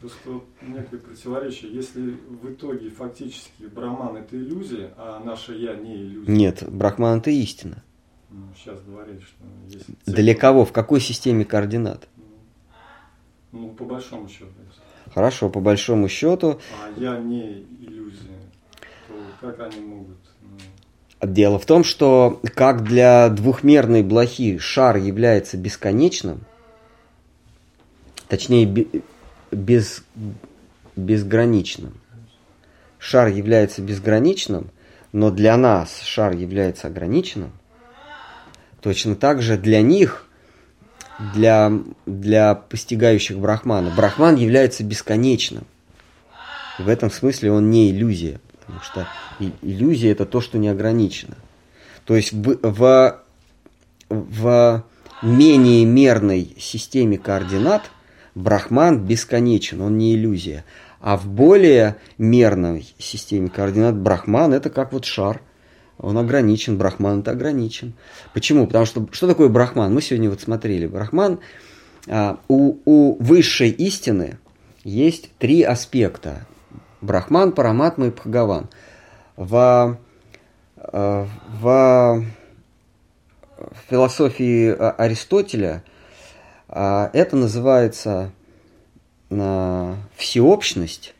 [0.00, 1.74] Просто некое противоречие.
[1.74, 6.30] Если в итоге фактически Брахман это иллюзия, а наше я не иллюзия.
[6.30, 7.82] Нет, Брахман это истина.
[8.30, 9.44] Ну, сейчас говорили, что
[9.76, 9.86] есть.
[10.06, 10.64] Для кого?
[10.64, 12.08] В какой системе координат?
[13.50, 14.52] Ну, по большому счету.
[15.12, 16.60] Хорошо, по большому счету.
[16.80, 18.38] А я не иллюзия.
[19.08, 20.18] То как они могут?
[21.22, 26.40] Дело в том, что как для двухмерной блохи шар является бесконечным,
[28.26, 28.66] точнее
[29.52, 30.02] без,
[30.96, 32.00] безграничным.
[32.98, 34.70] Шар является безграничным,
[35.12, 37.52] но для нас шар является ограниченным.
[38.80, 40.26] Точно так же для них,
[41.34, 41.70] для,
[42.04, 45.64] для постигающих Брахмана, Брахман является бесконечным.
[46.80, 49.06] В этом смысле он не иллюзия, потому что
[49.62, 51.36] иллюзия это то, что не ограничено.
[52.04, 53.22] То есть в, в,
[54.08, 54.84] в
[55.22, 57.90] менее мерной системе координат–
[58.34, 60.64] Брахман бесконечен, он не иллюзия.
[61.00, 65.42] А в более мерной системе координат Брахман это как вот шар.
[65.98, 67.94] Он ограничен, Брахман это ограничен.
[68.32, 68.66] Почему?
[68.66, 69.92] Потому что что такое Брахман?
[69.92, 70.86] Мы сегодня вот смотрели.
[70.86, 71.40] Брахман,
[72.08, 74.38] а, у, у высшей истины
[74.84, 76.46] есть три аспекта.
[77.02, 78.68] Брахман, Параматма и Бхагаван.
[79.36, 79.98] В,
[80.76, 81.28] а,
[81.60, 82.24] в
[83.88, 85.82] философии Аристотеля
[86.74, 88.32] а это называется
[89.28, 91.14] а, всеобщность,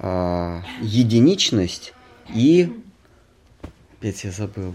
[0.00, 1.94] а, единичность
[2.34, 2.72] и
[3.92, 4.74] опять я забыл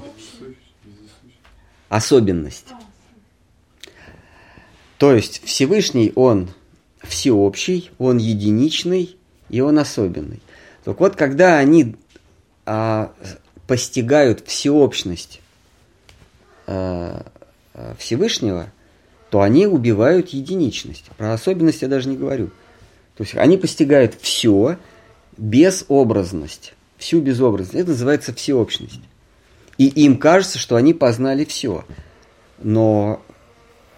[1.89, 2.67] особенность.
[4.97, 6.49] То есть Всевышний он
[7.01, 9.17] всеобщий, он единичный
[9.53, 10.41] и он особенный.
[10.83, 11.95] Так вот, когда они
[12.65, 13.13] а,
[13.67, 15.41] постигают всеобщность
[16.65, 17.23] а,
[17.99, 18.71] Всевышнего,
[19.29, 21.05] то они убивают единичность.
[21.17, 22.47] Про особенность я даже не говорю.
[23.15, 24.79] То есть они постигают все
[25.37, 27.75] без образность, всю безобразность.
[27.75, 29.01] Это называется всеобщность.
[29.77, 31.85] И им кажется, что они познали все.
[32.57, 33.21] Но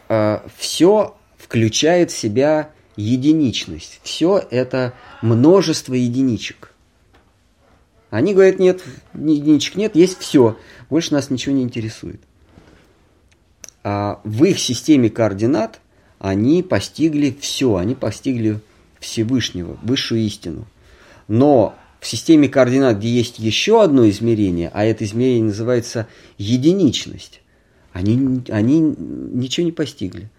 [0.10, 4.00] э, все включает в себя единичность.
[4.04, 6.72] Все это множество единичек.
[8.10, 8.82] Они говорят, нет,
[9.14, 10.58] единичек нет, есть все.
[10.90, 12.22] Больше нас ничего не интересует.
[13.84, 15.80] А, в их системе координат
[16.20, 18.60] они постигли все, они постигли
[19.00, 20.66] Всевышнего, высшую истину.
[21.28, 26.08] Но в системе координат, где есть еще одно измерение, а это измерение называется
[26.38, 27.42] единичность,
[27.94, 30.30] они, они ничего не постигли.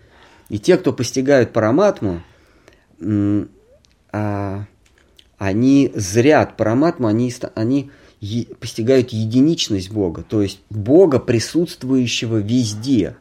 [0.49, 2.23] И те, кто постигают параматму,
[5.39, 7.91] они зрят параматму, они, они
[8.61, 13.17] постигают единичность Бога, то есть Бога, присутствующего везде.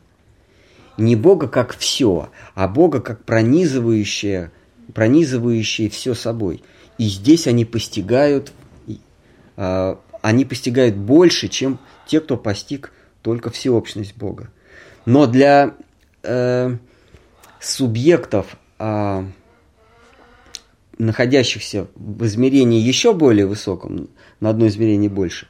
[0.98, 4.52] Не Бога как все, а Бога как пронизывающее,
[4.94, 6.64] пронизывающее все собой.
[6.98, 8.54] И здесь они постигают,
[9.58, 14.50] а, они постигают больше, чем те, кто постиг только всеобщность Бога.
[15.06, 15.76] Но для
[16.24, 16.78] э,
[17.60, 19.26] субъектов, э,
[20.98, 24.10] находящихся в измерении еще более высоком,
[24.40, 25.48] на одно измерение больше,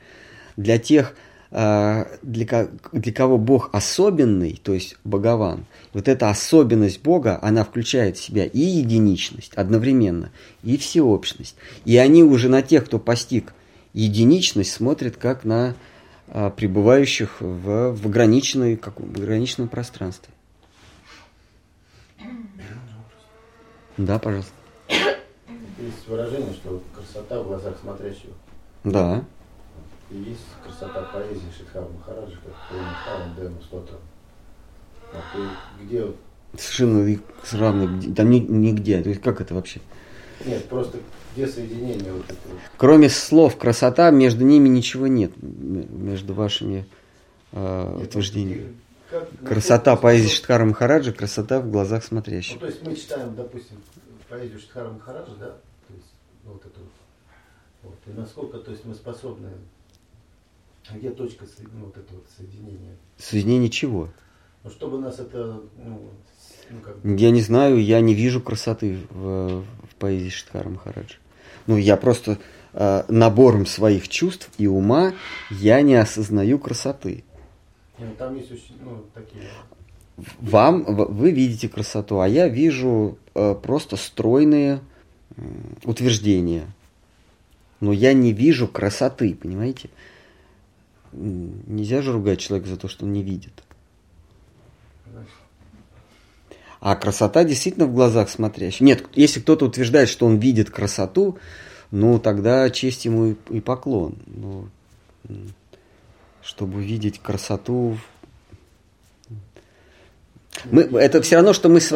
[0.57, 1.15] для тех,
[1.51, 8.17] э, для, для кого Бог особенный, то есть Богован, вот эта особенность Бога, она включает
[8.17, 10.31] в себя и единичность одновременно,
[10.63, 11.55] и всеобщность.
[11.85, 13.53] И они уже на тех, кто постиг
[13.93, 15.75] единичность, смотрят как на
[16.27, 20.33] а, пребывающих в, в, ограниченной, как, в ограниченном пространстве.
[23.97, 24.51] Да, пожалуйста.
[25.85, 28.33] Есть выражение, что красота в глазах смотрящего.
[28.83, 29.23] Да.
[30.09, 33.97] И есть красота поэзии Шидхара Махараджа, как Пурнахарам Дэну Стотра.
[35.13, 35.41] Вот,
[35.79, 36.07] и где
[36.57, 37.19] Совершенно
[37.53, 39.01] равны, там нигде.
[39.01, 39.81] То есть как это вообще?
[40.45, 40.99] Нет, просто
[41.35, 42.59] где соединение вот этого?
[42.77, 46.85] Кроме слов красота, между ними ничего нет, между вашими
[47.51, 48.75] э, утверждениями.
[49.09, 52.55] Как, красота поэзии Шиткара Махараджа, красота в глазах смотрящих.
[52.55, 53.77] Ну, то есть мы читаем, допустим,
[54.29, 55.55] поэзию Шиткара Махараджа, да,
[56.53, 56.79] вот это
[57.85, 57.95] вот.
[58.07, 59.49] И насколько, то есть мы способны,
[60.91, 62.95] где точка ну, вот этого вот соединения?
[63.17, 64.09] Соединение чего?
[64.63, 66.09] Ну, чтобы нас это ну,
[66.69, 67.15] ну, как бы...
[67.17, 71.17] Я не знаю, я не вижу красоты в, в поэзии Шиткара Махараджа.
[71.67, 72.39] Ну, я просто
[72.73, 75.13] э, набором своих чувств и ума
[75.49, 77.23] я не осознаю красоты.
[77.97, 79.43] Ну, там есть очень, ну, такие...
[80.39, 84.94] Вам, вы видите красоту, а я вижу э, просто стройные э,
[85.83, 86.67] утверждения.
[87.79, 89.89] Но я не вижу красоты, понимаете?
[91.11, 93.63] Нельзя же ругать человека за то, что он не видит.
[96.79, 98.81] А красота действительно в глазах смотрящих.
[98.81, 101.37] Нет, если кто-то утверждает, что он видит красоту,
[101.89, 104.17] ну тогда честь ему и поклон.
[104.27, 104.69] Ну,
[106.43, 107.97] чтобы видеть красоту.
[110.65, 111.91] Мы, это все равно, что мы с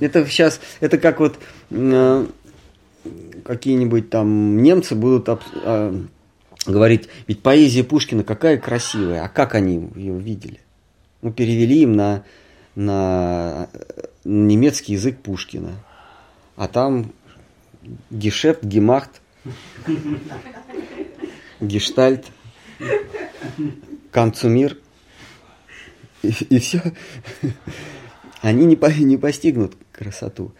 [0.00, 1.38] это сейчас, это как вот
[1.70, 2.26] э,
[3.44, 6.04] какие-нибудь там немцы будут э,
[6.66, 10.60] говорить, ведь поэзия Пушкина какая красивая, а как они ее видели?
[11.22, 12.24] Ну, перевели им на,
[12.74, 13.68] на
[14.24, 15.72] немецкий язык Пушкина.
[16.56, 17.12] А там
[18.10, 19.20] гешефт, гемахт,
[21.60, 22.26] гештальт,
[24.10, 24.78] концумир.
[26.22, 26.82] И, и все.
[28.40, 30.52] Они не, по, не постигнут красоту.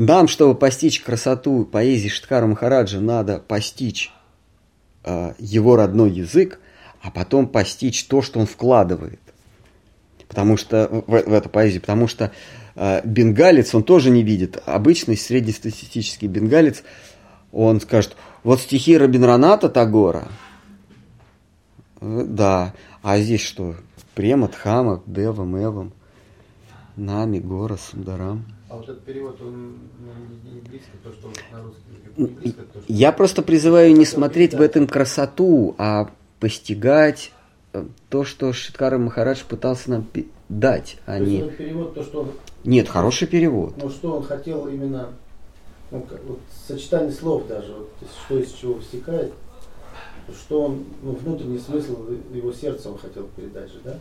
[0.00, 4.10] Нам, чтобы постичь красоту поэзии Шиткара Махараджа, надо постичь
[5.04, 6.58] э, его родной язык,
[7.02, 9.20] а потом постичь то, что он вкладывает.
[10.26, 12.32] Потому что в, в эту поэзию, потому что
[12.76, 14.62] а, бенгалец, он тоже не видит.
[14.64, 16.82] Обычный среднестатистический бенгалец,
[17.52, 20.28] он скажет, вот стихи Рабинраната Тагора,
[22.00, 22.72] э, да,
[23.02, 23.76] а здесь что?
[24.14, 25.92] Према, Тхама, Дева, Мевам,
[26.96, 28.46] Нами, Гора, Сундарам.
[28.70, 31.82] А вот этот перевод, он ну, не близко, то, что на русский
[32.16, 32.92] язык близко, то, что...
[32.92, 37.32] Я просто призываю не смотреть в этом красоту, а постигать
[37.72, 40.06] э, то, что Шиткара Махарадж пытался нам
[40.48, 41.50] дать, а то не...
[41.50, 42.30] перевод, то, что он
[42.62, 43.74] нет, хороший перевод.
[43.76, 45.08] Ну, что он хотел именно,
[45.90, 47.90] ну, как, вот, сочетание слов даже, вот,
[48.24, 49.32] что из чего втекает,
[50.32, 53.98] что он, ну, внутренний смысл его сердца он хотел передать же, да?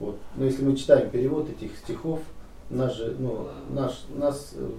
[0.00, 0.18] Вот.
[0.34, 2.20] Но если мы читаем перевод этих стихов,
[2.70, 4.70] наш же, ну, наш, нас э,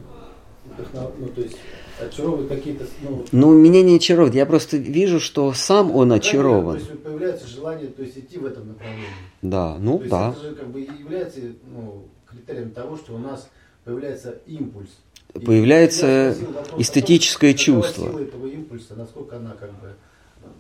[0.66, 1.12] вдохнов...
[1.18, 1.58] ну, то есть
[2.00, 2.86] очаровывают какие-то...
[3.02, 6.80] Ну, ну, меня не очаровывает, я просто вижу, что сам он очарован.
[6.80, 9.08] То есть появляется желание то есть, идти в этом направлении.
[9.42, 10.30] Да, ну то да.
[10.32, 11.40] это же как бы является
[11.74, 13.50] ну, критерием того, что у нас
[13.84, 14.90] появляется импульс.
[15.34, 18.08] Появляется вопрос, эстетическое какого, чувство.
[18.08, 19.94] Сила этого импульса, насколько она как бы...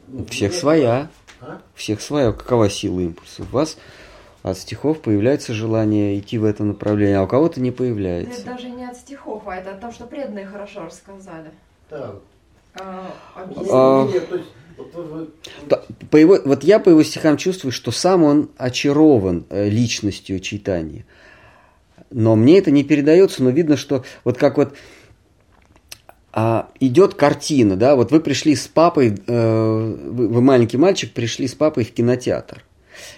[0.07, 1.09] Ну, Всех своя.
[1.39, 1.61] А?
[1.75, 2.31] Всех своя.
[2.31, 3.43] Какова сила импульса?
[3.43, 3.77] У вас
[4.45, 8.41] от стихов появляется желание идти в это направление, а у кого-то не появляется.
[8.41, 11.49] Это даже не от стихов, а это от того, что преданные хорошо рассказали.
[11.89, 12.13] Да.
[12.75, 13.11] А,
[13.71, 14.07] а,
[16.11, 21.05] по его, вот я по его стихам чувствую, что сам он очарован э, личностью читания.
[22.11, 24.75] Но мне это не передается, но видно, что вот как вот
[26.33, 31.47] а, идет картина, да, вот вы пришли с папой, э, вы, вы маленький мальчик, пришли
[31.47, 32.63] с папой в кинотеатр.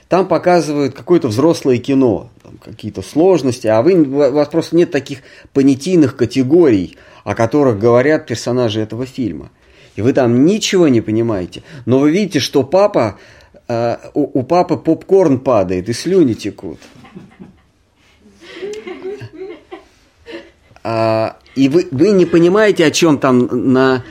[0.10, 2.30] Там показывают какое-то взрослое кино,
[2.64, 5.20] какие-то сложности, а вы, у вас просто нет таких
[5.54, 9.52] понятийных категорий, о которых говорят персонажи этого фильма.
[9.98, 11.64] И вы там ничего не понимаете.
[11.86, 13.18] Но вы видите, что папа,
[13.68, 16.80] э, у, у папы попкорн падает и слюни текут.
[20.84, 24.06] А, и вы, вы не понимаете, о чем там на...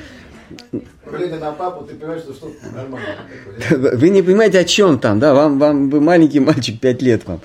[1.10, 3.16] Глядя на папу, ты понимаешь, что что-то нормальное
[3.68, 3.96] такое.
[3.96, 5.34] Вы не понимаете, о чем там, да?
[5.34, 7.40] Вам, вам вы маленький мальчик, 5 лет вам.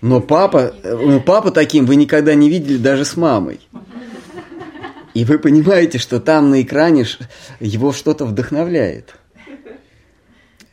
[0.00, 3.60] Но папа, ну, папа таким вы никогда не видели даже с мамой.
[5.14, 7.06] И вы понимаете, что там на экране
[7.58, 9.14] его что-то вдохновляет.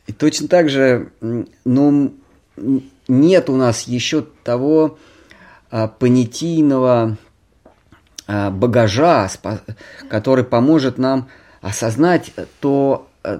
[0.06, 1.10] И точно так же,
[1.64, 2.14] ну,
[3.08, 4.98] нет у нас еще того
[5.70, 7.16] а, понятийного
[8.26, 9.30] а, багажа,
[10.10, 11.28] который поможет нам
[11.62, 13.38] осознать то, э,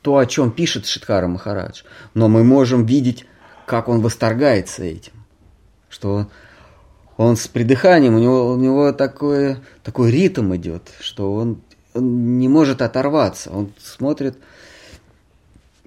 [0.00, 1.82] то, о чем пишет Шидхара Махарадж.
[2.14, 3.26] Но мы можем видеть,
[3.66, 5.12] как он восторгается этим.
[5.90, 6.28] Что
[7.16, 11.60] он с придыханием, у него, у него такой, такой ритм идет, что он,
[11.92, 13.50] он не может оторваться.
[13.50, 14.38] Он смотрит,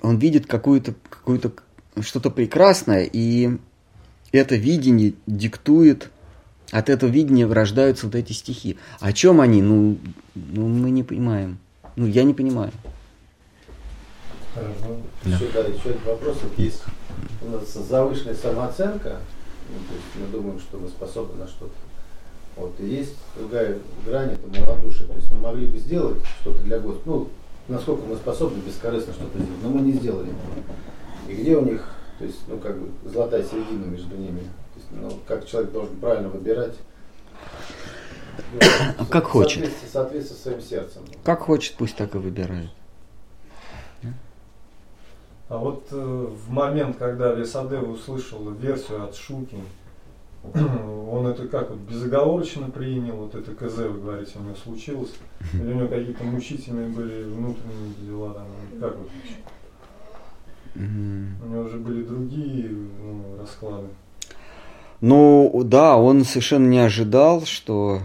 [0.01, 1.53] он видит какую-то, какую-то,
[2.01, 3.57] что-то прекрасное, и
[4.31, 6.11] это видение диктует,
[6.71, 8.77] от этого видения рождаются вот эти стихи.
[8.99, 9.61] О чем они?
[9.61, 9.97] Ну,
[10.35, 11.57] ну мы не понимаем.
[11.95, 12.71] Ну, я не понимаю.
[14.53, 14.97] Хорошо.
[15.23, 15.35] Да.
[15.35, 16.37] Еще, да, еще один вопрос.
[16.43, 16.83] Вот есть
[17.41, 19.17] у нас завышенная самооценка,
[19.69, 21.73] ну, то есть мы думаем, что мы способны на что-то.
[22.55, 25.07] Вот, и есть другая грань, это малодушие.
[25.07, 27.27] То есть мы могли бы сделать что-то для Господа, ну,
[27.67, 30.31] насколько мы способны бескорыстно что-то сделать, но мы не сделали.
[31.27, 31.87] И где у них,
[32.17, 34.39] то есть, ну, как бы, золотая середина между ними.
[34.39, 36.73] То есть, ну, как человек должен правильно выбирать.
[39.09, 39.59] Как хочет.
[39.59, 41.01] соответствии- В соответствии со своим сердцем.
[41.23, 42.69] Как хочет, пусть так и выбирает.
[45.49, 49.57] А вот э, в момент, когда Весадева услышал версию от Шуки,
[51.11, 55.11] он это как вот безоговорочно принял, вот это КЗ, вы говорите, у него случилось,
[55.53, 58.45] или у него какие-то мучительные были внутренние дела, там,
[58.79, 59.09] как вот,
[60.75, 63.87] у него уже были другие ну, расклады.
[65.01, 68.01] Ну, да, он совершенно не ожидал, что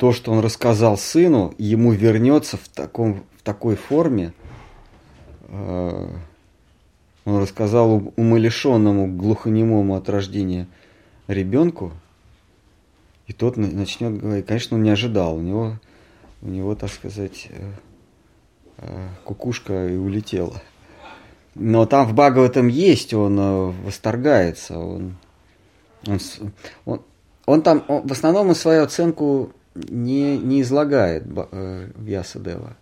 [0.00, 4.32] то, что он рассказал сыну, ему вернется в, таком, в такой форме.
[5.48, 6.08] Э,
[7.26, 10.66] Он рассказал ум- умалишенному, глухонемому от рождения
[11.28, 11.92] ребенку,
[13.26, 14.46] и тот на- начнет говорить.
[14.46, 15.36] Конечно, он не ожидал.
[15.36, 15.76] У него,
[16.40, 17.72] у него так сказать, э,
[18.78, 20.62] э, кукушка и улетела.
[21.54, 23.36] Но там в Бхагаватам есть, он
[23.84, 25.16] восторгается, он,
[26.06, 26.18] он,
[26.86, 27.02] он,
[27.44, 32.76] он там, он- в основном он свою оценку не, не излагает э, Вьясадева.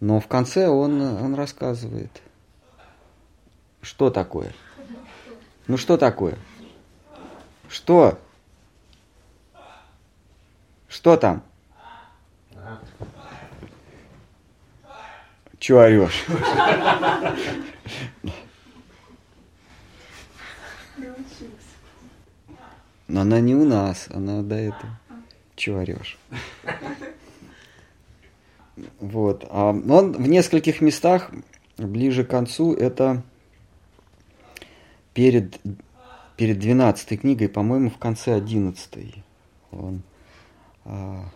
[0.00, 2.22] Но в конце он, он рассказывает,
[3.82, 4.52] что такое.
[5.66, 6.36] Ну что такое?
[7.68, 8.18] Что?
[10.88, 11.42] Что там?
[15.58, 16.24] Чего орешь?
[23.06, 24.99] Но она не у нас, она до этого.
[25.60, 26.18] Чего орешь?
[28.98, 29.46] Вот.
[29.50, 31.30] А он в нескольких местах
[31.76, 33.22] ближе к концу это
[35.12, 35.60] перед,
[36.38, 39.22] перед 12 книгой, по-моему, в конце 11.
[39.72, 40.02] Он,
[40.86, 41.26] а,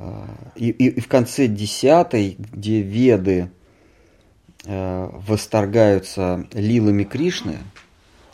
[0.00, 0.26] а,
[0.56, 3.52] и, и, в конце 10, где веды
[4.64, 7.58] э, восторгаются лилами Кришны,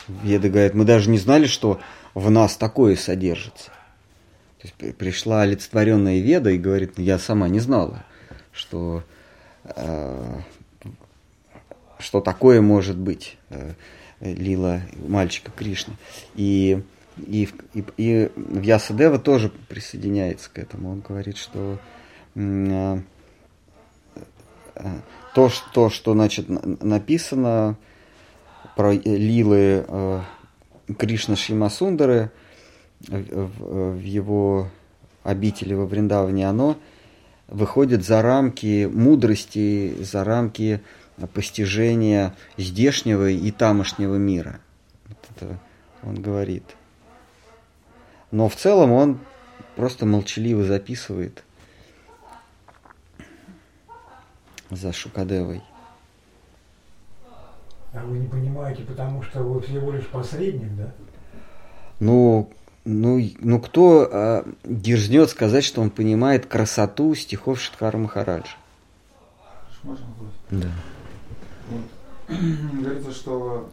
[0.09, 1.81] веды говорят, мы даже не знали, что
[2.15, 3.73] в нас такое содержится.
[4.99, 8.05] Пришла олицетворенная веда и говорит, «Ну, я сама не знала,
[8.53, 9.03] что,
[9.65, 10.40] э,
[11.99, 13.73] что такое может быть э,
[14.20, 15.95] лила мальчика Кришны.
[16.35, 16.82] И,
[17.16, 20.90] и, и, и Вьясадева тоже присоединяется к этому.
[20.90, 21.78] Он говорит, что
[22.35, 23.01] э,
[24.74, 25.01] э,
[25.35, 27.77] то, что, что значит, на- написано
[28.77, 30.20] про лилы э,
[30.99, 32.31] Кришна Шимасундары
[33.07, 34.69] в, его
[35.23, 36.77] обители во Вриндаване, оно
[37.47, 40.81] выходит за рамки мудрости, за рамки
[41.35, 44.61] постижения здешнего и тамошнего мира.
[45.07, 45.59] Вот это
[46.03, 46.65] он говорит.
[48.31, 49.19] Но в целом он
[49.77, 51.43] просто молчаливо записывает
[54.70, 55.62] за Шукадевой.
[57.95, 60.93] А вы не понимаете, потому что вы всего лишь посредник, да?
[62.01, 62.51] Ну,
[62.89, 68.56] ну, ну кто а, дерзнет сказать, что он понимает красоту стихов Шидхара Махараджа?
[69.82, 70.06] Можно?
[70.51, 70.69] Да.
[71.70, 72.36] Вот.
[72.82, 73.69] Говорится, что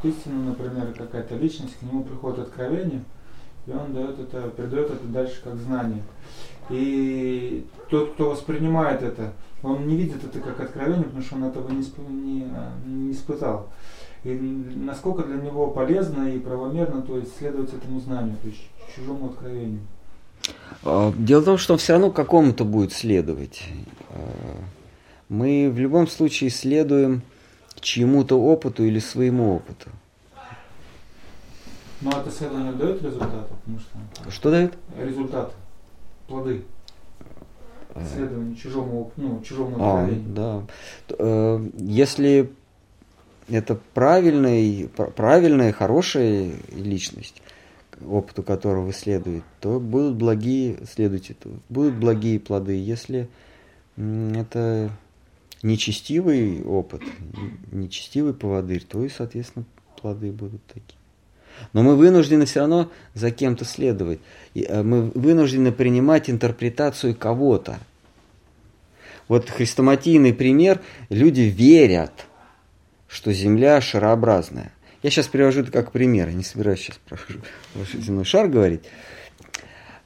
[0.00, 3.02] к истину, например, какая-то личность, к нему приходит откровение,
[3.66, 6.02] и он дает это, передает это дальше как знание.
[6.70, 9.32] И тот, кто воспринимает это,
[9.62, 12.46] он не видит это как откровение, потому что он этого не, не,
[12.86, 13.70] не испытал.
[14.26, 18.60] И насколько для него полезно и правомерно, то есть следовать этому знанию, то есть
[18.92, 19.78] чужому откровению.
[20.82, 23.62] А, дело в том, что он все равно какому-то будет следовать.
[24.10, 24.18] А,
[25.28, 27.22] мы в любом случае следуем
[27.78, 29.90] чьему-то опыту или своему опыту.
[32.00, 33.54] Но это исследование дает результаты?
[33.64, 34.30] Потому что...
[34.32, 34.74] Что дает?
[35.00, 35.54] Результат.
[36.26, 36.64] Плоды.
[37.94, 40.62] Исследование чужому, ну, чужому а, да.
[41.16, 42.50] Э, если
[43.48, 47.42] это правильный, правильная, хорошая личность,
[48.04, 51.36] опыту которого вы следуете, то будут благие, следуйте,
[51.68, 52.72] будут благие плоды.
[52.72, 53.28] Если
[53.96, 54.90] это
[55.62, 57.02] нечестивый опыт,
[57.72, 59.64] нечестивый поводырь, то и, соответственно,
[60.00, 60.98] плоды будут такие.
[61.72, 64.18] Но мы вынуждены все равно за кем-то следовать.
[64.54, 67.78] Э, мы вынуждены принимать интерпретацию кого-то.
[69.28, 70.80] Вот хрестоматийный пример.
[71.08, 72.26] Люди верят,
[73.16, 74.72] что Земля шарообразная.
[75.02, 76.30] Я сейчас привожу это как пример.
[76.32, 77.18] Не собираюсь сейчас про
[77.94, 78.82] земной шар говорить.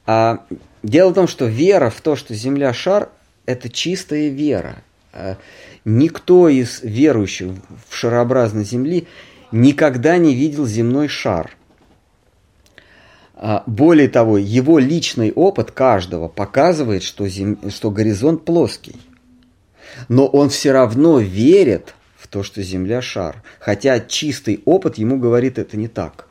[0.05, 0.45] А,
[0.81, 3.09] дело в том, что вера в то, что Земля шар,
[3.45, 4.81] это чистая вера.
[5.11, 5.35] А,
[5.83, 7.51] никто из верующих
[7.89, 9.09] в шарообразной Земли
[9.51, 11.51] никогда не видел земной шар.
[13.35, 17.69] А, более того, его личный опыт каждого показывает, что, зем...
[17.71, 18.95] что горизонт плоский.
[20.07, 21.93] Но он все равно верит
[22.31, 23.43] то, что Земля шар.
[23.59, 26.27] Хотя чистый опыт ему говорит это не так.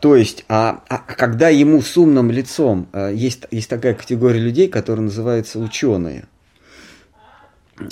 [0.00, 4.68] То есть, а, а когда ему с умным лицом, а, есть, есть такая категория людей,
[4.68, 6.24] которые называются ученые,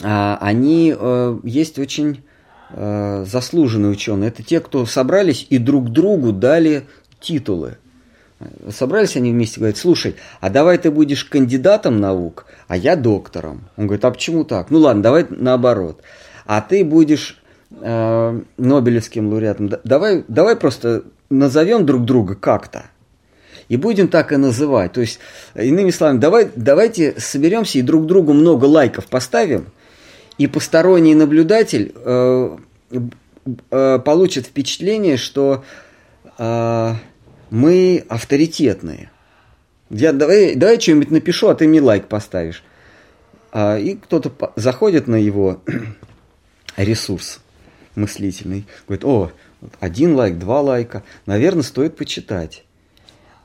[0.02, 2.22] а, они а, есть очень
[2.70, 4.28] э, заслуженные ученые.
[4.28, 6.86] Это те, кто собрались и друг другу дали
[7.20, 7.78] титулы.
[8.70, 13.68] Собрались они вместе, говорят, слушай, а давай ты будешь кандидатом наук, а я доктором.
[13.76, 14.70] Он говорит, а почему так?
[14.70, 16.02] Ну ладно, давай наоборот.
[16.50, 17.40] А ты будешь
[17.70, 19.70] э, Нобелевским лауреатом.
[19.84, 22.86] Давай, давай просто назовем друг друга как-то.
[23.68, 24.92] И будем так и называть.
[24.92, 25.20] То есть,
[25.54, 29.66] иными словами, давай, давайте соберемся и друг другу много лайков поставим–
[30.40, 32.56] и посторонний наблюдатель э,
[33.70, 35.64] э, получит впечатление, что
[36.38, 36.92] э,
[37.50, 39.10] мы авторитетные.
[39.90, 42.64] Я, давай, давай что-нибудь напишу, а ты мне лайк поставишь.
[43.52, 45.60] А, и кто-то заходит на его
[46.76, 47.40] ресурс
[47.94, 49.32] мыслительный, говорит, о,
[49.78, 52.64] один лайк, два лайка, наверное, стоит почитать.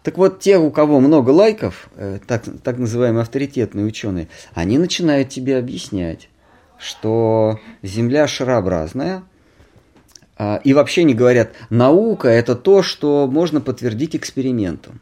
[0.03, 5.30] Так вот, те, у кого много лайков, э, так, так называемые авторитетные ученые, они начинают
[5.30, 6.30] тебе объяснять,
[6.77, 9.23] что Земля шарообразная,
[10.38, 15.02] а, и вообще не говорят, наука это то, что можно подтвердить экспериментом.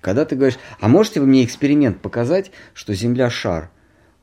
[0.00, 3.70] Когда ты говоришь, а можете вы мне эксперимент показать, что Земля шар?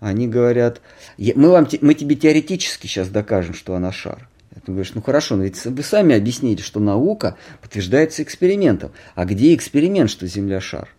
[0.06, 0.82] Они говорят,
[1.18, 4.30] мы, вам, мы тебе теоретически сейчас докажем, что она шар.
[4.54, 8.92] Ты говоришь, ну хорошо, но ведь вы сами объяснили, что наука подтверждается экспериментом.
[9.16, 10.90] А где эксперимент, что Земля шар?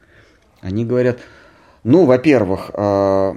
[0.61, 1.21] Они говорят,
[1.85, 3.35] ну, во-первых, э,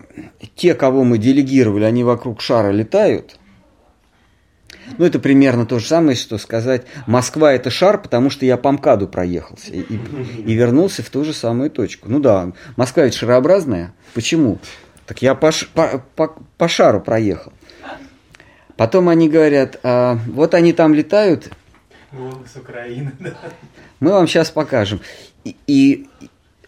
[0.55, 3.37] те, кого мы делегировали, они вокруг шара летают.
[4.97, 8.71] Ну, это примерно то же самое, что сказать, Москва это шар, потому что я по
[8.71, 12.09] МКАДу проехался и, и вернулся в ту же самую точку.
[12.09, 13.93] Ну да, Москва ведь шарообразная.
[14.15, 14.57] Почему?
[15.09, 17.51] Так я по, по, по, по шару проехал.
[18.77, 21.51] Потом они говорят, а, вот они там летают.
[22.11, 23.33] с Украины, да.
[23.99, 25.01] Мы вам сейчас покажем.
[25.43, 26.07] И, и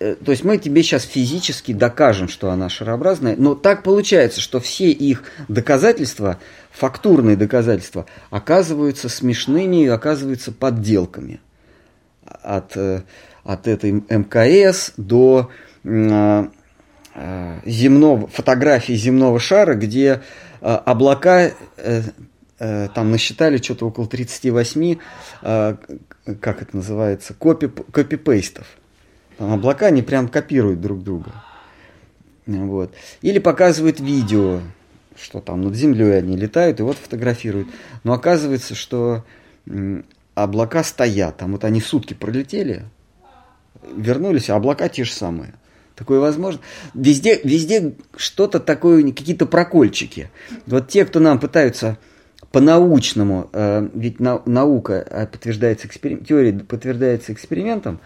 [0.01, 4.59] Э, то есть мы тебе сейчас физически докажем, что она шарообразная, но так получается, что
[4.59, 6.39] все их доказательства,
[6.72, 11.39] фактурные доказательства, оказываются смешными и оказываются подделками.
[12.26, 13.03] От, э,
[13.43, 15.51] от этой МКС до
[15.84, 16.47] э,
[17.65, 20.21] земного, фотографии земного шара, где
[20.61, 21.51] облака
[22.57, 24.97] там насчитали что-то около 38,
[25.41, 28.67] как это называется, копи, копипейстов.
[29.38, 31.31] Там облака, они прям копируют друг друга.
[32.45, 32.93] Вот.
[33.21, 34.61] Или показывают видео,
[35.19, 37.67] что там над землей они летают и вот фотографируют.
[38.03, 39.23] Но оказывается, что
[40.35, 41.38] облака стоят.
[41.38, 42.83] Там вот они сутки пролетели,
[43.95, 45.53] вернулись, а облака те же самые.
[46.02, 46.60] Такое возможно.
[46.95, 50.32] Везде, везде что-то такое, какие-то прокольчики.
[50.65, 51.99] Вот те, кто нам пытаются
[52.52, 57.99] по-научному, э, ведь на, наука э, подтверждается экспериментом, теория подтверждается экспериментом,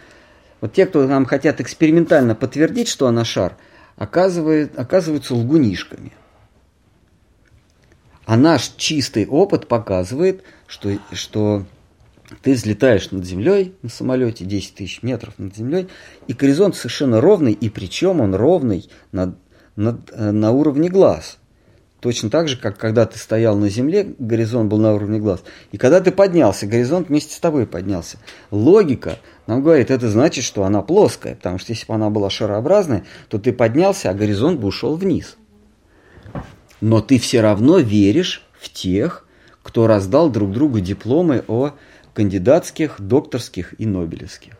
[0.60, 3.56] вот те, кто нам хотят экспериментально подтвердить, что она шар,
[3.96, 6.12] оказывает, оказываются лгунишками.
[8.26, 11.64] А наш чистый опыт показывает, что, что
[12.42, 15.88] ты взлетаешь над землей на самолете 10 тысяч метров над землей,
[16.28, 19.38] и горизонт совершенно ровный, и причем он ровный над,
[19.76, 21.38] над, э, на уровне глаз.
[22.00, 25.44] Точно так же, как когда ты стоял на земле, горизонт был на уровне глаз.
[25.72, 28.18] И когда ты поднялся, горизонт вместе с тобой поднялся.
[28.52, 33.06] Логика нам говорит, это значит, что она плоская, потому что если бы она была шарообразная,
[33.28, 35.38] то ты поднялся, а горизонт бы ушел вниз.
[36.80, 39.26] Но ты все равно веришь в тех,
[39.64, 41.72] кто раздал друг другу дипломы о
[42.16, 44.54] кандидатских, докторских и нобелевских.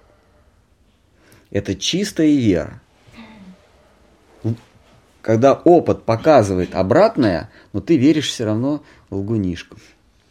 [1.50, 2.82] Это чистая вера
[5.26, 9.80] когда опыт показывает обратное, но ты веришь все равно лгунишкам.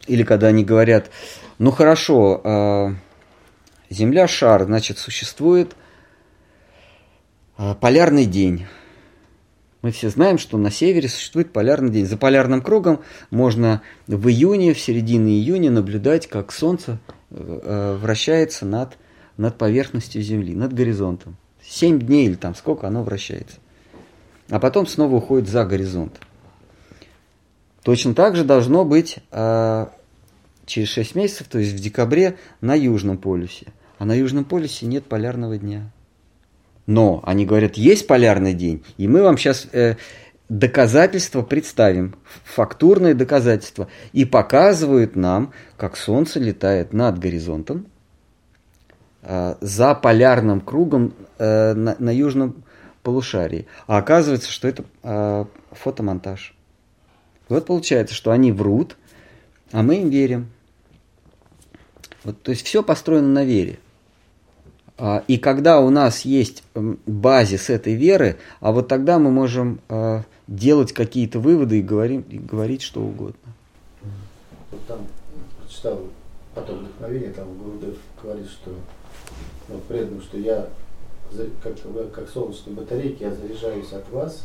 [0.07, 1.11] Или когда они говорят,
[1.57, 2.93] ну хорошо, э,
[3.89, 5.75] Земля шар, значит, существует
[7.57, 8.67] э, полярный день.
[9.85, 12.07] Мы все знаем, что на севере существует полярный день.
[12.07, 16.97] За полярным кругом можно в июне, в середине июня наблюдать, как Солнце
[17.29, 18.97] э, вращается над,
[19.37, 21.37] над поверхностью Земли, над горизонтом.
[21.61, 23.57] Семь дней или там сколько оно вращается
[24.49, 26.19] а потом снова уходит за горизонт.
[27.83, 29.85] Точно так же должно быть э,
[30.65, 33.67] через 6 месяцев, то есть в декабре, на Южном полюсе.
[33.99, 35.91] А на Южном полюсе нет полярного дня.
[36.87, 39.95] Но они говорят, есть полярный день, и мы вам сейчас э,
[40.49, 47.87] доказательства представим, фактурные доказательства, и показывают нам, как Солнце летает над горизонтом,
[49.23, 52.63] э, за полярным кругом э, на, на Южном
[53.01, 53.67] полушарии.
[53.87, 56.55] А оказывается, что это э, фотомонтаж.
[57.49, 58.97] Вот получается, что они врут,
[59.71, 60.51] а мы им верим.
[62.23, 63.79] Вот, то есть все построено на вере.
[64.97, 70.23] А, и когда у нас есть базис этой веры, а вот тогда мы можем а,
[70.47, 73.53] делать какие-то выводы и, говорим, и говорить что угодно.
[74.71, 74.99] Вот там
[75.59, 75.99] прочитал
[76.53, 78.71] потом вдохновение, там Гурдев говорит, что
[79.67, 80.67] ну, предан, что я
[81.61, 84.43] как, как солнечные батарейки, я заряжаюсь от вас,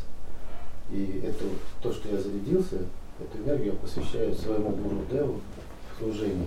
[0.91, 1.45] и это
[1.81, 2.77] то, что я зарядился,
[3.19, 6.45] эту энергию я посвящаю своему гуру в служении.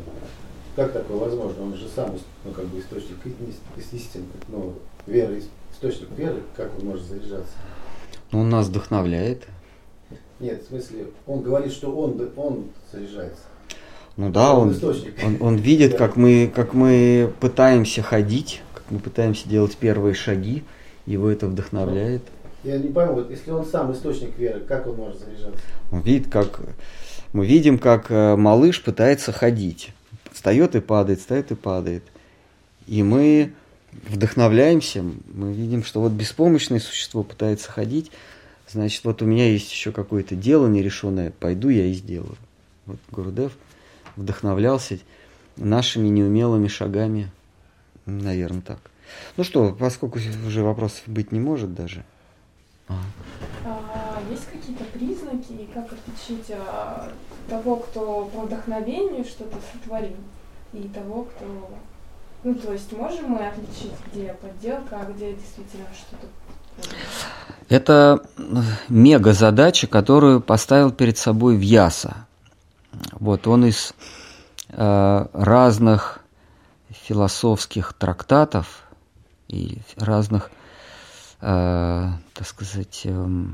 [0.76, 1.64] Как такое возможно?
[1.64, 2.10] Он же сам
[2.44, 3.18] ну, как бы источник
[3.92, 4.74] истины, ну,
[5.06, 5.40] веры,
[5.72, 7.52] источник веры, как он может заряжаться?
[8.32, 9.46] Ну, он нас вдохновляет.
[10.40, 13.42] Нет, в смысле, он говорит, что он, он заряжается.
[14.16, 19.48] Ну да, он, он, он, он видит, как мы, как мы пытаемся ходить, мы пытаемся
[19.48, 20.64] делать первые шаги,
[21.06, 22.22] его это вдохновляет.
[22.64, 25.60] Я не пойму, вот если он сам источник веры, как он может заряжаться?
[25.92, 26.60] Он видит, как
[27.32, 29.92] мы видим, как э, малыш пытается ходить.
[30.44, 32.04] Встает и падает, встает и падает.
[32.86, 33.54] И мы
[34.10, 38.10] вдохновляемся, мы видим, что вот беспомощное существо пытается ходить,
[38.68, 42.36] значит, вот у меня есть еще какое-то дело нерешенное, пойду я и сделаю.
[42.84, 43.52] Вот Гурудев
[44.16, 44.98] вдохновлялся
[45.56, 47.30] нашими неумелыми шагами
[48.04, 48.80] Наверное, так.
[49.38, 52.04] Ну что, поскольку уже вопросов быть не может даже.
[52.86, 52.98] А.
[53.64, 57.10] А, есть какие-то признаки, и как отличить а,
[57.48, 60.16] того, кто по вдохновению что-то сотворил,
[60.74, 61.70] и того, кто...
[62.42, 66.26] Ну, то есть можем мы отличить, где подделка, а где действительно что-то
[67.68, 68.22] это
[68.88, 72.26] мега задача, которую поставил перед собой Вьяса.
[73.12, 73.94] Вот он из
[74.68, 76.20] э, разных
[76.90, 78.84] философских трактатов
[79.48, 80.50] и разных,
[81.40, 83.44] э, так сказать, э,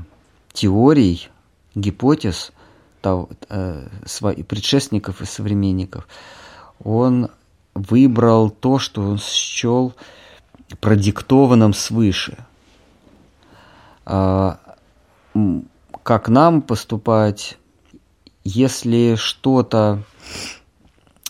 [0.53, 1.29] теорий,
[1.73, 2.51] гипотез
[3.01, 3.87] того, э,
[4.47, 6.07] предшественников и современников,
[6.83, 7.29] он
[7.73, 9.93] выбрал то, что он счел
[10.79, 12.37] продиктованным свыше.
[14.05, 14.55] Э,
[16.03, 17.57] как нам поступать,
[18.43, 20.03] если что-то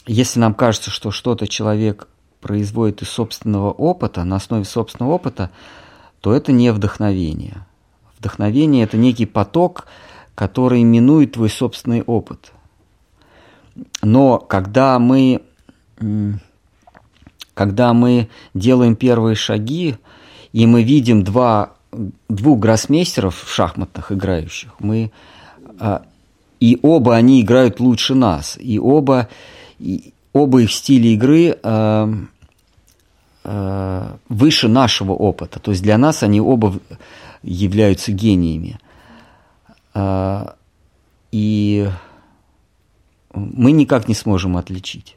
[0.08, 2.08] если нам кажется, что что-то человек
[2.40, 5.52] производит из собственного опыта, на основе собственного опыта,
[6.22, 7.66] то это не вдохновение.
[8.18, 9.86] Вдохновение– это некий поток,
[10.36, 12.52] который минует твой собственный опыт.
[14.02, 15.42] Но когда мы,
[17.54, 19.98] когда мы делаем первые шаги,
[20.54, 21.74] и мы видим два,
[22.30, 25.12] двух гроссмейстеров шахматных играющих, мы,
[25.80, 26.04] а,
[26.60, 29.30] и оба они играют лучше нас, и оба
[29.80, 32.14] и оба их стиля игры э,
[33.44, 35.60] э, выше нашего опыта.
[35.60, 36.80] То есть для нас они оба
[37.42, 38.78] являются гениями.
[39.94, 40.50] Э,
[41.32, 41.90] и
[43.34, 45.16] мы никак не сможем отличить.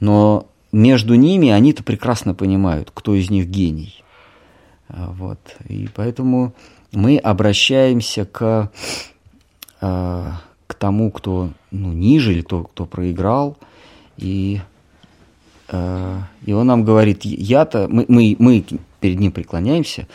[0.00, 4.02] Но между ними они-то прекрасно понимают, кто из них гений.
[4.88, 5.38] Э, вот.
[5.68, 6.52] И поэтому
[6.92, 8.70] мы обращаемся к,
[9.80, 10.32] э,
[10.66, 13.56] к тому, кто ну, ниже или кто, кто проиграл.
[14.16, 14.60] И,
[15.68, 18.64] э, и он нам говорит, я-то, мы, мы, мы
[19.00, 20.06] перед ним преклоняемся,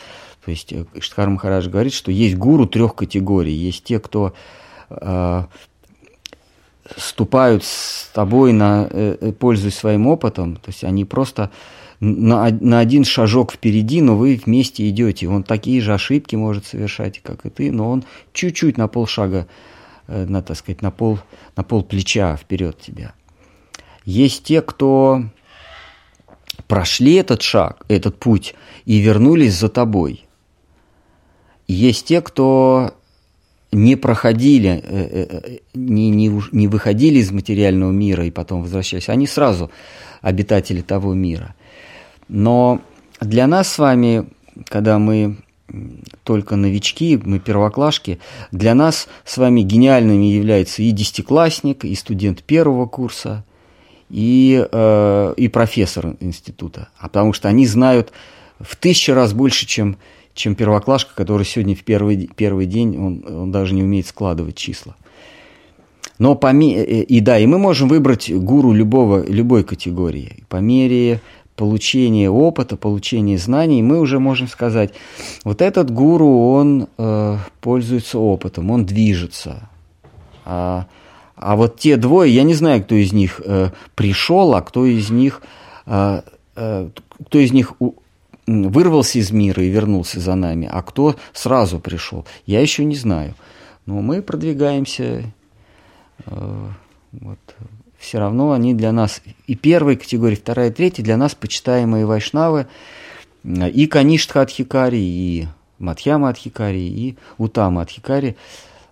[0.44, 3.54] то есть э, Штхар Махарадж говорит, что есть гуру трех категорий.
[3.54, 4.34] Есть те, кто
[4.90, 5.44] э,
[6.96, 11.50] ступают с тобой, на, э, э, пользуясь своим опытом, то есть они просто
[12.00, 15.28] на, на один шажок впереди, но вы вместе идете.
[15.28, 19.46] Он такие же ошибки может совершать, как и ты, но он чуть-чуть на полшага,
[20.06, 21.18] э, на, так сказать, на пол,
[21.56, 23.14] на пол плеча вперед тебя.
[24.04, 25.24] Есть те, кто
[26.68, 28.54] прошли этот шаг, этот путь
[28.84, 30.26] и вернулись за тобой.
[31.66, 32.92] Есть те, кто
[33.74, 39.26] не проходили, э, э, не, не, не выходили из материального мира и потом возвращались, они
[39.26, 39.70] сразу
[40.22, 41.54] обитатели того мира.
[42.28, 42.80] Но
[43.20, 44.26] для нас с вами,
[44.66, 45.36] когда мы
[46.22, 48.20] только новички, мы первоклашки,
[48.52, 53.44] для нас с вами гениальными является и десятиклассник, и студент первого курса,
[54.08, 56.88] и, э, и профессор института.
[56.98, 58.12] А потому что они знают
[58.60, 59.96] в тысячу раз больше, чем
[60.34, 64.96] чем первоклашка, который сегодня в первый, первый день, он, он даже не умеет складывать числа.
[66.18, 70.44] Но по мере, э, и да, и мы можем выбрать гуру любого, любой категории.
[70.48, 71.20] По мере
[71.56, 74.92] получения опыта, получения знаний, мы уже можем сказать,
[75.44, 79.68] вот этот гуру, он э, пользуется опытом, он движется.
[80.44, 80.86] А,
[81.36, 85.10] а вот те двое, я не знаю, кто из них э, пришел, а кто из
[85.10, 85.42] них,
[85.86, 86.22] э,
[86.56, 86.88] э,
[87.26, 87.74] кто из них
[88.46, 93.34] вырвался из мира и вернулся за нами, а кто сразу пришел, я еще не знаю.
[93.86, 95.24] Но мы продвигаемся,
[96.26, 96.68] э,
[97.12, 97.38] вот,
[97.98, 102.66] все равно они для нас и первой категории, вторая, третья для нас почитаемые вайшнавы,
[103.44, 105.48] и Каништха Адхикари, и
[105.78, 108.36] Мадхьяма Адхикари, и Утама Адхикари,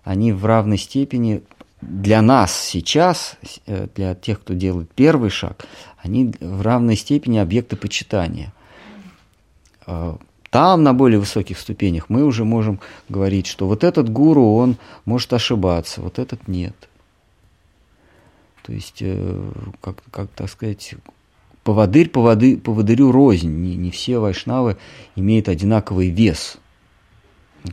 [0.03, 1.41] они в равной степени
[1.81, 3.35] для нас сейчас,
[3.65, 5.65] э, для тех, кто делает первый шаг,
[6.01, 8.51] они в равной степени объекты почитания–
[10.53, 12.79] там, на более высоких ступенях, мы уже можем
[13.09, 16.75] говорить, что вот этот гуру, он может ошибаться, вот этот нет.
[18.61, 19.51] То есть, э,
[19.81, 20.93] как, как так сказать,
[21.63, 23.49] поводырь поводы, поводырю рознь.
[23.49, 24.77] Не, не все вайшнавы
[25.15, 26.57] имеют одинаковый вес.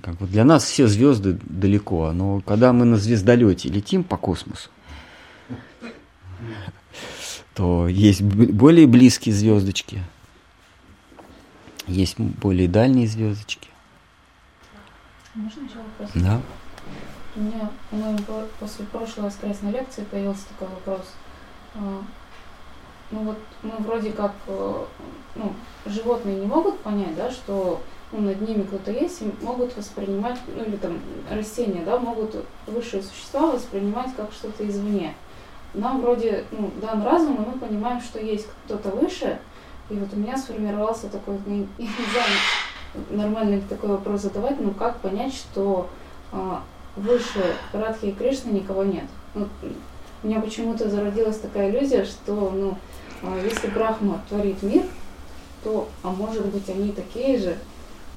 [0.00, 4.70] Как вот для нас все звезды далеко, но когда мы на звездолете летим по космосу,
[7.54, 10.02] то есть более близкие звездочки–
[11.90, 13.68] есть более дальние звездочки.
[15.34, 16.10] Можно еще вопрос?
[16.14, 16.40] Да.
[17.36, 18.18] У меня, по-моему,
[18.58, 21.12] после прошлой воскресной лекции появился такой вопрос.
[21.74, 22.02] А,
[23.10, 24.84] ну вот мы вроде как, э,
[25.36, 25.52] ну,
[25.86, 27.80] животные не могут понять, да, что
[28.12, 30.98] ну, над ними кто-то есть, и могут воспринимать, ну или там
[31.30, 32.34] растения, да, могут
[32.66, 35.14] высшие существа воспринимать как что-то извне.
[35.74, 39.38] Нам вроде, ну, дан разум, и мы понимаем, что есть кто-то выше,
[39.90, 42.30] и вот у меня сформировался такой, не, не знаю,
[43.10, 45.88] нормальный такой вопрос задавать, но как понять, что
[46.32, 46.62] а,
[46.96, 49.04] выше Радхи и Кришны никого нет?
[49.34, 49.48] Ну,
[50.22, 52.78] у меня почему-то зародилась такая иллюзия, что ну,
[53.22, 54.84] а, если Брахма творит мир,
[55.64, 57.58] то, а может быть, они такие же?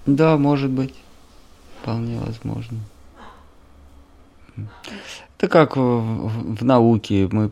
[0.06, 0.96] Да, может быть.
[1.82, 2.78] Вполне возможно.
[5.38, 7.28] Это как в, в, в науке.
[7.32, 7.52] Мы,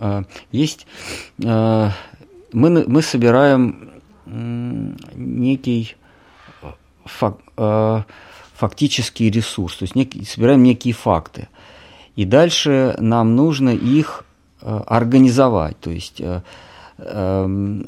[0.00, 0.22] э,
[0.52, 0.86] есть
[1.42, 1.90] э,
[2.54, 3.90] мы, мы собираем
[4.26, 5.96] некий
[7.04, 8.02] фак, э,
[8.54, 11.48] фактический ресурс, то есть некий, собираем некие факты.
[12.16, 14.24] И дальше нам нужно их
[14.62, 16.42] э, организовать, то есть э,
[16.98, 17.82] э,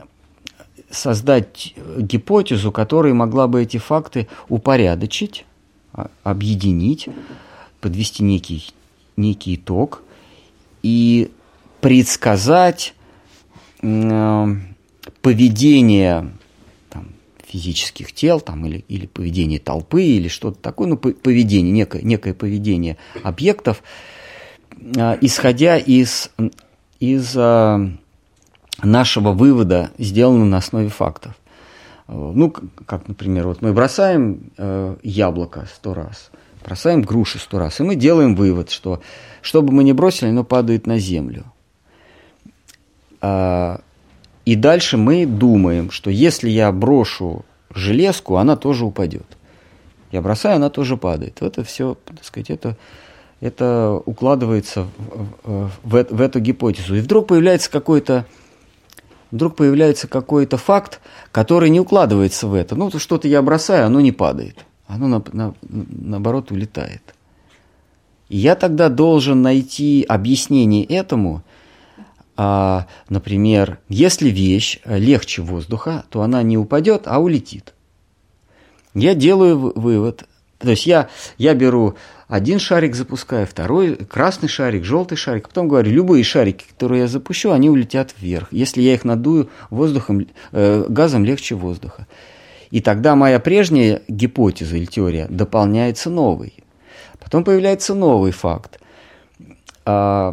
[0.91, 5.47] создать гипотезу, которая могла бы эти факты упорядочить,
[5.93, 7.09] а, объединить,
[7.81, 8.67] подвести некий,
[9.17, 10.03] некий итог
[10.83, 11.31] и
[11.81, 12.96] предсказать Э,
[15.23, 16.31] поведение
[16.91, 17.09] там,
[17.45, 22.97] физических тел там, или, или поведение толпы или что-то такое, ну, поведение, некое, некое поведение
[23.23, 23.83] объектов,
[24.71, 26.31] э, исходя из,
[27.01, 27.89] из э,
[28.83, 31.35] нашего вывода, сделанного на основе фактов.
[32.09, 32.51] Ну,
[32.87, 36.31] как, например, вот мы бросаем э, яблоко сто раз,
[36.65, 39.03] бросаем груши сто раз, и мы делаем вывод, что
[39.43, 41.45] что бы мы ни бросили, оно падает на землю–
[44.45, 47.45] и дальше мы думаем, что если я брошу
[47.75, 49.27] железку, она тоже упадет.
[50.13, 51.43] Я бросаю, она тоже падает.
[51.43, 52.77] Это все, так сказать, это,
[53.41, 54.87] это укладывается
[55.43, 56.95] в, в, в эту гипотезу.
[56.95, 58.27] И вдруг появляется какой-то
[59.31, 61.01] вдруг появляется какой-то факт,
[61.33, 62.75] который не укладывается в это.
[62.77, 64.65] Ну, что-то я бросаю, оно не падает.
[64.87, 67.03] Оно, на, на, наоборот, улетает.
[68.29, 71.43] И я тогда должен найти объяснение этому.
[72.37, 77.75] А, например, если вещь легче воздуха, то она не упадет, а улетит.
[78.95, 80.25] Я делаю вывод.
[80.59, 81.97] То есть я, я беру
[82.29, 85.49] один шарик запускаю, второй красный шарик, желтый шарик.
[85.49, 88.49] Потом говорю, любые шарики, которые я запущу, они улетят вверх.
[88.53, 92.07] Если я их надую воздухом, э, газом легче воздуха.
[92.71, 96.55] И тогда моя прежняя гипотеза или теория дополняется новой.
[97.21, 98.81] Потом появляется новый факт,
[99.85, 100.33] э,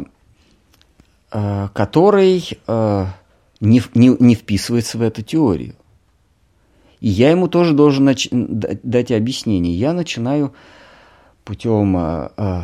[1.74, 3.06] который э,
[3.60, 5.76] не, не, не вписывается в эту теорию.
[7.00, 8.30] И я ему тоже должен нач-
[8.84, 9.74] дать объяснение.
[9.74, 10.54] Я начинаю
[11.44, 12.62] путем э, э,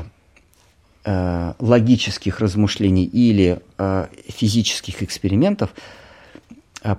[1.06, 3.60] э, логических размышлений или
[4.28, 5.72] физических экспериментов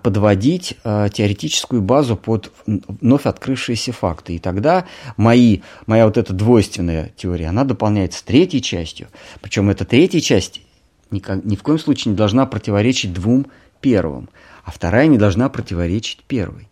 [0.02, 4.34] подводить теоретическую базу под вновь открывшиеся факты.
[4.34, 4.86] И тогда
[5.16, 9.08] мои, моя вот эта двойственная теория, она дополняется третьей частью.
[9.40, 10.60] Причем эта третья часть
[11.10, 13.46] ни, ни в коем случае не должна противоречить двум
[13.80, 14.28] первым,
[14.64, 16.68] а вторая не должна противоречить первой.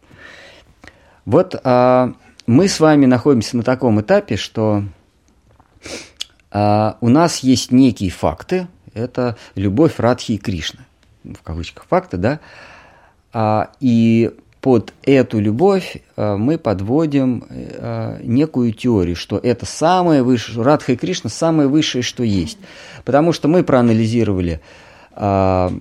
[1.24, 2.14] Вот а,
[2.46, 4.84] мы с вами находимся на таком этапе, что
[6.50, 10.80] а, у нас есть некие факты, это любовь Радхи и Кришны,
[11.24, 12.40] в кавычках факты, да,
[13.32, 20.62] а, и под эту любовь а, мы подводим а, некую теорию, что это самое высшее,
[20.62, 22.58] Радха и Кришна самое высшее, что есть.
[23.08, 24.60] Потому что мы проанализировали
[25.14, 25.72] а,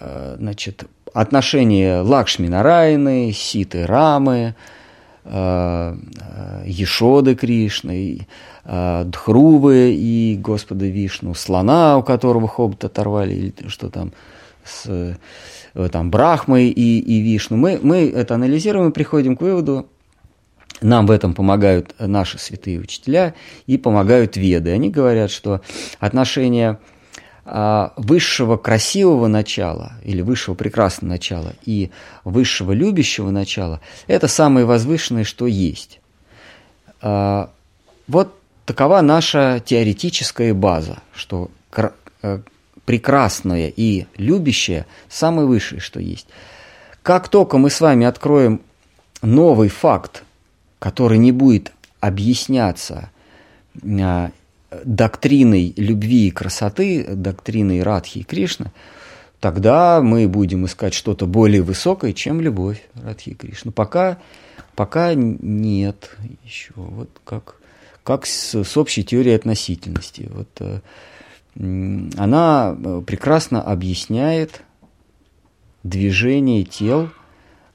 [0.00, 4.54] а, значит, отношения Лакшми Нарайны, Ситы Рамы,
[5.26, 5.94] а,
[6.64, 8.26] Ешоды Кришны,
[8.64, 14.14] Дхрувы и Господа Вишну, слона, у которого хобот оторвали, или что там,
[14.64, 17.58] с э, там, Брахмой и, и Вишну.
[17.58, 19.86] Мы, мы это анализируем и приходим к выводу,
[20.84, 23.34] нам в этом помогают наши святые учителя
[23.66, 24.70] и помогают веды.
[24.70, 25.60] Они говорят, что
[25.98, 26.78] отношение
[27.44, 31.90] а, высшего красивого начала или высшего прекрасного начала и
[32.24, 36.00] высшего любящего начала– это самое возвышенное, что есть.
[37.00, 37.50] А,
[38.06, 38.34] вот
[38.66, 41.50] Такова наша теоретическая база, что
[42.22, 42.40] э,
[42.86, 46.28] прекрасное и любящее самое высшее, что есть.
[47.02, 48.62] Как только мы с вами откроем
[49.20, 50.24] новый факт,
[50.84, 53.10] который не будет объясняться
[53.82, 54.28] э,
[54.84, 58.70] доктриной любви и красоты, доктриной Радхи и Кришны,
[59.40, 63.72] тогда мы будем искать что-то более высокое, чем любовь Радхи и Кришны.
[63.72, 64.18] Пока,
[64.76, 66.74] пока нет еще.
[66.76, 67.56] Вот как
[68.02, 70.30] как с, с общей теорией относительности.
[70.30, 70.80] Вот, э,
[72.18, 74.60] она э, прекрасно объясняет
[75.82, 77.08] движение тел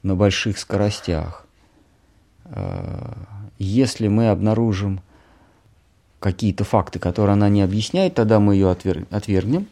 [0.04, 1.48] на больших скоростях.
[2.50, 3.12] Э,
[3.58, 5.00] если мы обнаружим
[6.18, 9.66] какие-то факты, которые она не объясняет, тогда мы ее отвергнем,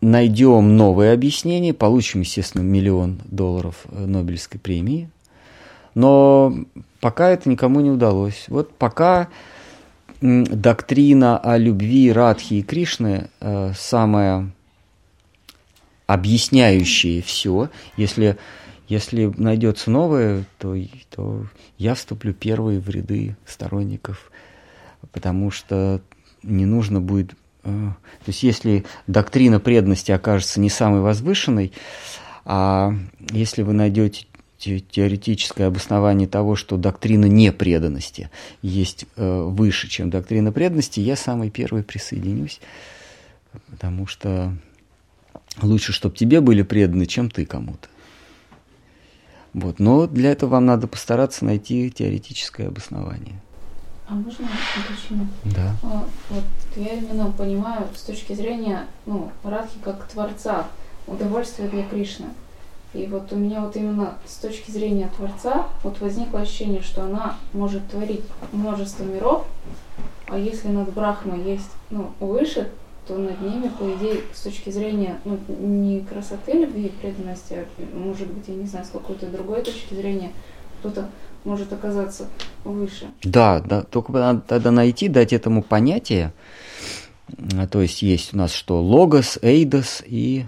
[0.00, 5.10] найдем новое объяснение, получим, естественно, миллион долларов Нобелевской премии.
[5.94, 6.54] Но
[7.00, 8.44] Пока это никому не удалось.
[8.48, 9.28] Вот пока
[10.20, 14.50] доктрина о любви Радхи и Кришны э, самая
[16.06, 17.70] объясняющая все.
[17.96, 18.36] Если,
[18.90, 20.76] если найдется новое, то,
[21.14, 21.46] то
[21.78, 24.32] я вступлю первый в ряды сторонников,
[25.12, 26.02] потому что
[26.42, 27.34] не нужно будет...
[27.62, 31.72] Э, то есть если доктрина преданности окажется не самой возвышенной,
[32.44, 32.92] а
[33.30, 34.26] если вы найдете
[34.58, 38.28] теоретическое обоснование того, что доктрина непреданности
[38.60, 42.60] есть э, выше, чем доктрина преданности, я самый первый присоединюсь,
[43.70, 44.52] потому что
[45.62, 47.88] лучше, чтобы тебе были преданы, чем ты кому-то.
[49.54, 49.78] Вот.
[49.78, 53.40] Но для этого вам надо постараться найти теоретическое обоснование.
[54.08, 55.28] А можно уточнить?
[55.44, 55.76] Да.
[55.82, 56.44] А, вот
[56.76, 60.66] я именно понимаю с точки зрения ну, Радхи как творца,
[61.06, 62.26] удовольствие для Кришны.
[62.92, 67.36] И вот у меня вот именно с точки зрения Творца вот возникло ощущение, что она
[67.52, 69.46] может творить множество миров,
[70.26, 72.68] а если над Брахмой есть ну, выше,
[73.10, 77.66] то над ними, по идее, с точки зрения ну, не красоты любви и преданности, а
[77.96, 80.30] может быть, я не знаю, с какой-то другой точки зрения,
[80.78, 81.10] кто-то
[81.42, 82.28] может оказаться
[82.62, 83.10] выше.
[83.24, 86.32] Да, да, только надо тогда найти, дать этому понятие.
[87.72, 88.80] То есть есть у нас что?
[88.80, 90.46] Логос, эйдос и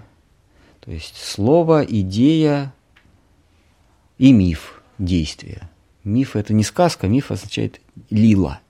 [0.79, 2.73] то есть слово, идея
[4.17, 5.69] и миф, действия.
[6.05, 8.61] Миф– это не сказка, миф означает лила.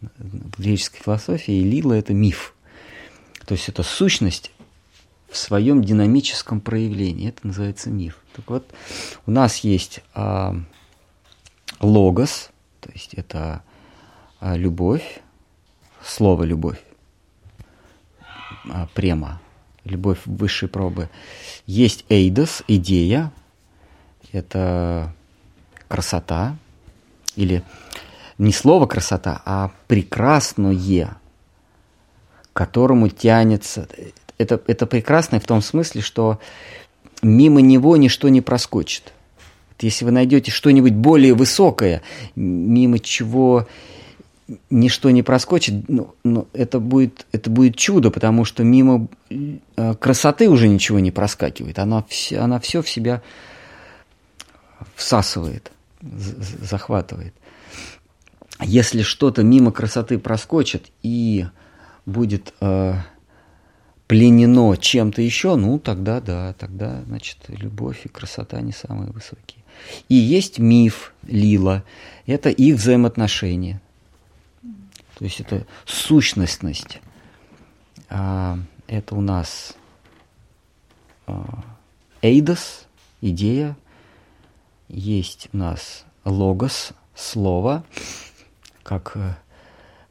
[0.00, 2.55] В греческой философии лила– это миф.
[3.46, 4.50] То есть это сущность
[5.30, 7.28] в своем динамическом проявлении.
[7.28, 8.18] Это называется миф.
[8.34, 8.70] Так вот,
[9.24, 10.56] у нас есть а,
[11.80, 12.50] логос,
[12.80, 13.62] то есть это
[14.40, 15.20] а, любовь,
[16.04, 16.80] слово любовь,
[18.68, 19.40] а, према,
[19.84, 21.08] любовь высшей пробы.
[21.66, 23.32] Есть эйдос, идея,
[24.32, 25.14] это
[25.88, 26.56] красота,
[27.36, 27.62] или
[28.38, 30.72] не слово красота, а прекрасное,
[32.56, 33.86] которому тянется.
[34.38, 36.40] Это, это прекрасное в том смысле, что
[37.22, 39.12] мимо него ничто не проскочит.
[39.78, 42.00] Если вы найдете что-нибудь более высокое,
[42.34, 43.68] мимо чего
[44.70, 50.48] ничто не проскочит, ну, ну, это, будет, это будет чудо, потому что мимо э, красоты
[50.48, 51.78] уже ничего не проскакивает.
[51.78, 53.20] Она, все, она все в себя
[54.94, 57.34] всасывает, захватывает.
[58.62, 61.46] Если что-то мимо красоты проскочит и
[62.06, 62.94] будет э,
[64.06, 69.62] пленено чем-то еще, ну тогда да, тогда, значит, любовь и красота не самые высокие.
[70.08, 71.84] И есть миф Лила,
[72.26, 73.80] это их взаимоотношения.
[75.18, 77.00] То есть это сущностность.
[78.08, 79.74] А, это у нас
[81.26, 81.64] а,
[82.22, 82.86] эйдос,
[83.20, 83.76] идея.
[84.88, 87.84] Есть у нас логос, слово,
[88.82, 89.38] как а,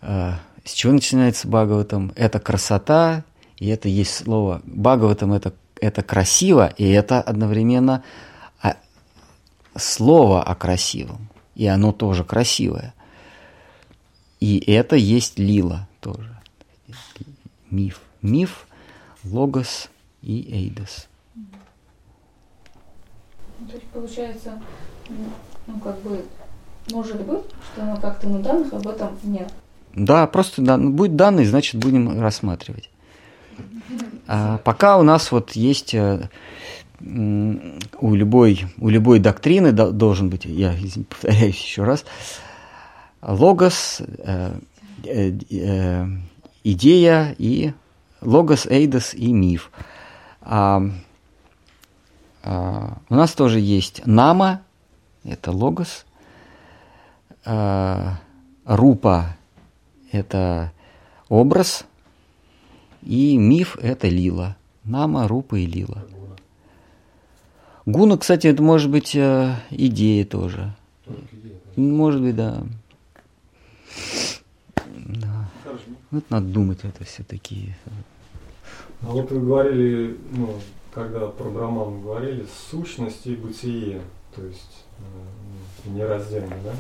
[0.02, 2.12] а, с чего начинается Бхагаватам?
[2.16, 3.24] Это красота,
[3.58, 4.62] и это есть слово.
[4.66, 8.04] Бхагаватам это, это красиво, и это одновременно
[8.62, 8.76] а,
[9.78, 11.30] слово о красивом.
[11.54, 12.96] И оно тоже красивое.
[14.40, 16.36] И это есть лила тоже.
[17.70, 18.02] Миф.
[18.24, 18.68] Миф,
[19.24, 19.90] логос
[20.24, 21.08] и эйдос.
[23.68, 24.60] То есть получается,
[25.68, 26.26] ну как бы,
[26.92, 29.54] может быть, что оно как-то на данных об этом нет.
[29.96, 32.90] Да, просто да, будет данные, значит будем рассматривать.
[34.28, 36.30] А пока у нас вот есть э,
[37.00, 40.76] у любой, у любой доктрины должен быть, я
[41.10, 42.04] повторяюсь еще раз,
[43.22, 44.60] логос, э,
[45.06, 46.08] э,
[46.64, 47.74] идея и
[48.20, 49.72] логос, эйдос и миф.
[50.42, 50.82] А,
[52.44, 54.62] а, у нас тоже есть нама,
[55.24, 56.06] это логос,
[57.46, 58.20] а,
[58.66, 59.38] рупа–
[60.16, 60.72] это
[61.30, 61.86] образ,
[63.02, 64.58] и миф– это лила.
[64.84, 66.04] Нама, рупа и лила.
[67.86, 70.74] Гуна, кстати, это может быть э, идея тоже.
[71.76, 72.64] Может быть, да.
[74.96, 75.50] Да.
[76.10, 77.78] Вот надо думать это все такие.
[79.02, 80.56] А вот вы говорили, ну,
[80.92, 84.02] когда про Браман говорили, сущность и бытие,
[84.36, 84.86] то есть
[85.86, 86.74] э, нераздельно, да?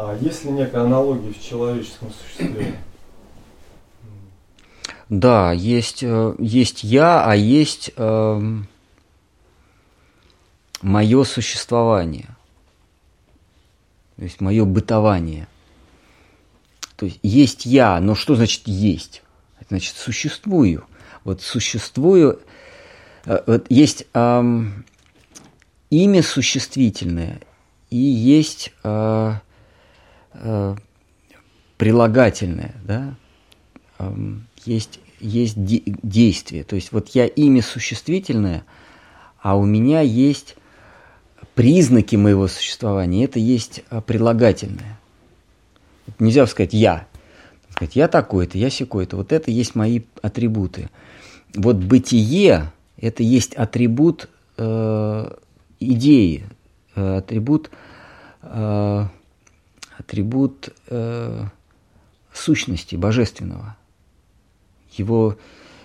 [0.00, 2.78] А есть ли некая аналогия в человеческом существе?
[5.08, 8.40] Да, есть, э, есть я, а есть э,
[10.82, 12.28] мое существование,
[14.14, 15.48] то есть мое бытование.
[16.94, 19.24] То есть есть я, но что значит есть?
[19.58, 20.84] Это значит существую.
[21.24, 22.40] Вот существую,
[23.24, 24.62] э, вот есть э,
[25.90, 27.40] имя существительное
[27.90, 29.34] и есть э,
[30.40, 30.76] э,
[31.76, 33.14] прилагательное, да?
[33.98, 34.12] Э,
[34.64, 36.64] есть, есть де- действие.
[36.64, 38.64] То есть вот я имя существительное,
[39.40, 40.56] а у меня есть
[41.54, 44.98] признаки моего существования, это есть э, прилагательное.
[46.18, 47.06] Нельзя сказать «я».
[47.70, 49.16] Сказать «я такой-то», «я секой-то».
[49.16, 50.88] Вот это есть мои атрибуты.
[51.54, 55.34] Вот бытие– это есть атрибут э,
[55.80, 56.44] идеи,
[56.94, 57.70] э, атрибут,
[58.42, 59.06] э,
[59.98, 61.44] атрибут э,
[62.32, 63.76] сущности божественного–
[64.98, 65.38] его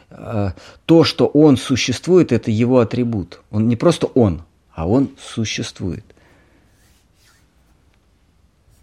[0.10, 0.52] э,
[0.86, 3.42] то, что он существует, это его атрибут.
[3.52, 6.06] Он не просто он, а он существует.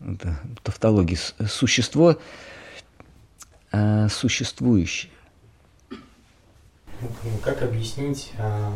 [0.01, 1.19] Это тавтология.
[1.47, 2.19] Существо
[3.73, 5.13] э, существующее.
[5.91, 8.75] Ну, как объяснить а,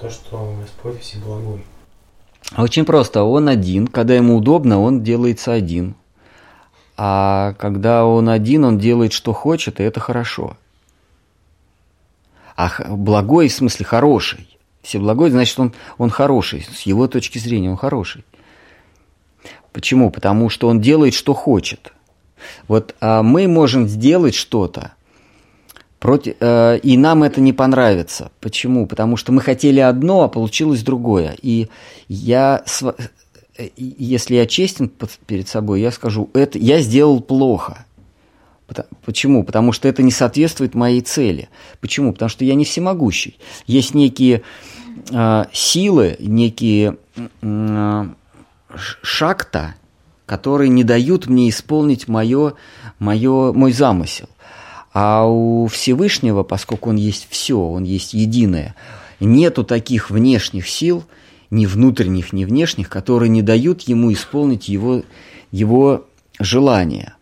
[0.00, 1.64] то, что Господь Всеблагой?
[2.56, 3.22] Очень просто.
[3.22, 3.86] Он один.
[3.86, 5.94] Когда ему удобно, он делается один.
[6.96, 10.56] А когда он один, он делает, что хочет, и это хорошо.
[12.56, 14.58] А благой в смысле хороший.
[14.82, 16.62] Все благой, значит, он, он хороший.
[16.62, 18.24] С его точки зрения он хороший.
[19.72, 20.10] Почему?
[20.10, 21.92] Потому что он делает, что хочет.
[22.66, 24.92] Вот а мы можем сделать что-то,
[25.98, 28.30] против, э, и нам это не понравится.
[28.40, 28.86] Почему?
[28.86, 31.36] Потому что мы хотели одно, а получилось другое.
[31.42, 31.68] И
[32.08, 32.62] я
[33.76, 34.90] если я честен
[35.26, 37.84] перед собой, я скажу, это я сделал плохо.
[39.04, 39.44] Почему?
[39.44, 41.48] Потому что это не соответствует моей цели.
[41.80, 42.12] Почему?
[42.12, 43.38] Потому что я не всемогущий.
[43.66, 44.42] Есть некие
[45.10, 46.98] э, силы, некие
[47.40, 48.06] э,
[49.02, 49.74] шакта,
[50.26, 52.52] которые не дают мне исполнить моё,
[52.98, 54.28] моё, мой замысел.
[55.00, 58.74] А у Всевышнего, поскольку он есть все, он есть единое,
[59.20, 61.04] нету таких внешних сил,
[61.50, 65.04] ни внутренних, ни внешних, которые не дают ему исполнить его,
[65.52, 66.04] его
[66.40, 67.14] желание.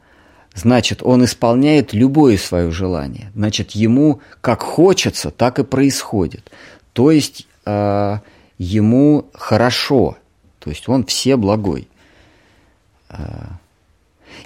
[0.54, 3.30] Значит, он исполняет любое свое желание.
[3.34, 6.50] Значит, ему как хочется, так и происходит.
[6.94, 8.18] То есть э,
[8.56, 10.16] ему хорошо.
[10.60, 11.88] То есть он все благой.
[13.10, 13.48] Э,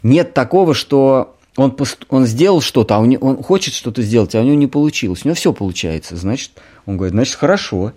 [0.02, 1.76] нет такого, что он,
[2.08, 5.24] он сделал что-то, а он, он хочет что-то сделать, а у него не получилось.
[5.24, 6.16] У него все получается.
[6.16, 6.52] Значит,
[6.86, 7.92] он говорит, значит, хорошо.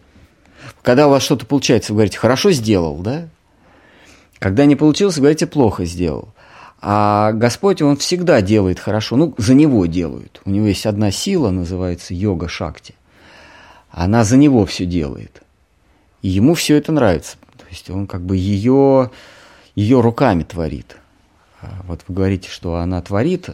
[0.82, 3.30] Когда у вас что-то получается, вы говорите, хорошо сделал, да?
[4.40, 6.28] Когда не получилось, вы говорите, плохо сделал.
[6.82, 9.16] А Господь, Он всегда делает хорошо.
[9.16, 10.42] Ну, за Него делают.
[10.44, 12.96] У Него есть одна сила, называется йога-шакти.
[13.92, 15.42] Она за Него все делает.
[16.22, 17.38] И Ему все это нравится.
[17.58, 19.12] То есть Он как бы ее,
[19.76, 20.98] ее руками творит.
[21.64, 23.50] А вот вы говорите, что она творит.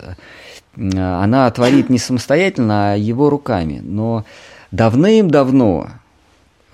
[0.76, 3.80] Она творит не самостоятельно, а Его руками.
[3.84, 4.26] Но
[4.72, 5.90] давным-давно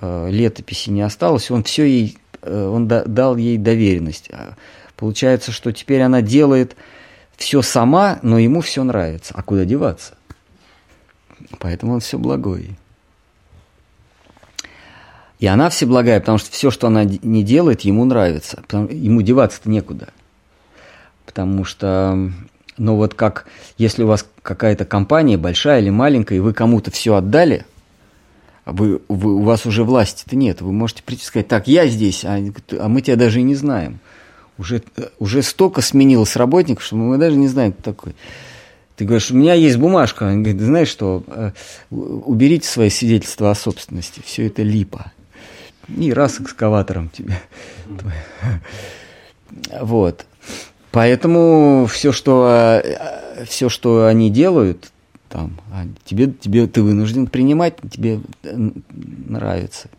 [0.01, 4.29] э, летописи не осталось, Он все ей, э, Он дал ей доверенность
[4.95, 6.77] Получается, что теперь она делает
[7.35, 9.33] все сама, но ему все нравится.
[9.35, 10.17] А куда деваться?
[11.59, 12.77] Поэтому он все благой.
[15.39, 18.63] И она всеблагая, потому что все, что она не делает, ему нравится.
[18.71, 20.07] Ему деваться-то некуда.
[21.35, 22.31] Потому что,
[22.77, 23.45] ну вот как,
[23.77, 27.65] если у вас какая-то компания, большая или маленькая, и вы кому-то все отдали,
[28.63, 30.61] а вы, вы, у вас уже власти-то нет.
[30.61, 32.39] Вы можете прийти и сказать, так, я здесь, а,
[32.79, 33.99] а мы тебя даже и не знаем
[34.57, 34.81] уже,
[35.19, 38.15] уже столько сменилось работников, что мы даже не знаем, кто такой.
[38.95, 40.23] Ты говоришь, у меня есть бумажка.
[40.23, 41.51] Он говорит, знаешь что, э,
[41.89, 45.11] уберите свои свидетельства о собственности, все это липа.
[45.89, 47.39] И раз экскаватором тебе.
[49.79, 50.25] Вот.
[50.95, 52.47] Поэтому все, что,
[52.81, 54.93] э, все, что они делают,
[55.27, 59.89] там, а тебе, тебе, ты вынужден принимать, тебе нравится.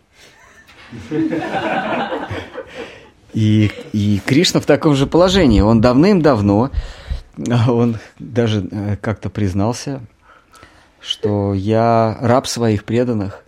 [3.34, 5.60] И, и Кришна в таком же положении.
[5.60, 6.70] Он давным-давно,
[7.68, 10.00] он даже э, как-то признался,
[10.98, 13.44] что я раб своих преданных.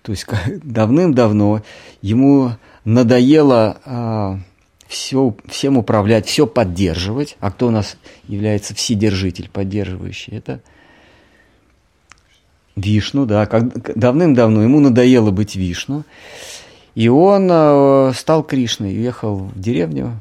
[0.00, 0.26] То есть
[0.62, 1.62] давным-давно
[2.00, 2.52] ему
[2.86, 4.38] надоело а,
[4.86, 7.36] все, всем управлять, все поддерживать.
[7.40, 7.96] А кто у нас
[8.28, 10.36] является вседержитель, поддерживающий?
[10.36, 10.60] Это
[12.76, 13.46] Вишну, да.
[13.46, 16.04] Давным-давно ему надоело быть Вишну.
[16.94, 20.20] И он э, стал Кришной, уехал в деревню,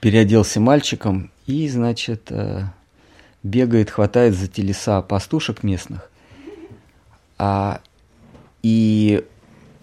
[0.00, 2.64] переоделся мальчиком и, значит, э,
[3.44, 6.10] бегает, хватает за телеса пастушек местных.
[7.38, 7.80] А,
[8.62, 9.24] и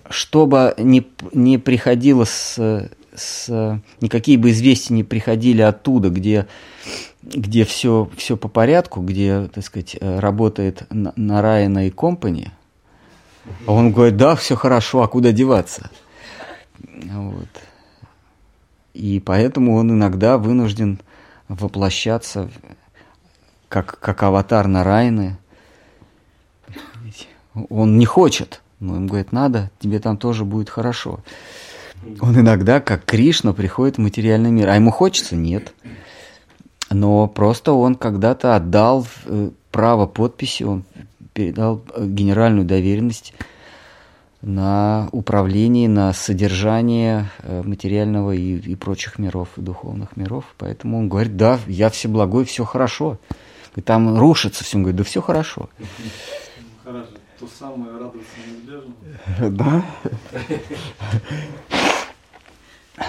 [0.10, 3.82] чтобы не, не приходило с, с...
[4.02, 6.48] Никакие бы известия не приходили оттуда, где,
[7.22, 12.52] где все, все по порядку, где, так сказать, э, работает Нараяна и компания–
[13.66, 15.90] а он говорит, да, все хорошо, а куда деваться?
[16.80, 17.50] Вот.
[18.94, 21.00] И поэтому он иногда вынужден
[21.48, 22.50] воплощаться
[23.68, 25.38] как, как аватар Нарайны.
[27.70, 31.20] Он не хочет, но им говорит, надо, тебе там тоже будет хорошо.
[32.20, 34.70] Он иногда, как Кришна, приходит в материальный мир.
[34.70, 35.38] А ему хочется?
[35.38, 35.74] Нет.
[36.90, 40.84] Но просто он когда-то отдал э, право подписи, он
[41.32, 43.34] передал э, генеральную доверенность
[44.42, 50.44] на управление, на содержание э, материального и, и прочих миров, и духовных миров.
[50.58, 53.18] Поэтому он говорит, да, я всеблагой, все хорошо.
[53.78, 55.70] И там рушится все, он говорит, да все хорошо.
[56.84, 57.08] Хорошо,
[57.44, 58.94] то самое радоваться неизбежно.
[59.52, 59.86] Да.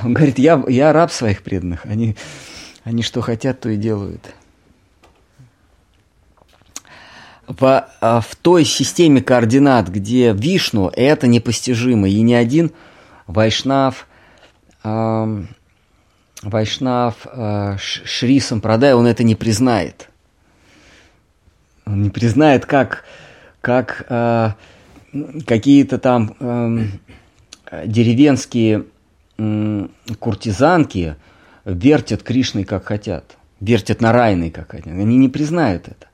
[0.02, 2.16] Он говорит, я, я раб своих преданных, они,
[2.84, 4.34] они что хотят, то и делают
[7.46, 12.72] в, а, в той системе координат, где Вишну, это непостижимо, и ни один
[13.26, 14.06] Вайшнав,
[14.82, 15.44] э,
[16.42, 20.08] Вайшнав э, Шри Сампрадай, он это не признает.
[21.86, 23.04] Он не признает, как,
[23.64, 24.50] как э,
[25.46, 28.84] какие-то там э, деревенские
[29.38, 29.86] э,
[30.18, 31.16] куртизанки
[31.64, 34.88] вертят Кришной, как хотят, вертят на Нарайной, как хотят.
[34.88, 36.08] Они не признают это.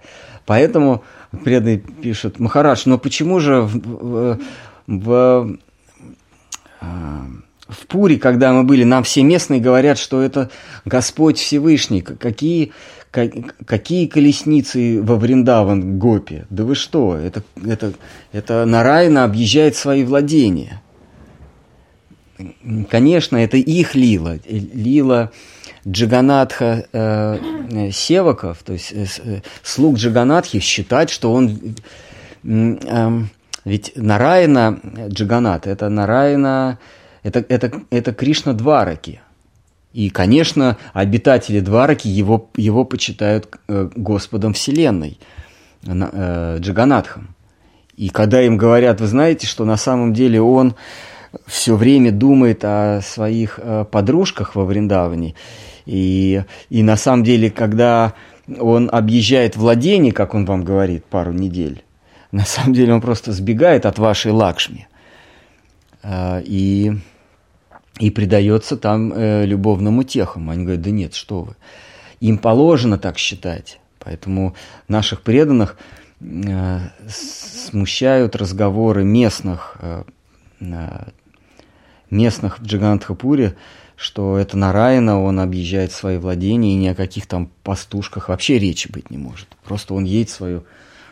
[0.46, 1.02] Поэтому
[1.44, 4.38] преданный пишет, Махараш, но почему же в, в,
[4.86, 5.58] в,
[6.80, 10.50] в Пуре, когда мы были, нам все местные говорят, что это
[10.84, 12.72] Господь Всевышний, какие,
[13.10, 16.44] какие колесницы во Вриндаван Гопи?
[16.50, 17.92] Да вы что, это, это,
[18.32, 20.80] это Нарайна объезжает свои владения.
[22.88, 24.38] конечно, это их лила.
[24.46, 25.30] Лила
[25.86, 31.76] Джаганатха э, Севаков, то есть э, э, слуг Джаганатхи считать, что он...
[32.44, 33.22] Э,
[33.64, 36.78] ведь Нараяна Джаганат, это Нараяна,
[37.22, 39.20] это, это, это Кришна Двараки.
[39.92, 45.18] И, конечно, обитатели Двараки его, его почитают э, Господом Вселенной,
[45.84, 47.34] э, Джаганатхом.
[47.96, 50.74] И когда им говорят, вы знаете, что на самом деле он
[51.46, 55.34] все время думает о своих э, подружках во Вриндаване,
[55.86, 58.14] и, и на самом деле, когда
[58.58, 61.82] он объезжает владение, как он вам говорит, пару недель,
[62.30, 64.86] на самом деле он просто сбегает от вашей Лакшми.
[66.08, 66.92] И
[68.00, 70.48] и предается там э, любовным утехам.
[70.50, 71.56] Они говорят, да нет, что вы.
[72.20, 73.78] Им положено так считать.
[73.98, 74.54] Поэтому
[74.88, 75.76] наших преданных
[76.20, 76.78] э,
[77.08, 80.04] смущают разговоры местных, э,
[82.10, 83.56] местных в Джигантхапуре,
[83.96, 88.90] что это Нараяна, он объезжает свои владения, и ни о каких там пастушках вообще речи
[88.90, 89.48] быть не может.
[89.62, 90.62] Просто он едет свое,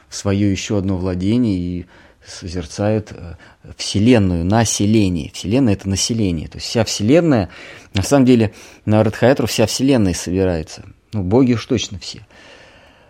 [0.09, 1.87] в свое еще одно владение и
[2.29, 3.35] созерцают э,
[3.77, 5.31] Вселенную, население.
[5.33, 6.49] Вселенная– это население.
[6.49, 7.49] То есть вся Вселенная,
[7.95, 8.53] на самом деле,
[8.85, 10.85] на Радхаятру вся Вселенная собирается.
[11.13, 12.27] Ну, боги уж точно все.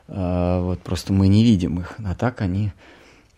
[0.08, 2.72] А, вот просто мы не видим их, а так они...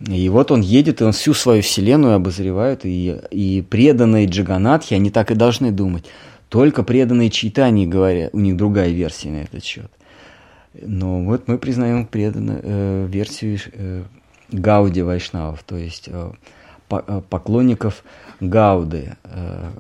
[0.09, 5.11] И вот он едет, и он всю свою Вселенную обозревает, и, и преданные Джаганатхи, они
[5.11, 6.07] так и должны думать.
[6.49, 9.91] Только преданные Чайтани говорят, у них другая версия на этот счет.
[10.73, 14.05] Но вот мы признаем преданную э, версию э,
[14.53, 16.33] Гауди Вайшнавов, то есть э,
[16.91, 18.05] э, поклонников
[18.41, 19.71] Гауды, э,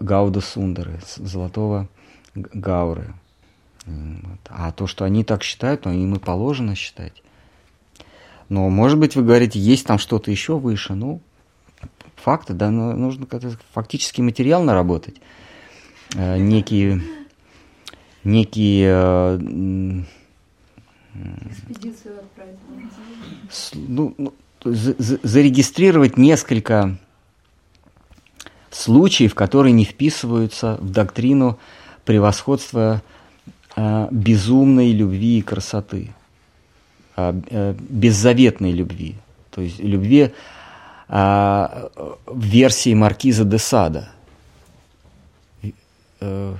[0.00, 1.88] Гауда Сундары, Золотого
[2.34, 3.14] Гауры.
[4.48, 7.22] А то, что они так считают, то им и положено считать.
[8.48, 10.94] Но, может быть, вы говорите, есть там что-то еще выше.
[10.94, 11.20] Ну,
[12.14, 15.16] факты, да, нужно как-то фактический материал наработать.
[16.14, 17.02] Некие,
[18.22, 20.06] некие
[21.14, 22.58] Экспедицию отправить.
[23.74, 24.32] Ну, ну,
[24.64, 26.96] зарегистрировать несколько
[28.70, 31.58] случаев, которые не вписываются в доктрину
[32.04, 33.02] превосходства
[33.76, 36.14] э, безумной любви и красоты,
[37.16, 39.16] э, э, беззаветной любви,
[39.50, 40.32] то есть любви
[41.08, 41.88] э,
[42.26, 44.08] в версии маркиза де Сада.
[46.20, 46.54] Э,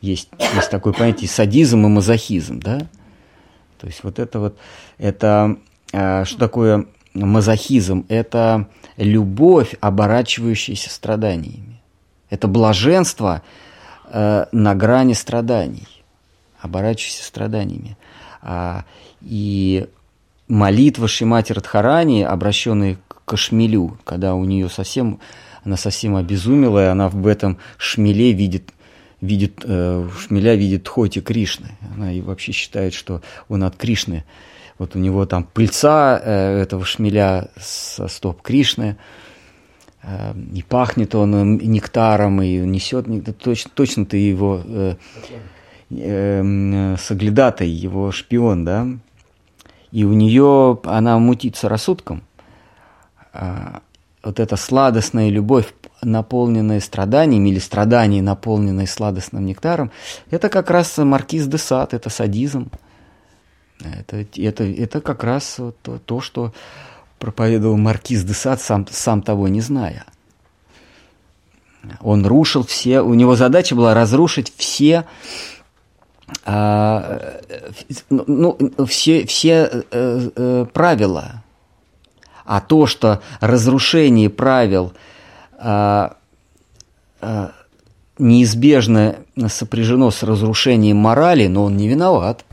[0.00, 2.86] есть, есть такое понятие садизм и мазохизм, да?
[3.78, 4.58] То есть вот это вот,
[4.98, 5.56] это
[5.92, 8.04] э, что такое мазохизм?
[8.08, 11.80] Это любовь, оборачивающаяся страданиями.
[12.30, 13.42] Это блаженство
[14.10, 15.88] э, на грани страданий,
[16.60, 17.96] оборачивающееся страданиями.
[18.42, 18.84] А,
[19.20, 19.88] и
[20.48, 25.20] молитва Шимати Радхарани, обращенная к шмелю, когда у нее совсем,
[25.64, 28.72] она совсем обезумела, и она в этом шмеле видит
[29.20, 31.70] видит, э, Шмеля видит Тхоти Кришны.
[31.94, 34.24] Она и вообще считает, что он от Кришны.
[34.78, 38.96] Вот у него там пыльца э, этого шмеля со стоп Кришны,
[40.02, 43.06] э, и пахнет он нектаром, и несет,
[43.38, 44.94] точно, точно ты его э,
[45.90, 48.86] э, соглядатай, его шпион, да,
[49.90, 52.22] и у нее она мутится рассудком,
[53.32, 53.82] а
[54.22, 55.72] вот эта сладостная любовь
[56.02, 59.90] наполненные страданиями или страдания, наполненные сладостным нектаром,
[60.30, 62.70] это как раз маркиз де Сад, это садизм.
[63.80, 66.52] Это, это, это как раз то, то, что
[67.18, 70.04] проповедовал маркиз де Сад, сам, сам того не зная.
[72.00, 75.06] Он рушил все, у него задача была разрушить все,
[76.44, 77.40] а,
[78.10, 81.44] ну, все, все э, э, правила.
[82.44, 84.92] А то, что разрушение правил–
[88.18, 89.16] неизбежно
[89.48, 92.44] сопряжено с разрушением морали, но он не виноват.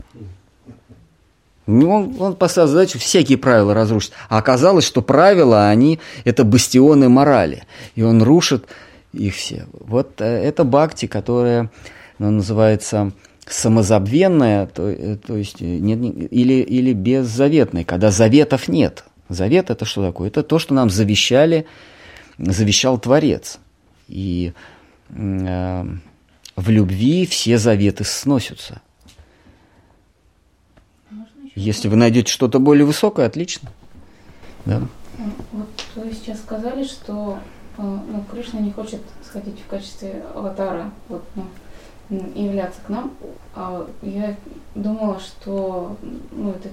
[1.66, 4.12] Он, он поставил задачу всякие правила разрушить.
[4.28, 7.64] А оказалось, что правила, они это бастионы морали.
[7.96, 8.66] И он рушит
[9.12, 9.66] их все.
[9.72, 11.70] Вот э, это бхакти, которая
[12.18, 13.12] ну, называется
[13.46, 15.98] самозабвенная, то, э, то есть э, нет,
[16.30, 19.04] или, или беззаветная, когда заветов нет.
[19.28, 20.28] Завет это что такое?
[20.28, 21.66] Это то, что нам завещали
[22.38, 23.58] завещал Творец.
[24.08, 24.52] И
[25.10, 25.84] э,
[26.56, 28.80] в любви все заветы сносятся.
[31.54, 33.70] Если вы найдете что-то более высокое, отлично.
[34.66, 34.82] Да.
[35.52, 37.38] Вот вы сейчас сказали, что
[37.78, 41.46] э, ну, Кришна не хочет сходить в качестве аватара, вот, ну,
[42.34, 43.12] являться к нам.
[43.54, 44.36] А я
[44.74, 45.96] думала, что
[46.30, 46.68] ну, это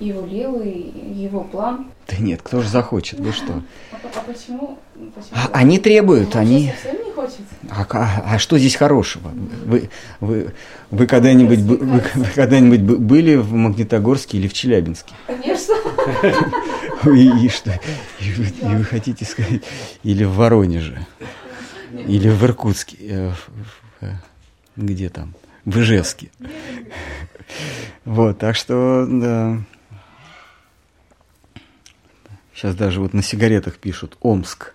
[0.00, 1.86] его лилы, его план.
[2.08, 3.62] Да нет, кто же захочет, вы что?
[3.92, 4.78] А, а почему?
[5.14, 5.30] почему?
[5.32, 6.72] А, они требуют, Он они...
[6.82, 7.40] совсем не хочет.
[7.70, 9.30] А, а, а что здесь хорошего?
[9.66, 10.52] Вы, вы,
[10.90, 15.12] вы когда-нибудь бы- вы, вы когда-нибудь бы- были в Магнитогорске или в Челябинске?
[15.26, 15.74] Конечно.
[17.04, 17.78] И, и что?
[18.20, 19.62] И вы, и вы хотите сказать?
[20.02, 21.06] Или в Воронеже?
[21.92, 22.96] Или в Иркутске?
[23.00, 23.32] Э,
[24.00, 24.12] э,
[24.76, 25.34] Где там?
[25.64, 26.30] В Ижевске.
[28.04, 29.58] Вот, так что, да.
[32.60, 34.74] Сейчас даже вот на сигаретах пишут Омск.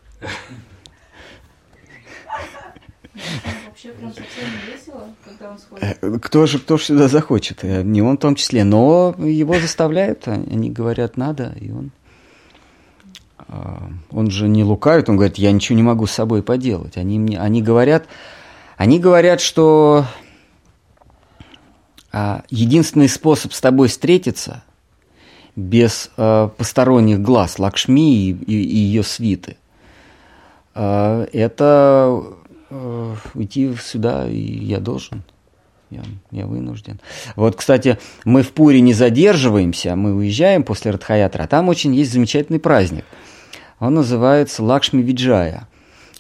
[3.68, 5.98] Вообще прям совсем не весело, когда он сходит.
[6.02, 7.64] Э, Кто же, кто же сюда захочет?
[7.64, 11.92] Э, Не он в том числе, но его заставляют, а- они говорят, надо, и он...
[13.38, 16.98] а, Он же не лукавит, он говорит, я ничего не могу с собой поделать.
[16.98, 18.08] Они, мне, они, говорят,
[18.78, 20.08] они говорят, что
[22.12, 24.64] а, единственный способ с тобой встретиться
[25.56, 29.58] без а, посторонних глаз Лакшми и, и- и ее свиты,
[30.74, 32.24] а, это
[32.70, 35.24] э, уйти сюда, и я должен.
[35.92, 36.02] Я,
[36.32, 37.00] я вынужден.
[37.36, 42.12] Вот, кстати, мы в Пуре не задерживаемся, мы уезжаем после Радхаятра, а там очень есть
[42.12, 43.06] замечательный праздник.
[43.80, 45.68] Он называется Лакшми Виджая.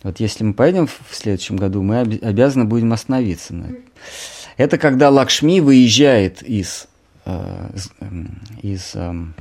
[0.04, 3.56] Вот если мы поедем в следующем году, мы обязаны будем остановиться.
[4.56, 6.88] Это когда Лакшми выезжает из, э,
[8.62, 9.34] из эм,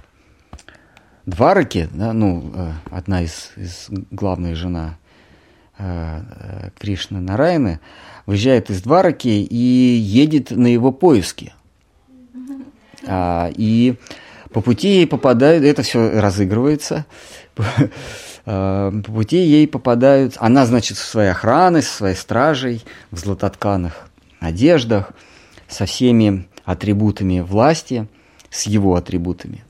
[1.27, 4.99] Двараки, да, ну, э, одна из, из главных жена
[5.79, 7.81] э, э, Кришны Нараяны,
[8.27, 11.55] выезжает из Двараки и едет на его поиски.
[13.07, 13.95] А, и
[14.53, 17.07] по пути ей попадают, это все разыгрывается,
[17.55, 24.09] по пути ей попадают, она, значит, со своей охраной, со своей стражей, в златотканых
[24.41, 25.13] одеждах,
[25.69, 28.07] со всеми атрибутами власти,
[28.51, 29.65] с его атрибутами.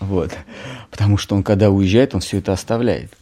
[0.00, 0.32] Вот.
[0.90, 3.12] Потому что он, когда уезжает, он все это оставляет.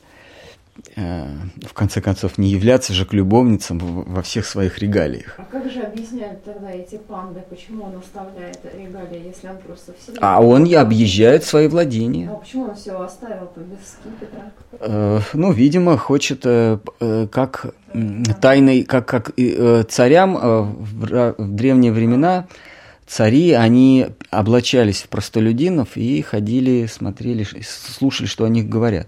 [0.96, 1.26] Э,
[1.66, 5.34] В конце концов, не являться же к любовницам во всех своих регалиях.
[5.38, 10.04] А как же объясняют тогда эти панды, почему он оставляет регалии, если он просто в
[10.04, 10.18] селе?
[10.20, 12.28] А он и объезжает свои владения.
[12.30, 14.52] А почему он все оставил-то без скипетра?
[14.80, 16.78] Э, Ну, видимо, хочет, э,
[17.30, 17.66] как
[18.40, 22.46] тайный, как, как э, царям в древние времена
[23.06, 29.06] цари, они облачались в простолюдинов и ходили, смотрели, слушали, что о них говорят.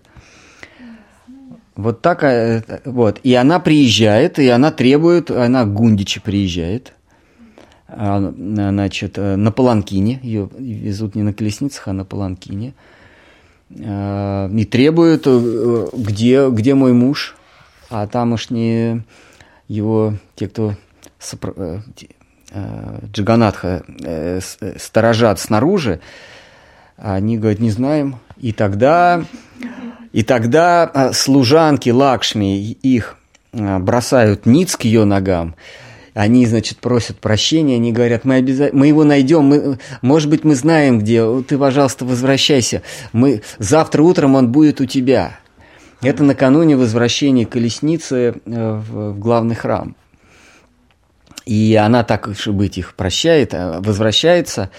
[1.76, 3.20] Вот так, э, вот.
[3.22, 6.94] И она приезжает, и она требует, она Гундичи приезжает,
[7.88, 12.72] а, значит, э, на Паланкине, ее везут не на колесницах, а на Паланкине,
[13.70, 17.36] э, и требует, э, где, где мой муж,
[17.90, 19.04] а тамошние
[19.68, 20.74] его, те, кто
[21.20, 21.82] сопро-
[22.52, 23.82] э, Джаганатха
[24.78, 26.00] сторожат снаружи,
[26.96, 28.16] они говорят, не знаем.
[28.38, 29.24] И тогда,
[30.16, 33.16] и тогда э, служанки Лакшми их
[33.52, 35.54] э, бросают ниц к ее ногам.
[36.14, 38.70] Они, значит, просят прощения, они говорят, мы, обяза...
[38.72, 39.78] мы его найдем, мы...
[40.00, 42.80] может быть, мы знаем, где, ты, пожалуйста, возвращайся,
[43.12, 43.42] мы...
[43.58, 45.38] завтра утром он будет у тебя.
[46.00, 49.96] Это накануне возвращения колесницы э, в, главный храм.
[51.44, 54.70] И она так и быть их прощает, а возвращается,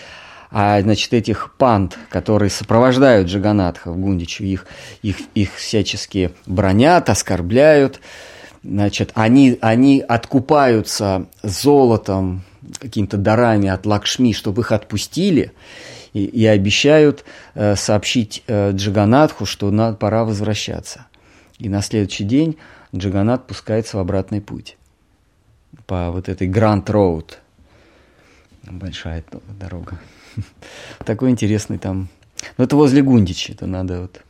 [0.50, 4.66] а значит этих панд, которые сопровождают Джаганатха в Гундичу, их,
[5.01, 8.00] их, их всячески бронят, оскорбляют,
[8.64, 12.43] значит, они, они откупаются золотом,
[12.80, 15.53] какими-то дарами от Лакшми, чтобы их отпустили,
[16.14, 21.06] и, и обещают э, сообщить э, Джаганатху, что надо, пора возвращаться.
[21.59, 22.58] И на следующий день
[22.95, 24.77] Джаганат пускается в обратный путь
[25.85, 27.40] по вот этой Гранд Роуд.
[28.64, 29.24] Большая
[29.59, 30.00] дорога.
[31.06, 32.09] Такой интересный там.
[32.57, 34.22] Ну, это возле Гундичи, это надо вот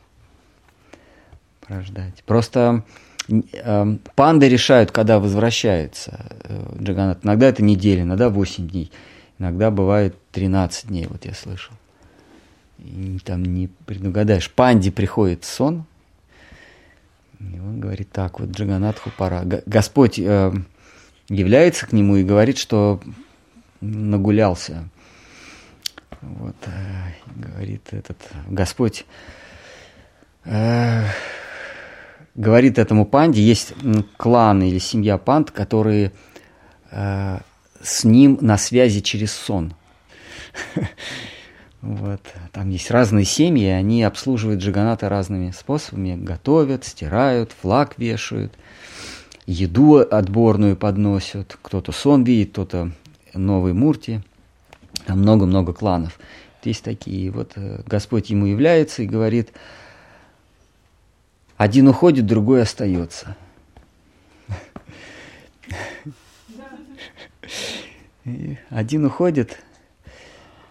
[1.60, 2.22] прождать.
[2.24, 2.84] Просто
[3.28, 7.24] эм, панды решают, когда возвращается э, Джаганат.
[7.24, 8.90] Иногда это неделя, иногда 8 дней.
[9.38, 11.74] Иногда бывает 13 дней, вот я слышал.
[12.78, 14.50] И там не предугадаешь.
[14.50, 15.84] Панде приходит сон,
[17.40, 19.44] и он говорит, так, вот Джаганатху пора.
[19.66, 20.52] Господь э,
[21.28, 23.00] является к нему и говорит, что
[23.80, 24.88] нагулялся.
[26.20, 28.16] Вот, э, говорит этот
[28.48, 29.06] Господь,
[30.44, 31.04] э,
[32.34, 33.74] говорит этому панде, есть
[34.16, 36.12] клан или семья панд, которые
[36.90, 37.38] э,
[37.80, 39.74] с ним на связи через сон.
[41.80, 42.20] Вот.
[42.50, 46.16] Там есть разные семьи, они обслуживают Джаганата разными способами.
[46.16, 48.52] Готовят, стирают, флаг вешают,
[49.46, 51.56] еду отборную подносят.
[51.62, 52.90] Кто-то сон видит, кто-то
[53.32, 54.22] новый мурти.
[55.08, 56.20] Там много-много кланов.
[56.62, 57.30] Есть такие.
[57.30, 59.54] Вот э, Господь ему является и говорит,
[61.56, 63.34] один уходит, другой остается.
[68.68, 69.58] Один уходит,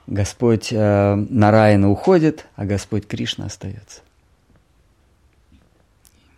[0.05, 4.01] Господь э, Нараяна уходит, а Господь Кришна остается.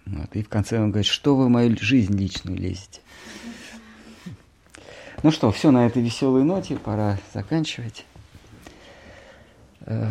[0.06, 0.34] Вот.
[0.38, 3.02] И в конце он говорит, что вы в мою жизнь личную лезете?
[5.22, 8.06] Ну что, все на этой веселой ноте, пора заканчивать.
[9.82, 10.08] Э,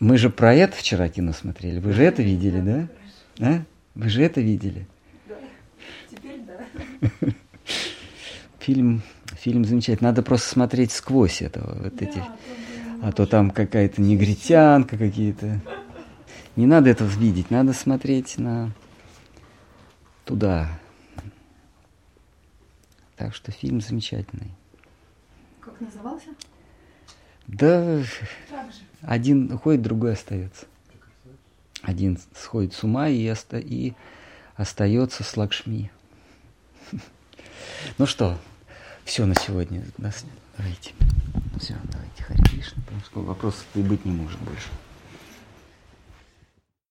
[0.00, 1.80] мы же про это вчера кино смотрели.
[1.80, 2.88] Вы же это видели, да?
[3.46, 3.62] А?
[3.94, 4.86] Вы же это видели?
[5.28, 5.34] Да.
[6.10, 7.08] Теперь да.
[8.60, 9.02] Фильм,
[9.36, 10.08] фильм замечательный.
[10.08, 12.18] Надо просто смотреть сквозь этого, вот Да, эти.
[12.18, 12.26] то
[13.02, 15.60] А то там какая-то негритянка какие-то.
[16.56, 18.72] Не надо этого видеть, надо смотреть на
[20.24, 20.77] туда.
[23.18, 24.52] Так что фильм замечательный.
[25.60, 26.28] Как назывался?
[27.48, 28.02] Да,
[29.02, 30.66] один уходит, другой остается.
[31.82, 33.94] Один сходит с ума и, оста- и
[34.56, 35.90] остается с Лакшми.
[37.98, 38.38] Ну что,
[39.04, 39.84] все на сегодня.
[39.96, 40.12] Да,
[40.56, 40.92] Давайте.
[41.60, 44.68] Все, давайте, Хари Кришна, потому что вопросов и быть не может больше.